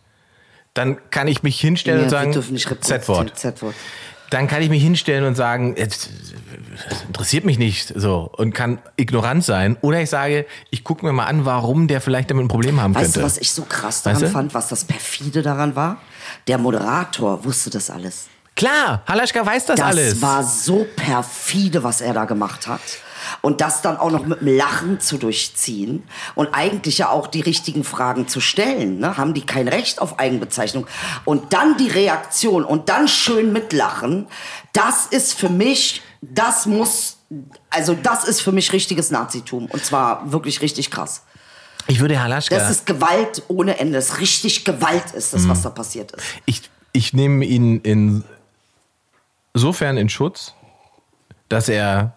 dann 0.74 0.98
kann 1.10 1.28
ich 1.28 1.42
mich 1.42 1.60
hinstellen 1.60 1.98
Ja, 2.00 2.04
und 2.04 2.10
sagen. 2.10 2.80
Z-Wort. 2.80 3.32
Dann 4.30 4.48
kann 4.48 4.62
ich 4.62 4.70
mich 4.70 4.82
hinstellen 4.82 5.24
und 5.24 5.34
sagen, 5.34 5.74
das 5.74 6.08
interessiert 7.06 7.44
mich 7.44 7.58
nicht 7.58 7.92
so 7.94 8.30
und 8.34 8.54
kann 8.54 8.78
ignorant 8.96 9.44
sein. 9.44 9.76
Oder 9.82 10.00
ich 10.00 10.08
sage, 10.08 10.46
ich 10.70 10.84
gucke 10.84 11.04
mir 11.04 11.12
mal 11.12 11.26
an, 11.26 11.44
warum 11.44 11.86
der 11.86 12.00
vielleicht 12.00 12.30
damit 12.30 12.46
ein 12.46 12.48
Problem 12.48 12.80
haben 12.80 12.94
Weißt 12.94 13.04
könnte. 13.04 13.18
du, 13.20 13.26
was 13.26 13.36
ich 13.36 13.52
so 13.52 13.62
krass 13.68 14.02
daran 14.02 14.22
Weißt 14.22 14.30
du? 14.30 14.32
fand, 14.32 14.54
was 14.54 14.68
das 14.68 14.86
perfide 14.86 15.42
daran 15.42 15.76
war? 15.76 15.98
Der 16.46 16.56
Moderator 16.56 17.44
wusste 17.44 17.68
das 17.68 17.90
alles. 17.90 18.28
Klar, 18.56 19.02
Halaschka 19.06 19.44
weiß 19.44 19.66
das, 19.66 19.76
Das 19.76 19.86
alles. 19.86 20.22
war 20.22 20.42
so 20.42 20.86
perfide, 20.96 21.82
was 21.84 22.00
er 22.00 22.14
da 22.14 22.24
gemacht 22.24 22.66
hat. 22.66 22.80
Und 23.40 23.60
das 23.60 23.82
dann 23.82 23.96
auch 23.96 24.10
noch 24.10 24.26
mit 24.26 24.40
dem 24.40 24.56
Lachen 24.56 25.00
zu 25.00 25.18
durchziehen 25.18 26.02
und 26.34 26.48
eigentlich 26.52 26.98
ja 26.98 27.10
auch 27.10 27.26
die 27.26 27.40
richtigen 27.40 27.84
Fragen 27.84 28.28
zu 28.28 28.40
stellen. 28.40 28.98
Ne? 28.98 29.16
Haben 29.16 29.34
die 29.34 29.46
kein 29.46 29.68
Recht 29.68 30.00
auf 30.00 30.18
Eigenbezeichnung? 30.18 30.86
Und 31.24 31.52
dann 31.52 31.76
die 31.76 31.88
Reaktion 31.88 32.64
und 32.64 32.88
dann 32.88 33.08
schön 33.08 33.52
mitlachen, 33.52 34.26
das 34.72 35.06
ist 35.06 35.34
für 35.34 35.48
mich, 35.48 36.02
das 36.20 36.66
muss, 36.66 37.18
also 37.70 37.94
das 37.94 38.24
ist 38.24 38.40
für 38.40 38.52
mich 38.52 38.72
richtiges 38.72 39.10
Nazitum. 39.10 39.66
Und 39.66 39.84
zwar 39.84 40.30
wirklich 40.32 40.60
richtig 40.60 40.90
krass. 40.90 41.22
ich 41.86 42.00
würde 42.00 42.22
Halaschka, 42.22 42.56
Das 42.56 42.70
ist 42.70 42.86
Gewalt 42.86 43.42
ohne 43.48 43.78
Ende. 43.78 43.94
Das 43.94 44.10
ist 44.10 44.18
richtig 44.20 44.64
Gewalt 44.64 45.12
ist 45.14 45.34
das, 45.34 45.48
was 45.48 45.62
da 45.62 45.70
passiert 45.70 46.12
ist. 46.12 46.24
ich, 46.46 46.62
ich 46.92 47.12
nehme 47.12 47.44
ihn 47.44 48.24
insofern 49.54 49.96
in 49.96 50.08
Schutz, 50.08 50.54
dass 51.48 51.68
er, 51.68 52.16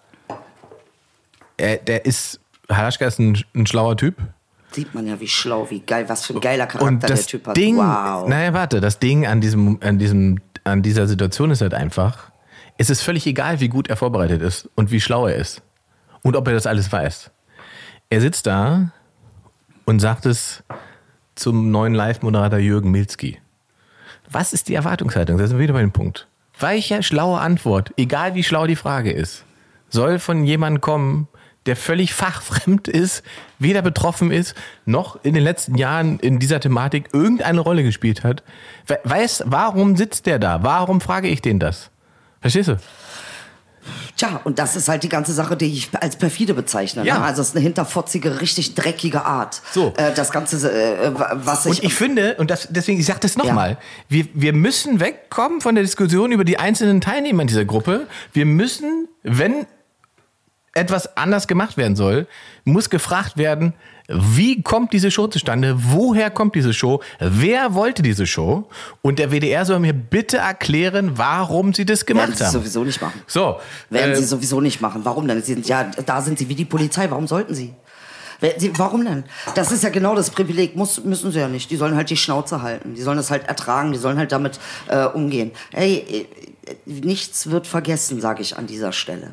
er 1.57 1.77
der 1.77 2.05
ist, 2.05 2.39
Halaschka 2.69 3.05
ist 3.05 3.19
ein, 3.19 3.43
ein 3.55 3.65
schlauer 3.65 3.97
Typ. 3.97 4.15
Sieht 4.71 4.93
man 4.93 5.07
ja, 5.07 5.19
wie 5.19 5.27
schlau, 5.27 5.69
wie 5.69 5.79
geil, 5.79 6.09
was 6.09 6.25
für 6.25 6.33
ein 6.33 6.41
geiler 6.41 6.67
Charakter 6.67 6.87
Und 6.87 7.03
das 7.03 7.21
der 7.21 7.27
Typ 7.27 7.47
hat. 7.47 7.57
Ding, 7.57 7.77
wow. 7.77 8.27
naja, 8.27 8.53
warte, 8.53 8.81
das 8.81 8.99
Ding 8.99 9.25
an 9.25 9.39
diesem, 9.39 9.79
an 9.81 9.97
diesem, 9.99 10.41
an 10.63 10.81
dieser 10.81 11.07
Situation 11.07 11.51
ist 11.51 11.61
halt 11.61 11.73
einfach, 11.73 12.31
es 12.77 12.89
ist 12.89 13.01
völlig 13.01 13.25
egal, 13.25 13.61
wie 13.61 13.69
gut 13.69 13.87
er 13.87 13.95
vorbereitet 13.95 14.41
ist 14.41 14.69
und 14.75 14.91
wie 14.91 14.99
schlau 14.99 15.27
er 15.27 15.35
ist. 15.35 15.61
Und 16.23 16.35
ob 16.35 16.47
er 16.47 16.53
das 16.53 16.67
alles 16.67 16.91
weiß. 16.91 17.31
Er 18.09 18.21
sitzt 18.21 18.47
da 18.47 18.91
und 19.85 19.99
sagt 19.99 20.25
es 20.25 20.63
zum 21.35 21.71
neuen 21.71 21.93
Live-Moderator 21.93 22.59
Jürgen 22.59 22.91
Milzki. 22.91 23.39
Was 24.29 24.53
ist 24.53 24.67
die 24.67 24.73
Erwartungshaltung? 24.73 25.37
Da 25.37 25.47
sind 25.47 25.57
wir 25.57 25.63
wieder 25.63 25.73
bei 25.73 25.81
dem 25.81 25.91
Punkt. 25.91 26.27
Weiche, 26.59 27.03
schlaue 27.03 27.39
Antwort, 27.39 27.93
egal 27.97 28.33
wie 28.35 28.43
schlau 28.43 28.65
die 28.65 28.75
Frage 28.75 29.11
ist, 29.11 29.43
soll 29.89 30.19
von 30.19 30.45
jemandem 30.45 30.81
kommen, 30.81 31.27
der 31.65 31.75
völlig 31.75 32.13
fachfremd 32.13 32.87
ist, 32.87 33.23
weder 33.59 33.81
betroffen 33.81 34.31
ist, 34.31 34.55
noch 34.85 35.23
in 35.23 35.33
den 35.33 35.43
letzten 35.43 35.75
Jahren 35.75 36.19
in 36.19 36.39
dieser 36.39 36.59
Thematik 36.59 37.09
irgendeine 37.13 37.59
Rolle 37.59 37.83
gespielt 37.83 38.23
hat. 38.23 38.43
We- 38.87 38.99
Weiß, 39.03 39.43
warum 39.47 39.95
sitzt 39.95 40.25
der 40.25 40.39
da? 40.39 40.63
Warum 40.63 41.01
frage 41.01 41.27
ich 41.27 41.41
den 41.41 41.59
das? 41.59 41.89
Verstehst 42.41 42.69
du? 42.69 42.77
Tja, 44.15 44.41
und 44.45 44.57
das 44.57 44.75
ist 44.75 44.87
halt 44.87 45.03
die 45.03 45.09
ganze 45.09 45.31
Sache, 45.33 45.55
die 45.55 45.65
ich 45.71 45.89
als 45.99 46.15
perfide 46.15 46.55
bezeichne. 46.55 47.05
Ja. 47.05 47.19
Ne? 47.19 47.25
Also 47.25 47.41
es 47.43 47.49
ist 47.49 47.55
eine 47.55 47.63
hinterfotzige, 47.63 48.41
richtig 48.41 48.73
dreckige 48.73 49.25
Art. 49.25 49.61
So. 49.71 49.93
Äh, 49.97 50.13
das 50.13 50.31
Ganze, 50.31 50.71
äh, 50.71 51.11
was 51.33 51.65
ich... 51.67 51.79
Und 51.79 51.83
ich 51.83 51.93
finde, 51.93 52.35
und 52.35 52.49
das, 52.49 52.67
deswegen, 52.71 52.99
ich 52.99 53.05
sage 53.05 53.19
das 53.19 53.37
nochmal, 53.37 53.77
wir, 54.09 54.27
wir 54.33 54.53
müssen 54.53 54.99
wegkommen 54.99 55.61
von 55.61 55.75
der 55.75 55.83
Diskussion 55.83 56.31
über 56.31 56.45
die 56.45 56.57
einzelnen 56.57 56.99
Teilnehmer 56.99 57.43
in 57.43 57.47
dieser 57.47 57.65
Gruppe. 57.65 58.07
Wir 58.33 58.45
müssen, 58.45 59.07
wenn 59.21 59.67
etwas 60.75 61.17
anders 61.17 61.47
gemacht 61.47 61.77
werden 61.77 61.95
soll, 61.95 62.27
muss 62.65 62.89
gefragt 62.91 63.37
werden, 63.37 63.73
wie 64.07 64.61
kommt 64.61 64.93
diese 64.93 65.09
Show 65.09 65.25
zustande? 65.27 65.75
Woher 65.79 66.29
kommt 66.29 66.53
diese 66.53 66.73
Show? 66.73 67.01
Wer 67.19 67.73
wollte 67.73 68.03
diese 68.03 68.27
Show? 68.27 68.69
Und 69.01 69.17
der 69.17 69.31
WDR 69.31 69.65
soll 69.65 69.79
mir 69.79 69.93
bitte 69.93 70.37
erklären, 70.37 71.17
warum 71.17 71.73
sie 71.73 71.85
das 71.85 72.01
werden 72.01 72.07
gemacht 72.19 72.37
sie 72.37 72.45
haben. 72.45 72.51
sowieso 72.53 72.83
nicht 72.83 73.01
machen. 73.01 73.19
So, 73.25 73.59
Werden 73.89 74.11
äh, 74.11 74.15
sie 74.17 74.25
sowieso 74.25 74.61
nicht 74.61 74.79
machen. 74.79 75.01
Warum 75.05 75.27
denn? 75.27 75.41
Sie 75.41 75.53
sind, 75.55 75.67
ja, 75.67 75.85
da 76.05 76.21
sind 76.21 76.37
sie 76.37 76.47
wie 76.49 76.55
die 76.55 76.65
Polizei. 76.65 77.09
Warum 77.09 77.25
sollten 77.25 77.55
sie? 77.55 77.73
Sie- 78.59 78.77
Warum 78.77 79.05
denn? 79.05 79.23
Das 79.55 79.71
ist 79.71 79.81
ja 79.81 79.89
genau 79.89 80.13
das 80.13 80.29
Privileg. 80.29 80.75
Muss, 80.75 81.03
müssen 81.03 81.31
sie 81.31 81.39
ja 81.39 81.47
nicht. 81.47 81.71
Die 81.71 81.77
sollen 81.77 81.95
halt 81.95 82.09
die 82.11 82.17
Schnauze 82.17 82.61
halten. 82.61 82.93
Die 82.93 83.01
sollen 83.01 83.17
das 83.17 83.31
halt 83.31 83.47
ertragen. 83.47 83.91
Die 83.91 83.97
sollen 83.97 84.17
halt 84.19 84.31
damit 84.31 84.59
äh, 84.87 85.05
umgehen. 85.05 85.51
Hey, 85.71 86.27
äh, 86.67 86.73
nichts 86.85 87.49
wird 87.49 87.65
vergessen, 87.65 88.19
sage 88.21 88.41
ich 88.41 88.55
an 88.57 88.67
dieser 88.67 88.91
Stelle. 88.91 89.31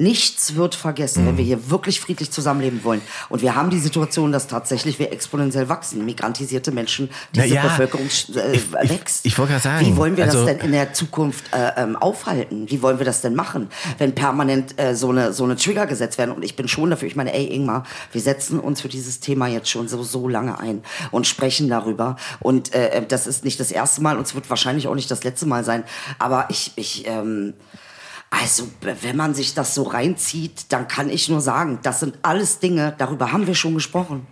Nichts 0.00 0.54
wird 0.54 0.76
vergessen, 0.76 1.26
wenn 1.26 1.36
wir 1.36 1.44
hier 1.44 1.70
wirklich 1.70 2.00
friedlich 2.00 2.30
zusammenleben 2.30 2.84
wollen. 2.84 3.02
Und 3.28 3.42
wir 3.42 3.56
haben 3.56 3.68
die 3.68 3.80
Situation, 3.80 4.30
dass 4.30 4.46
tatsächlich 4.46 5.00
wir 5.00 5.10
exponentiell 5.12 5.68
wachsen. 5.68 6.04
Migrantisierte 6.06 6.70
Menschen, 6.70 7.10
diese 7.34 7.46
ja, 7.48 7.62
Bevölkerung 7.62 8.06
äh, 8.06 8.52
ich- 8.52 8.66
ich- 8.82 8.90
wächst. 8.90 9.26
ich 9.26 9.36
wollte 9.36 9.54
gerade 9.54 9.62
sagen, 9.64 9.84
Wie 9.86 9.96
wollen 9.96 10.16
wir 10.16 10.24
also- 10.24 10.46
das 10.46 10.56
denn 10.56 10.66
in 10.66 10.70
der 10.72 10.92
Zukunft 10.92 11.52
äh, 11.52 11.82
ähm, 11.82 11.96
aufhalten? 11.96 12.70
Wie 12.70 12.80
wollen 12.80 12.98
wir 12.98 13.06
das 13.06 13.22
denn 13.22 13.34
machen, 13.34 13.70
wenn 13.98 14.14
permanent 14.14 14.78
äh, 14.80 14.94
so 14.94 15.10
eine 15.10 15.32
so 15.32 15.42
eine 15.42 15.56
Trigger 15.56 15.86
gesetzt 15.86 16.16
werden? 16.16 16.30
Und 16.32 16.44
ich 16.44 16.54
bin 16.54 16.68
schon 16.68 16.90
dafür. 16.90 17.08
Ich 17.08 17.16
meine, 17.16 17.34
ey 17.34 17.52
Ingmar, 17.52 17.82
wir 18.12 18.20
setzen 18.20 18.60
uns 18.60 18.80
für 18.80 18.88
dieses 18.88 19.18
Thema 19.18 19.48
jetzt 19.48 19.68
schon 19.68 19.88
so 19.88 20.04
so 20.04 20.28
lange 20.28 20.60
ein 20.60 20.82
und 21.10 21.26
sprechen 21.26 21.68
darüber. 21.68 22.14
Und 22.38 22.72
äh, 22.72 23.04
das 23.04 23.26
ist 23.26 23.44
nicht 23.44 23.58
das 23.58 23.72
erste 23.72 24.00
Mal 24.00 24.16
und 24.16 24.28
es 24.28 24.36
wird 24.36 24.48
wahrscheinlich 24.48 24.86
auch 24.86 24.94
nicht 24.94 25.10
das 25.10 25.24
letzte 25.24 25.46
Mal 25.46 25.64
sein. 25.64 25.82
Aber 26.20 26.46
ich 26.50 26.70
ich 26.76 27.04
ähm, 27.08 27.54
also, 28.30 28.64
wenn 28.82 29.16
man 29.16 29.34
sich 29.34 29.54
das 29.54 29.74
so 29.74 29.84
reinzieht, 29.84 30.66
dann 30.72 30.86
kann 30.86 31.08
ich 31.10 31.28
nur 31.28 31.40
sagen, 31.40 31.78
das 31.82 32.00
sind 32.00 32.18
alles 32.22 32.58
Dinge, 32.58 32.94
darüber 32.98 33.32
haben 33.32 33.46
wir 33.46 33.54
schon 33.54 33.74
gesprochen. 33.74 34.26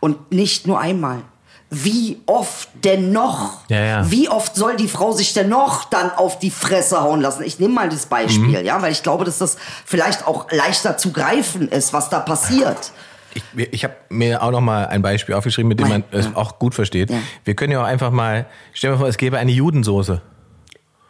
Und 0.00 0.32
nicht 0.32 0.66
nur 0.66 0.80
einmal. 0.80 1.22
Wie 1.70 2.20
oft 2.26 2.68
denn 2.84 3.12
noch? 3.12 3.60
Ja, 3.68 3.80
ja. 3.82 4.10
Wie 4.10 4.28
oft 4.28 4.54
soll 4.54 4.76
die 4.76 4.88
Frau 4.88 5.12
sich 5.12 5.32
denn 5.32 5.48
noch 5.48 5.84
dann 5.84 6.10
auf 6.10 6.38
die 6.38 6.50
Fresse 6.50 7.00
hauen 7.00 7.22
lassen? 7.22 7.42
Ich 7.44 7.58
nehme 7.58 7.72
mal 7.72 7.88
das 7.88 8.04
Beispiel, 8.04 8.60
Mhm. 8.60 8.66
ja, 8.66 8.82
weil 8.82 8.92
ich 8.92 9.02
glaube, 9.02 9.24
dass 9.24 9.38
das 9.38 9.56
vielleicht 9.86 10.26
auch 10.26 10.50
leichter 10.50 10.98
zu 10.98 11.12
greifen 11.12 11.68
ist, 11.68 11.94
was 11.94 12.10
da 12.10 12.20
passiert. 12.20 12.92
Ich, 13.32 13.42
ich 13.72 13.84
habe 13.84 13.94
mir 14.10 14.42
auch 14.42 14.50
noch 14.50 14.60
mal 14.60 14.86
ein 14.88 15.00
Beispiel 15.00 15.34
aufgeschrieben, 15.34 15.68
mit 15.70 15.80
dem 15.80 15.88
man 15.88 16.04
Ja. 16.12 16.18
es 16.18 16.34
auch 16.36 16.58
gut 16.58 16.74
versteht. 16.74 17.08
Ja. 17.10 17.16
Wir 17.44 17.54
können 17.54 17.72
ja 17.72 17.80
auch 17.80 17.86
einfach 17.86 18.10
mal, 18.10 18.44
stellen 18.74 18.92
wir 18.92 18.98
vor, 18.98 19.08
es 19.08 19.16
gäbe 19.16 19.38
eine 19.38 19.52
Judensoße. 19.52 20.20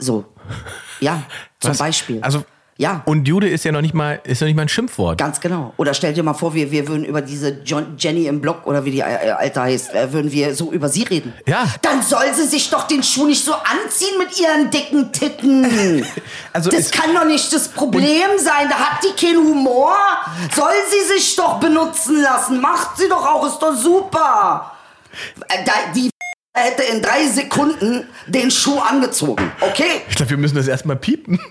So. 0.02 0.24
Ja, 1.00 1.22
zum 1.60 1.70
Was? 1.70 1.78
Beispiel. 1.78 2.18
Also, 2.22 2.44
ja. 2.78 3.02
Und 3.04 3.28
Jude 3.28 3.48
ist 3.48 3.64
ja 3.64 3.70
noch 3.70 3.82
nicht 3.82 3.94
mal, 3.94 4.20
ist 4.24 4.40
noch 4.40 4.46
nicht 4.46 4.56
mal 4.56 4.62
ein 4.62 4.68
Schimpfwort. 4.68 5.18
Ganz 5.18 5.40
genau. 5.40 5.72
Oder 5.76 5.94
stell 5.94 6.14
dir 6.14 6.22
mal 6.24 6.34
vor, 6.34 6.54
wir, 6.54 6.70
wir 6.72 6.88
würden 6.88 7.04
über 7.04 7.20
diese 7.20 7.60
John, 7.64 7.94
Jenny 7.98 8.26
im 8.26 8.40
Block 8.40 8.66
oder 8.66 8.84
wie 8.84 8.90
die 8.90 9.00
äh, 9.00 9.02
Alte 9.02 9.60
heißt, 9.62 9.94
äh, 9.94 10.12
würden 10.12 10.32
wir 10.32 10.54
so 10.54 10.72
über 10.72 10.88
sie 10.88 11.02
reden. 11.04 11.32
Ja. 11.46 11.66
Dann 11.82 12.02
soll 12.02 12.32
sie 12.34 12.46
sich 12.46 12.70
doch 12.70 12.88
den 12.88 13.02
Schuh 13.02 13.26
nicht 13.26 13.44
so 13.44 13.52
anziehen 13.52 14.18
mit 14.18 14.38
ihren 14.40 14.70
dicken 14.70 15.12
Titten. 15.12 16.04
Also 16.54 16.70
das 16.70 16.90
kann 16.90 17.14
doch 17.14 17.24
nicht 17.24 17.50
das 17.52 17.68
Problem 17.68 18.28
sein. 18.38 18.68
Da 18.68 18.74
hat 18.76 18.98
die 19.04 19.14
keinen 19.26 19.38
Humor. 19.38 19.94
Soll 20.54 20.72
sie 20.90 21.14
sich 21.14 21.34
doch 21.36 21.60
benutzen 21.60 22.20
lassen. 22.20 22.60
Macht 22.60 22.98
sie 22.98 23.08
doch 23.08 23.24
auch, 23.26 23.46
ist 23.46 23.58
doch 23.58 23.74
super. 23.74 24.72
Äh, 25.48 25.64
da- 25.64 25.92
Die 25.94 26.10
hätte 26.54 26.82
in 26.82 27.02
drei 27.02 27.26
Sekunden 27.28 28.06
den 28.26 28.50
Schuh 28.50 28.78
angezogen. 28.78 29.50
Okay? 29.60 30.02
Ich 30.08 30.16
glaube, 30.16 30.30
wir 30.30 30.38
müssen 30.38 30.56
das 30.56 30.68
erstmal 30.68 30.96
piepen. 30.96 31.40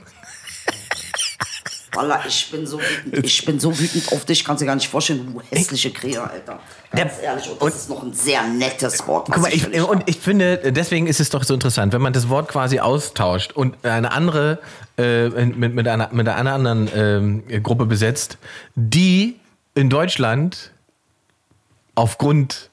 Wallah, 1.93 2.23
ich 2.25 2.49
bin 2.49 2.65
so 2.65 2.79
wütend. 2.79 3.25
Ich 3.25 3.45
bin 3.45 3.59
so 3.59 3.77
wütend 3.77 4.13
auf 4.13 4.23
dich, 4.23 4.45
kannst 4.45 4.61
dir 4.61 4.65
gar 4.65 4.75
nicht 4.75 4.87
vorstellen, 4.87 5.33
du 5.33 5.41
hässliche 5.49 5.91
Krähe, 5.91 6.21
Alter. 6.21 6.61
Ganz 6.91 7.13
Ja, 7.17 7.31
ehrlich, 7.31 7.49
und 7.49 7.61
das 7.61 7.75
ist 7.75 7.89
noch 7.89 8.01
ein 8.01 8.13
sehr 8.13 8.43
nettes 8.47 9.05
Wort. 9.07 9.27
Guck 9.29 9.41
mal, 9.41 9.53
ich 9.53 9.67
ich, 9.67 9.81
und 9.81 10.03
ich 10.07 10.17
finde, 10.17 10.71
deswegen 10.71 11.07
ist 11.07 11.19
es 11.19 11.29
doch 11.31 11.43
so 11.43 11.53
interessant, 11.53 11.91
wenn 11.91 12.01
man 12.01 12.13
das 12.13 12.29
Wort 12.29 12.47
quasi 12.47 12.79
austauscht 12.79 13.51
und 13.51 13.83
eine 13.83 14.13
andere 14.13 14.59
äh, 14.97 15.27
mit, 15.27 15.75
mit, 15.75 15.85
einer, 15.85 16.07
mit 16.13 16.29
einer 16.29 16.53
anderen 16.53 16.89
ähm, 16.95 17.61
Gruppe 17.61 17.85
besetzt, 17.85 18.37
die 18.75 19.37
in 19.75 19.89
Deutschland 19.89 20.71
aufgrund 21.95 22.69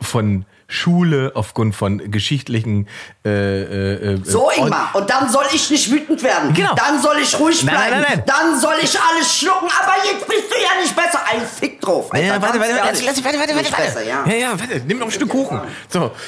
von 0.00 0.44
Schule, 0.68 1.32
aufgrund 1.34 1.74
von 1.76 2.10
geschichtlichen 2.10 2.88
äh, 3.24 3.28
äh, 3.30 4.14
äh, 4.14 4.20
So, 4.24 4.50
Ingmar, 4.50 4.90
und 4.94 5.08
dann 5.08 5.28
soll 5.30 5.44
ich 5.52 5.70
nicht 5.70 5.90
wütend 5.90 6.22
werden. 6.22 6.52
Genau. 6.54 6.74
Dann 6.74 7.00
soll 7.00 7.18
ich 7.22 7.38
ruhig 7.38 7.62
Nein, 7.62 7.74
bleiben. 7.76 7.90
nein, 7.92 8.02
nein, 8.02 8.12
nein. 8.16 8.22
Dann 8.26 8.60
soll 8.60 8.74
ich 8.82 8.98
alles 9.00 9.38
schlucken, 9.38 9.68
aber 9.80 9.94
jetzt 10.04 10.26
bist 10.26 10.44
du 10.50 10.54
ja 10.56 10.80
nicht 10.82 10.96
besser. 10.96 11.20
Ein 11.30 11.42
Fick 11.46 11.80
drauf. 11.80 12.12
Alter, 12.12 12.26
Ja, 12.26 12.42
warte, 12.42 12.58
warte, 12.58 12.74
warte, 12.74 13.06
warte, 13.06 13.24
warte, 13.24 13.38
warte, 13.38 13.54
warte. 13.54 13.76
Besser, 13.82 14.02
ja. 14.04 14.24
ja, 14.26 14.34
ja, 14.34 14.58
warte, 14.58 14.80
nimm 14.86 14.98
noch 14.98 15.06
ein 15.06 15.12
Stück 15.12 15.28
Kuchen. 15.28 15.60
So. 15.88 16.10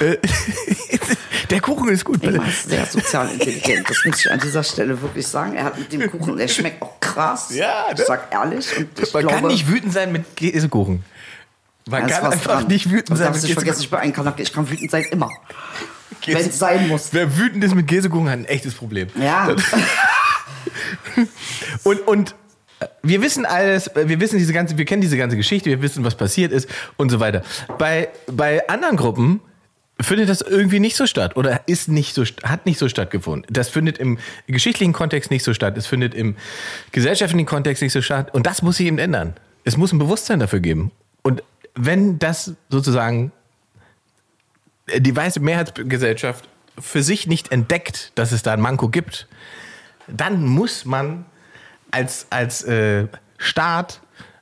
Äh, 0.00 0.16
Der 1.50 1.60
Kuchen 1.60 1.88
ist 1.88 2.04
gut. 2.04 2.22
Ingmar 2.22 2.46
ist 2.48 2.68
sehr 2.68 2.84
sozial 2.86 3.28
intelligent. 3.30 3.88
Das 3.88 4.04
muss 4.04 4.20
ich 4.24 4.30
an 4.30 4.38
dieser 4.40 4.62
Stelle 4.62 5.00
wirklich 5.00 5.26
sagen. 5.26 5.54
Er 5.54 5.64
hat 5.64 5.78
mit 5.78 5.92
dem 5.92 6.10
Kuchen, 6.10 6.36
der 6.36 6.48
schmeckt 6.48 6.80
auch 6.82 7.00
krass. 7.00 7.48
Ja, 7.50 7.86
ne? 7.88 7.94
Ich 7.98 8.04
sag 8.06 8.32
ehrlich. 8.32 8.76
Und 8.76 8.88
ich 8.98 9.12
Man 9.12 9.22
glaube, 9.22 9.36
kann 9.40 9.46
nicht 9.48 9.66
wütend 9.68 9.92
sein 9.92 10.12
mit 10.12 10.36
Käsekuchen. 10.36 11.04
Man 11.88 12.06
kann 12.06 12.32
einfach 12.32 12.58
dran. 12.58 12.66
nicht 12.68 12.90
wütend 12.90 13.18
sein 13.18 13.32
vergessen, 13.32 13.54
Käsekuchen. 13.54 13.80
ich 13.80 13.90
bin 13.90 13.98
ein 13.98 14.12
Kanake. 14.12 14.42
Ich 14.42 14.52
kann 14.52 14.68
wütend 14.68 14.90
sein 14.90 15.04
immer. 15.10 15.30
Wenn 16.26 16.36
es 16.36 16.58
sein 16.58 16.88
muss. 16.88 17.08
Wer 17.12 17.38
wütend 17.38 17.64
ist 17.64 17.74
mit 17.74 17.86
Käsekuchen, 17.86 18.28
hat 18.28 18.38
ein 18.38 18.44
echtes 18.44 18.74
Problem. 18.74 19.08
Ja. 19.18 19.54
Und, 21.84 22.06
und 22.06 22.34
äh, 22.80 22.86
wir 23.02 23.22
wissen 23.22 23.46
alles, 23.46 23.88
äh, 23.88 24.08
wir 24.08 24.20
wissen 24.20 24.38
diese 24.38 24.52
ganze, 24.52 24.78
wir 24.78 24.84
kennen 24.84 25.02
diese 25.02 25.16
ganze 25.16 25.36
Geschichte, 25.36 25.70
wir 25.70 25.82
wissen, 25.82 26.04
was 26.04 26.14
passiert 26.14 26.52
ist 26.52 26.68
und 26.96 27.10
so 27.10 27.20
weiter. 27.20 27.42
Bei, 27.78 28.08
bei 28.26 28.68
anderen 28.68 28.96
Gruppen 28.96 29.40
findet 30.00 30.28
das 30.28 30.42
irgendwie 30.42 30.78
nicht 30.78 30.96
so 30.96 31.06
statt 31.06 31.36
oder 31.36 31.62
ist 31.66 31.88
nicht 31.88 32.14
so, 32.14 32.24
hat 32.44 32.66
nicht 32.66 32.78
so 32.78 32.88
stattgefunden. 32.88 33.52
Das 33.52 33.68
findet 33.68 33.98
im 33.98 34.18
geschichtlichen 34.46 34.92
Kontext 34.92 35.30
nicht 35.30 35.42
so 35.42 35.54
statt. 35.54 35.76
Es 35.76 35.86
findet 35.86 36.14
im 36.14 36.36
gesellschaftlichen 36.92 37.46
Kontext 37.46 37.82
nicht 37.82 37.92
so 37.92 38.02
statt. 38.02 38.32
Und 38.32 38.46
das 38.46 38.62
muss 38.62 38.76
sich 38.76 38.86
eben 38.86 38.98
ändern. 38.98 39.34
Es 39.64 39.76
muss 39.76 39.92
ein 39.92 39.98
Bewusstsein 39.98 40.38
dafür 40.38 40.60
geben. 40.60 40.92
Und 41.22 41.42
wenn 41.78 42.18
das 42.18 42.54
sozusagen 42.68 43.32
die 44.96 45.14
weiße 45.14 45.40
Mehrheitsgesellschaft 45.40 46.48
für 46.78 47.02
sich 47.02 47.26
nicht 47.26 47.52
entdeckt, 47.52 48.12
dass 48.16 48.32
es 48.32 48.42
da 48.42 48.52
ein 48.52 48.60
Manko 48.60 48.88
gibt, 48.88 49.28
dann 50.08 50.44
muss 50.44 50.84
man 50.84 51.24
als, 51.90 52.26
als 52.30 52.62
äh, 52.64 53.06
Staat, 53.36 54.00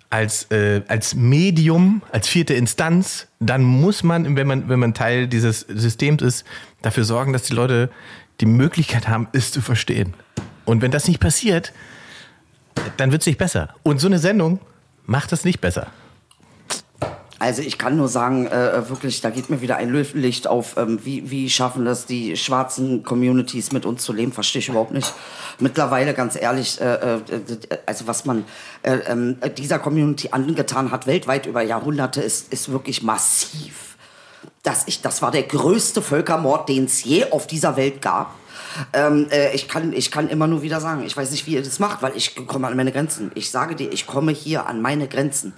als, 0.09 0.51
äh, 0.51 0.83
als 0.89 1.15
Medium, 1.15 2.03
als 2.11 2.29
vierte 2.29 2.55
Instanz, 2.55 3.27
dann 3.41 3.63
muss 3.63 4.03
man, 4.03 4.37
wenn 4.37 4.47
man, 4.47 4.69
wenn 4.69 4.79
man 4.79 4.95
Teil 4.95 5.29
dieses 5.29 5.61
Systems 5.61 6.23
ist, 6.23 6.45
dafür 6.83 7.05
sorgen, 7.05 7.33
dass 7.33 7.43
die 7.43 7.55
Leute 7.55 7.91
die 8.41 8.47
Möglichkeit 8.47 9.09
haben, 9.09 9.29
es 9.33 9.51
zu 9.51 9.61
verstehen. 9.61 10.15
Und 10.65 10.81
wenn 10.81 10.91
das 10.91 11.09
nicht 11.09 11.21
passiert, 11.21 11.73
dann 12.97 13.13
wird 13.13 13.23
es 13.23 13.27
nicht 13.27 13.39
besser. 13.39 13.75
Und 13.83 14.01
so 14.01 14.07
eine 14.07 14.19
Sendung 14.19 14.61
macht 15.07 15.33
das 15.33 15.45
nicht 15.45 15.61
besser. 15.61 15.89
Also 17.39 17.61
ich 17.61 17.77
kann 17.77 17.97
nur 17.97 18.09
sagen, 18.09 18.47
äh, 18.47 18.89
wirklich, 18.89 19.21
da 19.21 19.29
geht 19.29 19.51
mir 19.51 19.61
wieder 19.61 19.77
ein 19.77 19.93
Licht 19.93 20.47
auf, 20.47 20.77
ähm, 20.79 21.01
wie, 21.05 21.31
wie 21.31 21.51
schaffen 21.51 21.85
das 21.85 22.07
die 22.07 22.37
schwarzen 22.37 23.03
Communities 23.03 23.73
mit 23.73 23.85
uns 23.85 24.03
zu 24.03 24.15
leben, 24.15 24.33
verstehe 24.33 24.61
ich 24.61 24.69
überhaupt 24.71 24.93
nicht. 24.93 25.13
Mittlerweile, 25.59 26.15
ganz 26.15 26.41
ehrlich, 26.41 26.81
äh, 26.81 26.95
äh, 26.95 27.21
also 27.85 28.07
was 28.07 28.25
man 28.25 28.45
äh, 28.83 28.97
ähm, 29.07 29.37
dieser 29.59 29.79
Community 29.79 30.31
angetan 30.31 30.91
hat, 30.91 31.07
weltweit 31.07 31.45
über 31.45 31.61
Jahrhunderte, 31.61 32.23
ist, 32.23 32.53
ist 32.53 32.73
wirklich 32.73 33.03
massiv. 33.03 33.97
Das, 34.63 34.85
ich, 34.87 35.03
das 35.03 35.21
war 35.21 35.31
der 35.31 35.43
größte 35.43 36.01
Völkermord, 36.01 36.71
den 36.71 36.87
es 36.87 37.05
je 37.05 37.31
auf 37.31 37.47
dieser 37.47 37.77
Welt 37.77 38.01
gab. 38.01 38.35
Ähm, 38.93 39.27
äh, 39.31 39.55
ich, 39.55 39.69
kann, 39.69 39.93
ich 39.93 40.11
kann 40.11 40.29
immer 40.29 40.47
nur 40.47 40.63
wieder 40.63 40.81
sagen, 40.81 41.03
ich 41.05 41.17
weiß 41.17 41.31
nicht, 41.31 41.47
wie 41.47 41.53
ihr 41.55 41.63
das 41.63 41.79
macht, 41.79 42.03
weil 42.03 42.13
ich 42.17 42.35
komme 42.47 42.67
an 42.67 42.77
meine 42.77 42.93
Grenzen. 42.93 43.31
Ich 43.35 43.51
sage 43.51 43.75
dir, 43.77 43.93
ich 43.93 44.07
komme 44.07 44.33
hier 44.33 44.67
an 44.67 44.81
meine 44.83 45.09
Grenzen. 45.09 45.53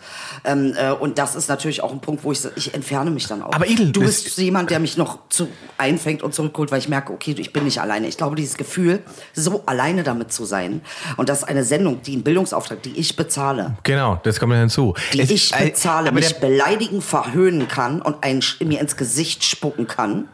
Ähm, 0.45 0.75
äh, 0.77 0.91
und 0.93 1.19
das 1.19 1.35
ist 1.35 1.49
natürlich 1.49 1.83
auch 1.83 1.93
ein 1.93 2.01
Punkt, 2.01 2.25
wo 2.25 2.33
ich, 2.33 2.41
so- 2.41 2.51
ich 2.57 2.75
entferne 2.75 3.11
mich 3.11 3.27
dann 3.27 3.43
auch. 3.43 3.53
Aber 3.53 3.67
Idel, 3.67 3.93
du 3.93 4.01
bist 4.01 4.37
jemand, 4.39 4.71
der 4.71 4.79
mich 4.81 4.97
noch 4.97 5.19
zu 5.29 5.49
einfängt 5.79 6.23
und 6.23 6.35
zurückholt, 6.35 6.71
weil 6.71 6.79
ich 6.79 6.89
merke, 6.89 7.13
okay, 7.13 7.35
ich 7.39 7.53
bin 7.53 7.65
nicht 7.65 7.81
alleine. 7.81 8.07
Ich 8.09 8.17
glaube, 8.17 8.37
dieses 8.37 8.57
Gefühl, 8.57 9.03
so 9.35 9.63
alleine 9.67 10.03
damit 10.03 10.33
zu 10.33 10.45
sein 10.45 10.81
und 11.17 11.29
das 11.29 11.39
ist 11.39 11.45
eine 11.45 11.65
Sendung, 11.65 12.03
die 12.03 12.13
einen 12.15 12.23
Bildungsauftrag, 12.23 12.83
die 12.83 12.97
ich 12.99 13.17
bezahle, 13.17 13.77
Genau, 13.83 14.21
das 14.23 14.39
kommt 14.41 14.53
dann 14.53 14.61
hinzu. 14.61 14.95
die 15.13 15.21
Es- 15.21 15.31
ich 15.31 15.53
äh, 15.55 15.67
bezahle, 15.71 16.09
aber 16.09 16.15
mich 16.21 16.37
beleidigen, 16.37 17.01
verhöhnen 17.03 17.69
kann 17.69 18.03
und 18.03 18.17
ein, 18.23 18.43
mir 18.65 18.81
ins 18.81 18.97
Gesicht 18.97 19.45
spucken 19.45 19.87
kann, 19.87 20.29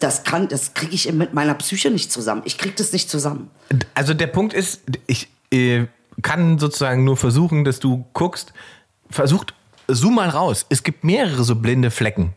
das 0.00 0.24
kann, 0.24 0.48
das 0.48 0.74
kriege 0.74 0.94
ich 0.94 1.12
mit 1.12 1.34
meiner 1.34 1.54
Psyche 1.54 1.90
nicht 1.90 2.10
zusammen. 2.10 2.42
Ich 2.44 2.58
kriege 2.58 2.74
das 2.76 2.92
nicht 2.92 3.08
zusammen. 3.10 3.50
Also 3.94 4.14
der 4.14 4.26
Punkt 4.26 4.54
ist, 4.54 4.82
ich 5.06 5.28
äh, 5.52 5.86
kann 6.22 6.58
sozusagen 6.58 7.04
nur 7.04 7.16
versuchen, 7.16 7.64
dass 7.64 7.80
du 7.80 8.06
guckst, 8.12 8.52
versucht, 9.10 9.54
zoom 9.88 10.16
mal 10.16 10.28
raus. 10.28 10.66
Es 10.68 10.82
gibt 10.82 11.04
mehrere 11.04 11.44
so 11.44 11.54
blinde 11.56 11.90
Flecken. 11.90 12.34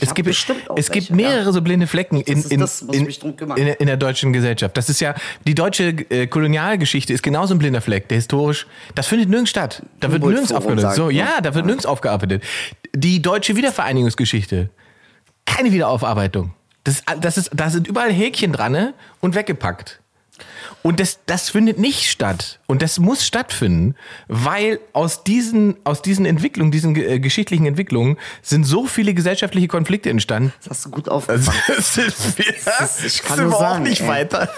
Es 0.00 0.08
hab 0.08 0.16
gibt, 0.16 0.28
es 0.76 0.90
gibt 0.90 1.10
mehrere 1.10 1.44
ja. 1.44 1.52
so 1.52 1.62
blinde 1.62 1.86
Flecken 1.86 2.20
in, 2.20 2.42
in, 2.42 2.60
das, 2.60 2.84
ich 2.90 3.22
in, 3.22 3.56
in, 3.56 3.86
der 3.86 3.96
deutschen 3.96 4.32
Gesellschaft. 4.32 4.76
Das 4.76 4.88
ist 4.88 5.00
ja, 5.00 5.14
die 5.46 5.54
deutsche 5.54 5.90
äh, 6.10 6.26
Kolonialgeschichte 6.26 7.12
ist 7.12 7.22
genauso 7.22 7.54
ein 7.54 7.58
blinder 7.58 7.80
Fleck, 7.80 8.08
der 8.08 8.16
historisch, 8.16 8.66
das 8.96 9.06
findet 9.06 9.28
nirgends 9.28 9.50
statt. 9.50 9.82
Da 10.00 10.10
wird 10.10 10.24
nirgends 10.24 10.52
aufgearbeitet. 10.52 10.96
So, 10.96 11.06
ne? 11.06 11.12
ja, 11.12 11.40
da 11.40 11.54
wird 11.54 11.66
nirgends 11.66 11.86
aufgearbeitet. 11.86 12.42
Die 12.92 13.22
deutsche 13.22 13.54
Wiedervereinigungsgeschichte, 13.54 14.70
keine 15.44 15.70
Wiederaufarbeitung. 15.70 16.52
Das, 16.84 17.02
das 17.20 17.38
ist, 17.38 17.50
da 17.54 17.70
sind 17.70 17.86
überall 17.86 18.12
Häkchen 18.12 18.52
dran 18.52 18.72
ne? 18.72 18.94
und 19.20 19.34
weggepackt. 19.34 20.00
Und 20.82 21.00
das, 21.00 21.20
das 21.24 21.48
findet 21.48 21.78
nicht 21.78 22.10
statt. 22.10 22.58
Und 22.66 22.82
das 22.82 22.98
muss 22.98 23.24
stattfinden, 23.24 23.94
weil 24.28 24.80
aus 24.92 25.24
diesen, 25.24 25.76
aus 25.84 26.02
diesen 26.02 26.26
Entwicklungen, 26.26 26.70
diesen 26.72 26.94
äh, 26.96 27.20
geschichtlichen 27.20 27.64
Entwicklungen, 27.64 28.18
sind 28.42 28.64
so 28.64 28.86
viele 28.86 29.14
gesellschaftliche 29.14 29.68
Konflikte 29.68 30.10
entstanden. 30.10 30.52
Das 30.60 30.70
hast 30.70 30.84
du 30.84 30.90
gut 30.90 31.08
aufgefangen. 31.08 31.58
das 31.68 31.94
sind 31.94 32.38
wir, 32.38 32.46
ist- 32.48 33.04
ich 33.04 33.22
kann 33.22 33.36
sind 33.38 33.46
nur 33.46 33.56
auch 33.56 33.60
sagen, 33.60 33.84
nicht 33.84 34.02
ey. 34.02 34.08
weiter. 34.08 34.50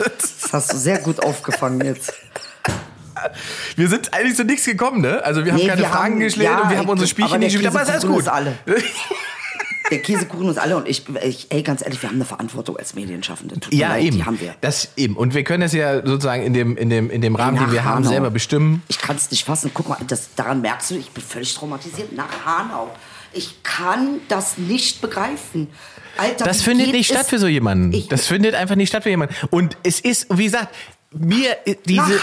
Das 0.42 0.52
hast 0.52 0.72
du 0.72 0.76
sehr 0.78 0.98
gut 0.98 1.22
aufgefangen 1.22 1.80
jetzt. 1.84 2.12
Wir 3.76 3.88
sind 3.88 4.12
eigentlich 4.12 4.36
zu 4.36 4.44
nichts 4.44 4.66
gekommen, 4.66 5.00
ne? 5.00 5.24
Also 5.24 5.42
wir 5.44 5.52
haben 5.52 5.58
Nee, 5.58 5.68
keine 5.68 5.80
wir 5.80 5.88
Fragen 5.88 6.14
haben- 6.14 6.20
gestellt 6.20 6.44
ja, 6.50 6.60
und 6.62 6.70
wir 6.70 6.76
haben 6.78 6.88
unsere 6.88 7.08
Spielchen 7.08 7.38
nicht 7.40 7.52
gespielt, 7.52 7.68
aber 7.74 7.80
es 7.82 7.88
ist 7.88 7.94
alles 8.04 8.06
gut. 8.06 8.28
alle. 8.28 8.58
Der 9.90 10.02
Käsekuchen 10.02 10.48
ist 10.48 10.58
alle 10.58 10.76
und 10.76 10.88
ich, 10.88 11.04
ich, 11.22 11.46
ey, 11.50 11.62
ganz 11.62 11.82
ehrlich, 11.82 12.00
wir 12.02 12.08
haben 12.08 12.16
eine 12.16 12.24
Verantwortung 12.24 12.76
als 12.76 12.94
Medienschaffende. 12.94 13.60
Tut 13.60 13.72
Ja, 13.72 13.88
leid, 13.90 14.04
eben. 14.04 14.16
Die 14.16 14.24
haben 14.24 14.40
wir. 14.40 14.54
Das 14.60 14.88
eben. 14.96 15.16
Und 15.16 15.34
wir 15.34 15.44
können 15.44 15.60
das 15.60 15.72
ja 15.72 16.04
sozusagen 16.04 16.42
in 16.42 16.54
dem, 16.54 16.76
in 16.76 16.90
dem, 16.90 17.10
in 17.10 17.20
dem 17.20 17.36
Rahmen, 17.36 17.56
den 17.56 17.66
Nach 17.66 17.72
wir 17.72 17.84
haben, 17.84 17.96
Hanau. 18.04 18.08
selber 18.08 18.30
bestimmen. 18.30 18.82
Ich 18.88 18.98
kann 18.98 19.16
es 19.16 19.30
nicht 19.30 19.44
fassen. 19.44 19.70
Guck 19.72 19.88
mal, 19.88 19.98
das, 20.06 20.34
daran 20.34 20.60
merkst 20.60 20.90
du, 20.90 20.96
ich 20.96 21.10
bin 21.10 21.22
völlig 21.22 21.54
traumatisiert. 21.54 22.12
Nach 22.12 22.44
Hanau. 22.44 22.90
Ich 23.32 23.62
kann 23.62 24.20
das 24.28 24.56
nicht 24.58 25.00
begreifen. 25.00 25.68
Alter, 26.18 26.46
Das 26.46 26.62
findet 26.62 26.92
nicht 26.92 27.06
statt 27.12 27.26
für 27.26 27.38
so 27.38 27.46
jemanden. 27.46 28.08
Das 28.08 28.26
findet 28.26 28.54
einfach 28.54 28.74
nicht 28.76 28.88
statt 28.88 29.02
für 29.02 29.10
jemanden. 29.10 29.34
Und 29.50 29.76
es 29.82 30.00
ist, 30.00 30.26
wie 30.36 30.44
gesagt, 30.44 30.74
mir 31.12 31.56
diese 31.86 32.20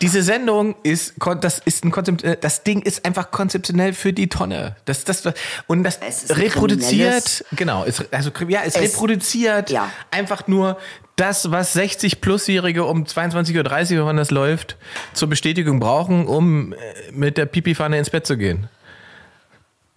diese 0.00 0.22
Sendung 0.22 0.74
ist 0.82 1.14
das 1.40 1.58
ist 1.60 1.84
ein 1.84 1.90
Konzept 1.90 2.22
äh, 2.22 2.36
das 2.40 2.62
Ding 2.62 2.82
ist 2.82 3.04
einfach 3.04 3.30
konzeptionell 3.30 3.92
für 3.92 4.12
die 4.12 4.28
Tonne. 4.28 4.76
Das 4.84 5.04
das 5.04 5.22
und 5.66 5.84
das 5.84 5.96
ist 5.96 6.36
reproduziert 6.36 7.44
genau, 7.52 7.84
es, 7.84 8.04
also 8.12 8.30
ja, 8.48 8.60
es, 8.64 8.76
Es- 8.76 8.82
reproduziert 8.82 9.70
ja. 9.70 9.90
einfach 10.10 10.46
nur 10.46 10.78
das, 11.16 11.50
was 11.50 11.74
60 11.74 12.20
plusjährige 12.20 12.84
um 12.84 13.04
22:30 13.04 13.98
Uhr, 13.98 14.06
wann 14.06 14.16
das 14.16 14.30
läuft, 14.30 14.76
zur 15.12 15.28
Bestätigung 15.28 15.78
brauchen, 15.78 16.26
um 16.26 16.72
äh, 16.72 16.76
mit 17.12 17.36
der 17.36 17.46
Pipi-Pfanne 17.46 17.98
ins 17.98 18.10
Bett 18.10 18.26
zu 18.26 18.36
gehen. 18.38 18.68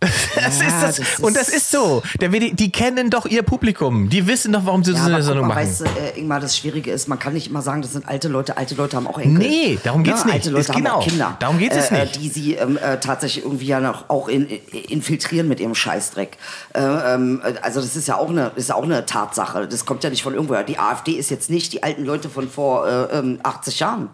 Das 0.36 0.60
Ja, 0.60 0.68
ist 0.68 0.82
das, 0.82 0.95
das 0.97 1.20
und 1.20 1.36
das 1.36 1.47
ist- 1.49 1.56
ist 1.58 1.72
so. 1.72 2.01
Der, 2.20 2.30
die, 2.30 2.54
die 2.54 2.72
kennen 2.72 3.10
doch 3.10 3.26
ihr 3.26 3.43
Publikum. 3.43 4.10
Die 4.10 4.28
wissen 4.28 4.51
doch, 4.54 4.66
warum 4.66 4.84
sie 4.84 4.91
Ja, 4.93 4.99
so 4.99 5.06
eine 5.06 5.24
Sendung 5.24 5.47
machen. 5.47 5.58
weißt 5.60 5.82
du, 5.82 5.86
äh, 5.86 6.20
Ingmar, 6.20 6.39
das 6.39 6.58
Schwierige 6.58 6.91
ist, 6.91 7.08
man 7.08 7.20
kann 7.20 7.34
nicht 7.34 7.47
immer 7.49 7.62
sagen, 7.62 7.82
das 7.82 7.93
sind 7.93 8.08
alte 8.08 8.28
Leute. 8.28 8.58
Alte 8.58 8.76
Leute 8.76 8.97
haben 8.97 9.08
auch 9.08 9.20
Enkel. 9.20 9.47
Nee, 9.47 9.80
darum 9.84 10.04
geht's 10.04 10.26
nicht. 10.26 10.34
Alte 10.34 10.49
Leute 10.49 10.62
Es- 10.62 10.70
haben 10.70 10.84
genau, 10.84 10.95
auch 10.97 11.04
Kinder. 11.08 11.36
darum 11.39 11.58
geht 11.60 11.72
es 11.74 11.89
äh, 11.91 12.01
nicht. 12.01 12.16
Äh, 12.16 12.20
die 12.20 12.30
sie 12.30 12.54
ähm, 12.56 12.78
äh, 12.78 12.99
tatsächlich 12.99 13.43
irgendwie 13.45 13.66
ja 13.68 13.80
noch 13.80 14.10
auch 14.10 14.28
in, 14.28 14.47
in, 14.47 14.60
infiltrieren 14.89 15.47
mit 15.47 15.60
ihrem 15.60 15.76
Scheißdreck. 15.76 16.38
Äh, 16.74 16.82
ähm, 16.82 17.41
äh, 17.43 17.54
also 17.62 17.80
das 17.82 17.95
ist 17.95 18.08
ja 18.08 18.18
auch 18.18 18.30
eine, 18.30 18.51
ist 18.56 18.70
ja 18.70 18.76
auch 18.76 18.84
eine 18.84 19.06
Tatsache. 19.06 19.68
Das 19.68 19.86
kommt 19.86 20.04
ja 20.04 20.10
nicht 20.10 20.24
von 20.24 20.34
irgendwoher. 20.34 20.64
Die 20.64 20.78
AfD 20.80 21.12
ist 21.14 21.30
jetzt 21.32 21.49
nicht 21.49 21.74
die 21.74 21.84
alten 21.84 22.06
Leute 22.06 22.30
von 22.30 22.49
vor 22.49 22.88
äh, 22.88 23.18
ähm, 23.18 23.39
80 23.43 23.80
Jahren. 23.80 24.10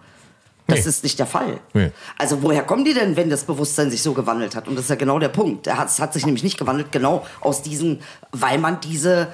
Das 0.69 0.79
Nee. 0.85 0.89
ist 0.89 1.03
nicht 1.03 1.19
der 1.19 1.25
Fall. 1.25 1.59
Nee. 1.73 1.91
Also 2.17 2.41
woher 2.41 2.63
kommen 2.63 2.85
die 2.85 2.93
denn, 2.93 3.15
wenn 3.15 3.29
das 3.29 3.43
Bewusstsein 3.43 3.91
sich 3.91 4.01
so 4.01 4.13
gewandelt 4.13 4.55
hat? 4.55 4.67
Und 4.67 4.75
das 4.75 4.85
ist 4.85 4.89
ja 4.89 4.95
genau 4.95 5.19
der 5.19 5.29
Punkt. 5.29 5.67
Es 5.67 5.99
hat 5.99 6.13
sich 6.13 6.25
nämlich 6.25 6.43
nicht 6.43 6.57
gewandelt, 6.57 6.91
genau 6.91 7.25
aus 7.41 7.61
diesen, 7.61 7.99
weil 8.31 8.57
man 8.57 8.79
diese 8.81 9.27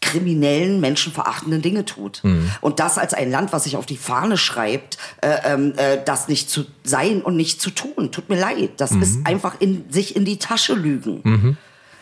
kriminellen, 0.00 0.80
menschenverachtenden 0.80 1.62
Dinge 1.62 1.84
tut. 1.86 2.20
Mhm. 2.24 2.50
Und 2.60 2.78
das 2.78 2.98
als 2.98 3.14
ein 3.14 3.30
Land, 3.30 3.52
was 3.54 3.64
sich 3.64 3.76
auf 3.76 3.86
die 3.86 3.96
Fahne 3.96 4.36
schreibt, 4.36 4.98
äh, 5.22 5.36
ähm, 5.44 5.72
äh, 5.76 5.98
das 6.04 6.28
nicht 6.28 6.50
zu 6.50 6.66
sein 6.84 7.22
und 7.22 7.36
nicht 7.36 7.60
zu 7.62 7.70
tun. 7.70 8.12
Tut 8.12 8.28
mir 8.28 8.38
leid. 8.38 8.72
Das 8.76 8.90
Mhm. 8.90 9.02
ist 9.02 9.18
einfach 9.26 9.60
in 9.60 9.84
sich 9.90 10.14
in 10.14 10.24
die 10.26 10.38
Tasche 10.38 10.74
lügen. 10.74 11.56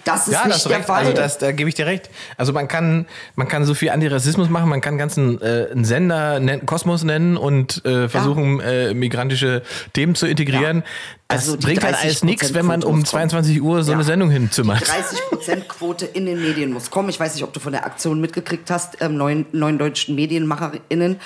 Das 0.04 0.26
ist 0.26 0.34
ja, 0.34 0.44
nicht 0.44 0.56
das 0.56 0.64
der 0.64 0.78
recht. 0.78 0.86
Fall. 0.86 1.04
Also 1.04 1.12
das, 1.12 1.38
da 1.38 1.52
gebe 1.52 1.68
ich 1.68 1.74
dir 1.74 1.86
recht. 1.86 2.10
Also 2.36 2.52
man 2.52 2.68
kann, 2.68 3.06
man 3.36 3.48
kann 3.48 3.64
so 3.64 3.74
viel 3.74 3.90
Antirassismus 3.90 4.48
machen, 4.48 4.68
man 4.68 4.80
kann 4.80 4.98
ganzen 4.98 5.40
äh, 5.40 5.68
einen 5.70 5.84
Sender 5.84 6.40
nennen, 6.40 6.66
Kosmos 6.66 7.04
nennen 7.04 7.36
und 7.36 7.84
äh, 7.84 8.08
versuchen, 8.08 8.60
äh, 8.60 8.94
migrantische 8.94 9.62
Themen 9.92 10.14
zu 10.14 10.26
integrieren. 10.26 10.78
Ja. 10.78 10.84
Das 11.32 11.40
Also 11.48 11.56
die 11.56 11.66
bringt 11.66 11.84
halt 11.84 11.96
alles 12.00 12.22
nichts, 12.22 12.54
wenn 12.54 12.66
man 12.66 12.80
30% 12.82 12.84
um 12.84 12.98
muss 13.00 13.10
kommen. 13.10 13.28
22 13.28 13.62
Uhr 13.62 13.82
so 13.82 13.92
Ja. 13.92 13.96
eine 13.96 14.04
Sendung 14.04 14.30
hinzimmert. 14.30 14.82
30%-Quote 14.82 16.06
in 16.06 16.26
den 16.26 16.40
Medien 16.40 16.72
muss 16.72 16.90
kommen. 16.90 17.08
Ich 17.08 17.18
weiß 17.18 17.34
nicht, 17.34 17.44
ob 17.44 17.52
du 17.52 17.60
von 17.60 17.72
der 17.72 17.84
Aktion 17.86 18.20
mitgekriegt 18.20 18.70
hast, 18.70 18.98
ähm, 19.00 19.16
neun, 19.16 19.46
neun 19.52 19.78
deutschen 19.78 20.14
MedienmacherInnen, 20.14 21.20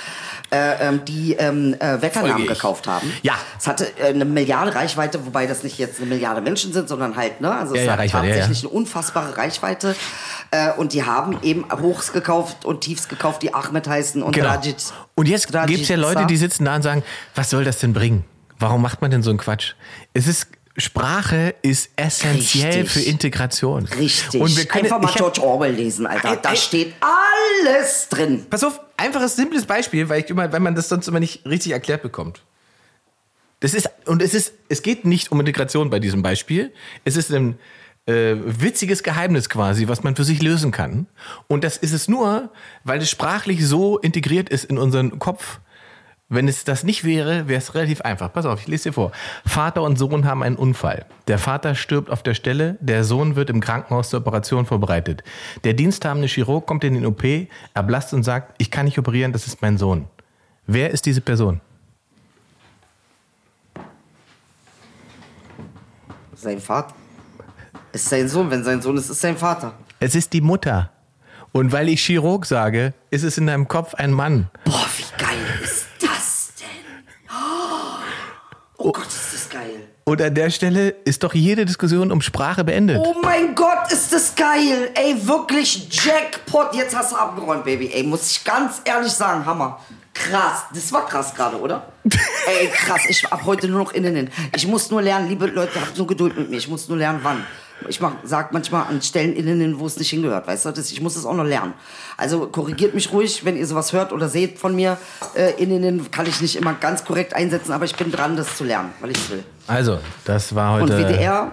äh, 0.50 0.88
ähm, 0.88 1.00
die 1.06 1.34
ähm, 1.34 1.74
äh, 1.78 2.00
Wetternamen 2.00 2.46
gekauft 2.46 2.86
haben. 2.86 3.12
Ja. 3.22 3.34
Es 3.58 3.66
hatte 3.66 3.86
äh, 3.98 4.06
eine 4.08 4.24
Milliarde 4.24 4.74
Reichweite, 4.74 5.24
wobei 5.26 5.46
das 5.46 5.62
nicht 5.62 5.78
jetzt 5.78 5.98
eine 6.00 6.06
Milliarde 6.08 6.40
Menschen 6.40 6.72
sind, 6.72 6.88
sondern 6.88 7.16
halt, 7.16 7.40
ne, 7.40 7.52
also 7.52 7.74
es 7.74 7.84
ja, 7.84 7.92
hat 7.92 7.98
ja, 8.00 8.04
ja. 8.06 8.10
tatsächlich 8.12 8.60
eine 8.60 8.68
unfassbare 8.70 9.36
Reichweite. 9.36 9.94
Äh, 10.50 10.72
und 10.72 10.92
die 10.92 11.02
haben 11.04 11.38
eben 11.42 11.64
Hochs 11.80 12.12
gekauft 12.12 12.64
und 12.64 12.82
Tiefs 12.82 13.08
gekauft, 13.08 13.42
die 13.42 13.52
Ahmed 13.54 13.88
heißen 13.88 14.22
und 14.22 14.32
Genau. 14.32 14.48
Rajit. 14.48 14.76
Und 15.14 15.28
jetzt 15.28 15.46
gibt 15.50 15.82
es 15.82 15.88
ja 15.88 15.96
Leute, 15.96 16.26
die 16.26 16.36
sitzen 16.36 16.64
da 16.66 16.76
und 16.76 16.82
sagen, 16.82 17.02
was 17.34 17.50
soll 17.50 17.64
das 17.64 17.78
denn 17.78 17.92
bringen? 17.92 18.24
Warum 18.58 18.82
macht 18.82 19.00
man 19.02 19.10
denn 19.10 19.22
so 19.22 19.30
einen 19.30 19.38
Quatsch? 19.38 19.74
Es 20.14 20.26
ist 20.26 20.48
Sprache 20.78 21.54
ist 21.62 21.90
essentiell 21.96 22.82
Richtig. 22.82 22.90
für 22.90 23.00
Integration. 23.00 23.86
Richtig. 23.86 24.40
Und 24.40 24.54
wir 24.58 24.66
können, 24.66 24.84
Einfach 24.84 25.00
mal 25.00 25.12
George 25.14 25.42
Orwell 25.42 25.72
lesen, 25.72 26.06
Alter. 26.06 26.32
Ey, 26.32 26.38
Da 26.42 26.50
ey. 26.50 26.56
steht 26.56 26.94
alles 27.00 28.08
drin. 28.10 28.46
Pass 28.50 28.62
auf, 28.62 28.78
einfaches, 28.98 29.36
simples 29.36 29.64
Beispiel, 29.64 30.08
weil 30.10 30.22
ich 30.22 30.28
immer, 30.28 30.52
weil 30.52 30.60
man 30.60 30.74
das 30.74 30.90
sonst 30.90 31.08
immer 31.08 31.20
nicht 31.20 31.46
richtig 31.46 31.72
erklärt 31.72 32.02
bekommt. 32.02 32.42
Das 33.60 33.72
ist, 33.72 33.88
und 34.04 34.20
es 34.20 34.34
ist, 34.34 34.52
es 34.68 34.82
geht 34.82 35.06
nicht 35.06 35.32
um 35.32 35.40
Integration 35.40 35.88
bei 35.88 35.98
diesem 35.98 36.20
Beispiel. 36.22 36.74
Es 37.06 37.16
ist 37.16 37.32
ein 37.32 37.58
äh, 38.04 38.34
witziges 38.44 39.02
Geheimnis 39.02 39.48
quasi, 39.48 39.88
was 39.88 40.02
man 40.02 40.14
für 40.14 40.24
sich 40.24 40.42
lösen 40.42 40.72
kann. 40.72 41.06
Und 41.48 41.64
das 41.64 41.78
ist 41.78 41.92
es 41.92 42.06
nur, 42.06 42.50
weil 42.84 43.00
es 43.00 43.08
sprachlich 43.08 43.66
so 43.66 43.96
integriert 43.98 44.50
ist 44.50 44.64
in 44.64 44.76
unseren 44.76 45.18
Kopf. 45.18 45.58
Wenn 46.28 46.48
es 46.48 46.64
das 46.64 46.82
nicht 46.82 47.04
wäre, 47.04 47.46
wäre 47.46 47.58
es 47.58 47.74
relativ 47.74 48.00
einfach. 48.00 48.32
Pass 48.32 48.46
auf, 48.46 48.60
ich 48.60 48.66
lese 48.66 48.88
dir 48.88 48.92
vor. 48.92 49.12
Vater 49.46 49.82
und 49.82 49.96
Sohn 49.96 50.24
haben 50.24 50.42
einen 50.42 50.56
Unfall. 50.56 51.06
Der 51.28 51.38
Vater 51.38 51.76
stirbt 51.76 52.10
auf 52.10 52.24
der 52.24 52.34
Stelle, 52.34 52.76
der 52.80 53.04
Sohn 53.04 53.36
wird 53.36 53.48
im 53.48 53.60
Krankenhaus 53.60 54.10
zur 54.10 54.20
Operation 54.20 54.66
vorbereitet. 54.66 55.22
Der 55.62 55.74
diensthabende 55.74 56.26
Chirurg 56.26 56.66
kommt 56.66 56.82
in 56.82 56.94
den 56.94 57.06
OP, 57.06 57.22
erblasst 57.74 58.12
und 58.12 58.24
sagt, 58.24 58.54
ich 58.58 58.72
kann 58.72 58.86
nicht 58.86 58.98
operieren, 58.98 59.32
das 59.32 59.46
ist 59.46 59.62
mein 59.62 59.78
Sohn. 59.78 60.06
Wer 60.66 60.90
ist 60.90 61.06
diese 61.06 61.20
Person? 61.20 61.60
Sein 66.34 66.60
Vater. 66.60 66.94
Ist 67.92 68.08
sein 68.08 68.28
Sohn. 68.28 68.50
Wenn 68.50 68.64
sein 68.64 68.82
Sohn 68.82 68.96
ist, 68.96 69.08
ist 69.08 69.20
sein 69.20 69.36
Vater. 69.36 69.74
Es 70.00 70.16
ist 70.16 70.32
die 70.32 70.40
Mutter. 70.40 70.90
Und 71.52 71.72
weil 71.72 71.88
ich 71.88 72.04
Chirurg 72.04 72.44
sage, 72.44 72.92
ist 73.10 73.22
es 73.22 73.38
in 73.38 73.46
deinem 73.46 73.66
Kopf 73.66 73.94
ein 73.94 74.12
Mann. 74.12 74.50
Boah, 74.64 74.86
wie 74.96 75.22
geil 75.22 75.38
ist 75.62 75.86
das 76.00 76.52
denn? 76.60 76.66
Oh 78.86 78.92
Gott, 78.92 79.08
ist 79.08 79.34
das 79.34 79.48
geil. 79.48 79.80
Und 80.04 80.22
an 80.22 80.32
der 80.32 80.48
Stelle 80.48 80.90
ist 81.04 81.24
doch 81.24 81.34
jede 81.34 81.64
Diskussion 81.64 82.12
um 82.12 82.20
Sprache 82.20 82.62
beendet. 82.62 83.00
Oh 83.00 83.16
mein 83.20 83.52
Gott, 83.56 83.90
ist 83.90 84.12
das 84.12 84.32
geil. 84.36 84.92
Ey, 84.94 85.26
wirklich 85.26 85.88
Jackpot. 85.90 86.72
Jetzt 86.72 86.96
hast 86.96 87.10
du 87.10 87.16
abgeräumt, 87.16 87.64
Baby. 87.64 87.90
Ey, 87.92 88.04
muss 88.04 88.30
ich 88.30 88.44
ganz 88.44 88.82
ehrlich 88.84 89.10
sagen, 89.10 89.44
Hammer. 89.44 89.80
Krass. 90.14 90.66
Das 90.72 90.92
war 90.92 91.04
krass 91.04 91.34
gerade, 91.34 91.60
oder? 91.60 91.92
Ey, 92.46 92.68
krass. 92.68 93.00
Ich 93.08 93.26
ab 93.26 93.40
heute 93.44 93.66
nur 93.66 93.80
noch 93.80 93.92
innen. 93.92 94.30
Ich 94.54 94.68
muss 94.68 94.88
nur 94.88 95.02
lernen, 95.02 95.28
liebe 95.28 95.46
Leute, 95.46 95.80
habt 95.80 95.98
nur 95.98 96.06
Geduld 96.06 96.38
mit 96.38 96.48
mir. 96.48 96.58
Ich 96.58 96.68
muss 96.68 96.88
nur 96.88 96.96
lernen, 96.96 97.18
wann. 97.24 97.44
Ich 97.88 98.00
mach, 98.00 98.12
sag 98.24 98.52
manchmal 98.52 98.86
an 98.86 99.02
Stellen 99.02 99.34
innen, 99.34 99.78
wo 99.78 99.86
es 99.86 99.98
nicht 99.98 100.10
hingehört, 100.10 100.46
weißt 100.46 100.66
du? 100.66 100.70
Das, 100.72 100.90
ich 100.90 101.00
muss 101.00 101.14
das 101.14 101.26
auch 101.26 101.34
noch 101.34 101.44
lernen. 101.44 101.74
Also 102.16 102.46
korrigiert 102.46 102.94
mich 102.94 103.12
ruhig, 103.12 103.44
wenn 103.44 103.56
ihr 103.56 103.66
sowas 103.66 103.92
hört 103.92 104.12
oder 104.12 104.28
seht 104.28 104.58
von 104.58 104.74
mir. 104.74 104.96
Äh, 105.34 105.62
innen 105.62 106.10
kann 106.10 106.26
ich 106.26 106.40
nicht 106.40 106.56
immer 106.56 106.74
ganz 106.74 107.04
korrekt 107.04 107.34
einsetzen, 107.34 107.72
aber 107.72 107.84
ich 107.84 107.94
bin 107.94 108.10
dran, 108.10 108.36
das 108.36 108.56
zu 108.56 108.64
lernen, 108.64 108.92
weil 109.00 109.10
ich 109.10 109.30
will. 109.30 109.44
Also, 109.66 109.98
das 110.24 110.54
war 110.54 110.80
Und 110.80 110.90
heute. 110.90 111.06
WDR, 111.06 111.52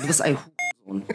du 0.00 0.06
bist 0.06 0.22
ein 0.22 0.38
Hurensohn. 0.86 1.08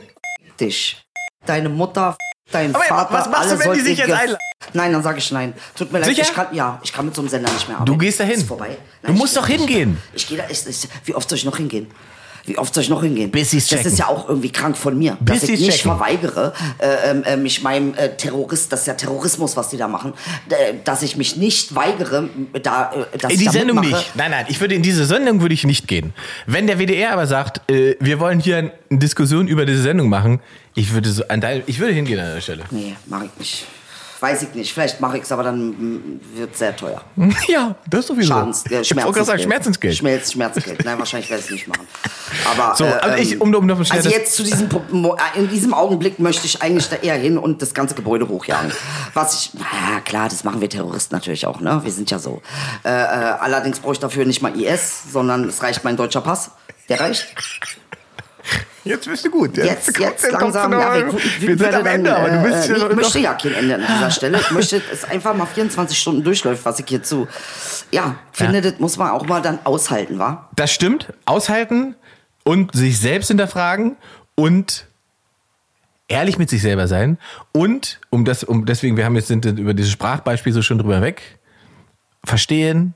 Dich. 0.60 1.04
Deine 1.46 1.70
Mutter, 1.70 2.18
dein 2.52 2.76
Aber 2.76 2.84
Vater, 2.84 3.14
was 3.14 3.30
machst 3.30 3.52
du, 3.52 3.60
wenn 3.60 3.74
die 3.74 3.80
sich 3.80 3.98
jetzt 3.98 4.12
einladen? 4.12 4.38
Nein, 4.74 4.94
dann 4.94 5.04
sage 5.04 5.18
ich 5.18 5.32
nein. 5.32 5.54
Tut 5.76 5.92
mir 5.92 6.00
leid, 6.00 6.10
Sicher? 6.10 6.22
ich 6.24 6.34
kann, 6.34 6.54
ja, 6.54 6.80
ich 6.84 6.94
kann 6.94 7.06
mit 7.06 7.16
so 7.16 7.22
einem 7.22 7.30
Sender 7.30 7.52
nicht 7.52 7.68
mehr 7.68 7.78
arbeiten. 7.78 7.92
Du 7.92 7.98
gehst 7.98 8.20
da 8.20 8.24
hin. 8.24 8.46
Du 9.04 9.14
musst 9.14 9.36
doch 9.36 9.48
hingehen. 9.48 9.98
Ich 10.14 10.28
gehe 10.28 10.38
da, 10.38 10.44
ich, 10.50 10.68
ich, 10.68 10.88
wie 11.06 11.16
oft 11.16 11.28
soll 11.28 11.38
ich 11.38 11.46
noch 11.46 11.58
hingehen? 11.58 11.88
Wie 12.46 12.58
oft 12.58 12.74
soll 12.74 12.84
ich 12.84 12.90
noch 12.90 13.04
hingehen? 13.04 13.30
Bis 13.32 13.52
das 13.52 13.68
checken. 13.68 13.86
ist 13.88 14.00
ja 14.00 14.08
auch 14.08 14.28
irgendwie 14.28 14.52
krank 14.52 14.76
von 14.78 14.98
mir, 14.98 15.18
Bis 15.20 15.42
dass 15.42 15.50
ich 15.50 15.60
nicht 15.60 15.78
checken. 15.78 15.92
verweigere, 15.98 16.54
äh, 16.80 17.12
ähm, 17.12 17.24
äh, 17.24 17.38
mich 17.38 17.62
meinem 17.62 17.94
äh, 17.96 18.16
Terrorist, 18.18 18.72
das 18.72 18.82
ist 18.82 18.88
ja 18.88 18.94
Terrorismus, 18.96 19.56
was 19.58 19.70
die 19.70 19.78
da 19.78 19.88
machen, 19.88 20.14
äh, 20.50 20.74
dass 20.84 21.04
ich 21.04 21.18
mich 21.18 21.38
nicht 21.38 21.76
weigere, 21.76 22.30
da, 22.64 22.92
äh, 23.14 23.18
dass 23.18 23.32
In 23.32 23.36
ich 23.36 23.40
die 23.40 23.46
da 23.46 23.52
Sendung 23.52 23.80
mitmache. 23.80 24.02
nicht. 24.02 24.16
Nein, 24.16 24.32
nein, 24.32 24.46
ich 24.50 24.60
würde 24.60 24.76
in 24.76 24.82
diese 24.82 25.06
Sendung 25.06 25.42
würde 25.42 25.54
ich 25.54 25.64
nicht 25.66 25.88
gehen. 25.88 26.14
Wenn 26.48 26.68
der 26.68 26.80
WDR 26.80 27.14
aber 27.14 27.28
sagt, 27.28 27.70
äh, 27.72 27.96
wir 28.00 28.20
wollen 28.20 28.40
hier 28.40 28.58
eine 28.58 28.72
Diskussion 28.90 29.48
über 29.48 29.66
diese 29.66 29.82
Sendung 29.84 30.10
machen, 30.10 30.40
ich 30.74 30.94
würde 30.94 31.12
so 31.12 31.28
an 31.28 31.42
dein, 31.42 31.64
ich 31.68 31.80
würde 31.80 31.94
hingehen 31.94 32.20
an 32.20 32.34
der 32.34 32.42
Stelle. 32.42 32.64
Nee, 32.72 32.96
mache 33.08 33.26
ich 33.26 33.40
nicht. 33.40 33.68
Weiß 34.22 34.44
ich 34.44 34.54
nicht. 34.54 34.72
Vielleicht 34.72 35.02
mache 35.02 35.18
ich 35.18 35.24
es, 35.24 35.32
aber 35.32 35.42
dann 35.42 36.20
wird 36.36 36.54
es 36.54 36.60
sehr 36.60 36.76
teuer. 36.76 37.02
Ja, 37.48 37.74
das 37.90 38.06
sowieso. 38.06 38.32
Schadens, 38.34 38.64
äh, 38.68 38.82
gerade 38.84 39.24
sagen, 39.26 39.42
Schmerzensgeld. 39.42 39.98
Schmerz, 39.98 40.32
Schmerzgeld. 40.32 40.86
Nein, 40.86 41.00
wahrscheinlich 41.00 41.28
werde 41.30 41.40
ich 41.42 41.48
es 41.48 41.52
nicht 41.52 41.68
machen. 41.68 41.88
Aber, 42.52 42.76
So, 42.76 42.86
also 42.86 43.18
ähm, 43.18 43.22
ich- 43.22 43.42
um- 43.42 43.54
um 43.54 43.84
schnell 43.84 43.98
also 43.98 44.10
jetzt 44.10 44.36
zu 44.36 44.44
diesem, 44.44 44.70
äh, 44.70 45.40
in 45.40 45.50
diesem 45.50 45.74
Augenblick 45.74 46.20
möchte 46.20 46.46
ich 46.46 46.62
eigentlich 46.62 46.88
da 46.88 46.98
eher 46.98 47.16
hin 47.16 47.40
und 47.40 47.64
das 47.64 47.74
ganze 47.74 47.96
Gebäude 47.96 48.28
hochjagen. 48.28 48.72
Was 49.16 49.34
ich, 49.42 49.52
na 49.56 50.00
klar, 50.02 50.30
das 50.30 50.44
machen 50.44 50.62
wir 50.62 50.70
Terroristen 50.70 51.16
natürlich 51.16 51.48
auch, 51.48 51.60
ne? 51.60 51.82
Wir 51.84 51.92
sind 51.92 52.12
ja 52.12 52.20
so. 52.20 52.42
Äh, 52.86 52.90
äh, 52.90 52.94
allerdings 52.94 53.80
brauche 53.80 53.94
ich 53.94 54.00
dafür 54.00 54.26
nicht 54.26 54.42
mal 54.44 54.56
IS, 54.56 55.12
sondern 55.12 55.50
es 55.50 55.64
reicht 55.64 55.84
mein 55.84 55.98
deutscher 55.98 56.22
Pass. 56.22 56.52
Der 56.90 57.00
reicht. 57.00 57.26
Jetzt 58.84 59.08
bist 59.08 59.26
du 59.26 59.30
gut. 59.30 59.58
Jetzt, 59.58 59.98
jetzt 60.00 60.32
langsam. 60.32 60.72
Ja, 60.74 60.96
wir, 60.96 61.14
wir, 61.14 61.58
sind 61.58 61.74
am 61.74 61.86
Ende, 61.86 62.16
aber 62.16 62.30
du 62.30 62.44
bist 62.44 62.70
äh, 62.70 62.78
ja 62.78 62.90
Ich 62.90 62.96
möchte 62.96 63.20
ja 63.20 63.34
kein 63.36 63.54
Ende 63.54 63.76
an 63.76 63.82
dieser 63.82 64.12
Stelle. 64.12 64.40
Ich 64.40 64.52
möchte, 64.52 64.82
es 64.92 65.04
einfach 65.04 65.36
mal 65.36 65.46
24 65.46 65.98
Stunden 65.98 66.24
durchläuft, 66.24 66.66
was 66.66 66.80
ich 66.80 66.86
hier 66.88 67.04
zu. 67.04 67.28
Ja, 67.92 68.16
finde, 68.32 68.56
Ja. 68.56 68.62
das 68.62 68.80
muss 68.80 68.98
man 68.98 69.12
auch 69.12 69.26
mal 69.28 69.42
dann 69.42 69.60
aushalten, 69.66 70.18
wa? 70.18 70.50
Das 70.56 70.72
stimmt. 70.72 71.14
Aushalten 71.26 71.96
und 72.44 72.74
sich 72.74 73.00
selbst 73.00 73.28
hinterfragen 73.28 73.98
und 74.36 74.88
ehrlich 76.08 76.38
mit 76.38 76.50
sich 76.50 76.62
selber 76.62 76.88
sein 76.88 77.18
und 77.52 78.00
um 78.10 78.26
das, 78.26 78.44
um 78.44 78.66
deswegen, 78.66 78.98
wir 78.98 79.06
haben 79.06 79.16
jetzt 79.16 79.28
sind 79.28 79.46
über 79.46 79.74
dieses 79.74 79.92
Sprachbeispiel 79.92 80.54
so 80.54 80.62
schon 80.62 80.78
drüber 80.78 81.02
weg. 81.02 81.40
Verstehen, 82.24 82.96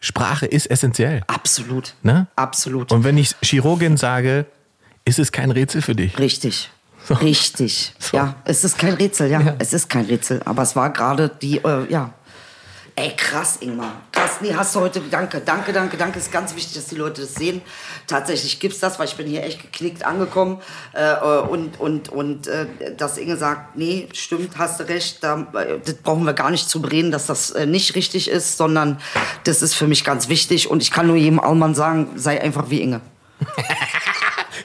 Sprache 0.00 0.46
ist 0.46 0.70
essentiell. 0.70 1.22
Absolut. 1.26 1.94
Ne? 2.02 2.26
Absolut. 2.36 2.92
Und 2.92 3.04
wenn 3.04 3.16
ich 3.16 3.34
Chirurgin 3.42 3.96
sage, 3.96 4.46
ist 5.04 5.18
es 5.18 5.32
kein 5.32 5.50
Rätsel 5.50 5.82
für 5.82 5.94
dich. 5.94 6.18
Richtig. 6.18 6.70
So. 7.06 7.14
Richtig. 7.14 7.92
So. 7.98 8.16
Ja, 8.16 8.36
es 8.44 8.64
ist 8.64 8.78
kein 8.78 8.94
Rätsel, 8.94 9.30
ja. 9.30 9.40
Ja. 9.40 9.56
Es 9.58 9.72
ist 9.72 9.88
kein 9.88 10.06
Rätsel. 10.06 10.40
Aber 10.44 10.62
es 10.62 10.74
war 10.76 10.90
gerade 10.90 11.28
die, 11.28 11.58
äh, 11.58 11.90
ja. 11.90 12.12
Ey, 12.96 13.12
krass, 13.16 13.58
Ingmar. 13.60 14.02
Krass, 14.12 14.38
nee, 14.40 14.54
hast 14.54 14.74
du 14.74 14.80
heute, 14.80 15.00
danke, 15.10 15.40
danke, 15.40 15.72
danke, 15.72 15.96
danke. 15.96 16.18
Ist 16.18 16.30
ganz 16.30 16.54
wichtig, 16.54 16.74
dass 16.74 16.86
die 16.86 16.94
Leute 16.94 17.22
das 17.22 17.34
sehen. 17.34 17.60
Tatsächlich 18.06 18.60
gibt's 18.60 18.78
das, 18.78 18.98
weil 18.98 19.08
ich 19.08 19.16
bin 19.16 19.26
hier 19.26 19.42
echt 19.42 19.60
geknickt 19.60 20.04
angekommen. 20.04 20.60
Äh, 20.92 21.02
äh, 21.02 21.40
und, 21.40 21.80
und, 21.80 22.08
und, 22.10 22.46
äh, 22.46 22.66
dass 22.96 23.18
Inge 23.18 23.36
sagt, 23.36 23.76
nee, 23.76 24.08
stimmt, 24.12 24.58
hast 24.58 24.78
du 24.78 24.84
recht, 24.84 25.24
da, 25.24 25.46
äh, 25.54 25.80
das 25.84 25.94
brauchen 25.94 26.24
wir 26.24 26.34
gar 26.34 26.50
nicht 26.50 26.68
zu 26.68 26.80
bereden, 26.80 27.10
dass 27.10 27.26
das 27.26 27.50
äh, 27.50 27.66
nicht 27.66 27.96
richtig 27.96 28.28
ist, 28.28 28.56
sondern 28.56 29.00
das 29.42 29.60
ist 29.60 29.74
für 29.74 29.88
mich 29.88 30.04
ganz 30.04 30.28
wichtig. 30.28 30.70
Und 30.70 30.80
ich 30.80 30.92
kann 30.92 31.08
nur 31.08 31.16
jedem 31.16 31.40
Allmann 31.40 31.74
sagen, 31.74 32.10
sei 32.14 32.40
einfach 32.40 32.70
wie 32.70 32.80
Inge. 32.80 33.00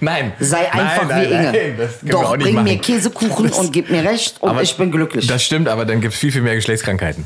Nein. 0.01 0.33
Sei 0.39 0.71
einfach 0.71 1.07
nein, 1.07 1.25
wie 1.29 1.33
nein, 1.33 1.43
Inge. 1.43 1.51
Nein, 1.51 1.75
das 1.77 1.89
Doch, 2.03 2.37
bring 2.37 2.55
machen. 2.55 2.63
mir 2.65 2.77
Käsekuchen 2.79 3.49
und 3.51 3.73
gib 3.73 3.89
mir 3.89 4.03
recht 4.03 4.35
und 4.41 4.49
Aber 4.49 4.61
ich 4.61 4.75
bin 4.77 4.91
glücklich. 4.91 5.27
Das 5.27 5.43
stimmt, 5.43 5.67
aber 5.67 5.85
dann 5.85 6.01
gibt 6.01 6.13
es 6.13 6.19
viel, 6.19 6.31
viel 6.31 6.41
mehr 6.41 6.55
Geschlechtskrankheiten. 6.55 7.25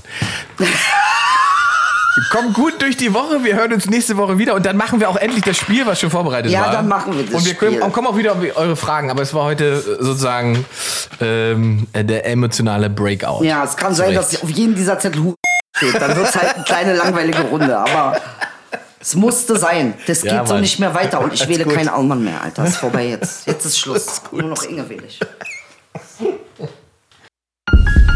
Komm 2.31 2.53
gut 2.53 2.79
durch 2.79 2.95
die 2.95 3.11
Woche, 3.13 3.43
wir 3.43 3.55
hören 3.55 3.73
uns 3.73 3.87
nächste 3.87 4.17
Woche 4.17 4.37
wieder 4.37 4.53
und 4.53 4.63
dann 4.67 4.77
machen 4.77 4.99
wir 4.99 5.09
auch 5.09 5.15
endlich 5.15 5.43
das 5.43 5.57
Spiel, 5.57 5.87
was 5.87 5.99
schon 5.99 6.11
vorbereitet 6.11 6.51
Ja, 6.51 6.61
war. 6.65 6.71
dann 6.71 6.87
machen 6.87 7.17
wir 7.17 7.23
das 7.25 7.33
Und 7.33 7.45
wir 7.45 7.55
können, 7.55 7.77
Spiel. 7.77 7.89
kommen 7.89 8.05
auch 8.07 8.15
wieder 8.17 8.33
auf 8.33 8.37
eure 8.55 8.75
Fragen, 8.75 9.09
aber 9.09 9.23
es 9.23 9.33
war 9.33 9.45
heute 9.45 9.65
äh, 9.99 10.03
sozusagen 10.03 10.63
ähm, 11.19 11.87
äh, 11.93 12.03
der 12.05 12.27
emotionale 12.27 12.91
Breakout. 12.91 13.43
ja, 13.43 13.63
es 13.63 13.75
kann 13.75 13.95
sein, 13.95 14.13
Zurecht. 14.13 14.33
dass 14.33 14.43
auf 14.43 14.49
jedem 14.51 14.75
dieser 14.75 14.99
Zettel 14.99 15.33
steht. 15.75 15.99
Dann 15.99 16.15
wird 16.15 16.27
es 16.29 16.35
halt 16.35 16.53
eine 16.55 16.63
kleine 16.65 16.93
langweilige 16.93 17.41
Runde. 17.41 17.75
Aber 17.75 18.15
es 19.03 19.15
musste 19.15 19.57
sein. 19.57 19.95
Das 20.07 20.23
ja, 20.23 20.39
geht 20.39 20.47
so 20.47 20.57
nicht 20.57 20.79
mehr 20.79 20.95
weiter. 20.95 21.19
Und 21.19 21.33
ich 21.33 21.45
wähle 21.49 21.65
keinen 21.65 21.89
Aumann 21.89 22.23
mehr, 22.23 22.41
Alter. 22.41 22.63
Ist 22.63 22.77
vorbei 22.77 23.09
jetzt. 23.09 23.45
Jetzt 23.45 23.65
ist 23.65 23.77
Schluss. 23.77 24.05
Ist 24.05 24.31
Nur 24.31 24.43
noch 24.43 24.63
Inge 24.63 24.87
wähle 24.87 25.03
ich. 25.05 25.19